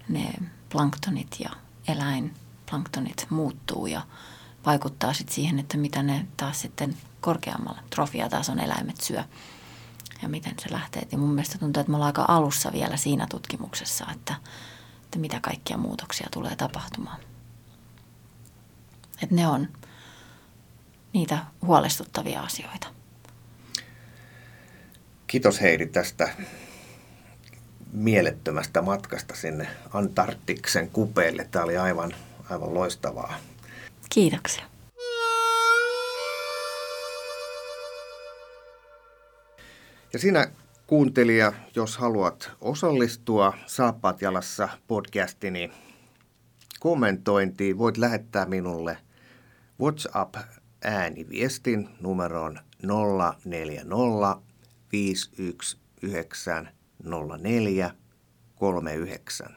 ne 0.09 0.32
planktonit 0.68 1.36
ja 1.39 1.51
eläinplanktonit 1.89 3.26
muuttuu 3.30 3.86
ja 3.86 4.03
vaikuttaa 4.66 5.12
sitten 5.12 5.34
siihen, 5.34 5.58
että 5.58 5.76
mitä 5.76 6.03
ne 6.03 6.26
taas 6.37 6.61
sitten 6.61 6.96
korkeammalla 7.21 7.80
trofiatason 7.91 8.61
eläimet 8.61 9.00
syö 9.00 9.22
ja 10.22 10.28
miten 10.28 10.54
se 10.58 10.72
lähtee. 10.72 11.03
Ja 11.12 11.18
mun 11.18 11.30
mielestä 11.30 11.58
tuntuu, 11.58 11.80
että 11.80 11.90
me 11.90 11.96
ollaan 11.96 12.08
aika 12.08 12.24
alussa 12.28 12.72
vielä 12.72 12.96
siinä 12.96 13.26
tutkimuksessa, 13.30 14.07
että, 14.14 14.34
että 15.04 15.18
mitä 15.18 15.40
kaikkia 15.40 15.76
muutoksia 15.76 16.28
tulee 16.32 16.57
tapahtumaan. 16.57 17.20
Että 19.22 19.34
ne 19.34 19.46
on 19.46 19.68
niitä 21.12 21.38
huolestuttavia 21.62 22.42
asioita. 22.42 22.86
Kiitos 25.26 25.61
Heidi 25.61 25.86
tästä 25.86 26.28
mielettömästä 27.92 28.82
matkasta 28.82 29.34
sinne 29.36 29.68
Antarktiksen 29.92 30.90
kupeelle. 30.90 31.49
Tämä 31.50 31.64
oli 31.64 31.76
aivan, 31.76 32.14
aivan 32.50 32.74
loistavaa. 32.74 33.34
Kiitoksia. 34.08 34.64
Ja 40.13 40.18
sinä 40.18 40.51
kuuntelija, 40.87 41.53
jos 41.75 41.99
haluat 41.99 42.51
osallistua 42.61 43.53
Saappaat 43.67 44.22
jalassa 44.22 44.68
podcastini 44.87 45.71
kommentointiin, 46.80 47.79
voit 47.79 47.97
lähettää 47.97 48.47
minulle 48.47 48.99
WhatsApp-ääniviestin 49.80 51.89
numeroon 52.01 52.59
040 53.45 54.43
519 54.93 56.72
04 57.43 57.91
39. 58.57 59.57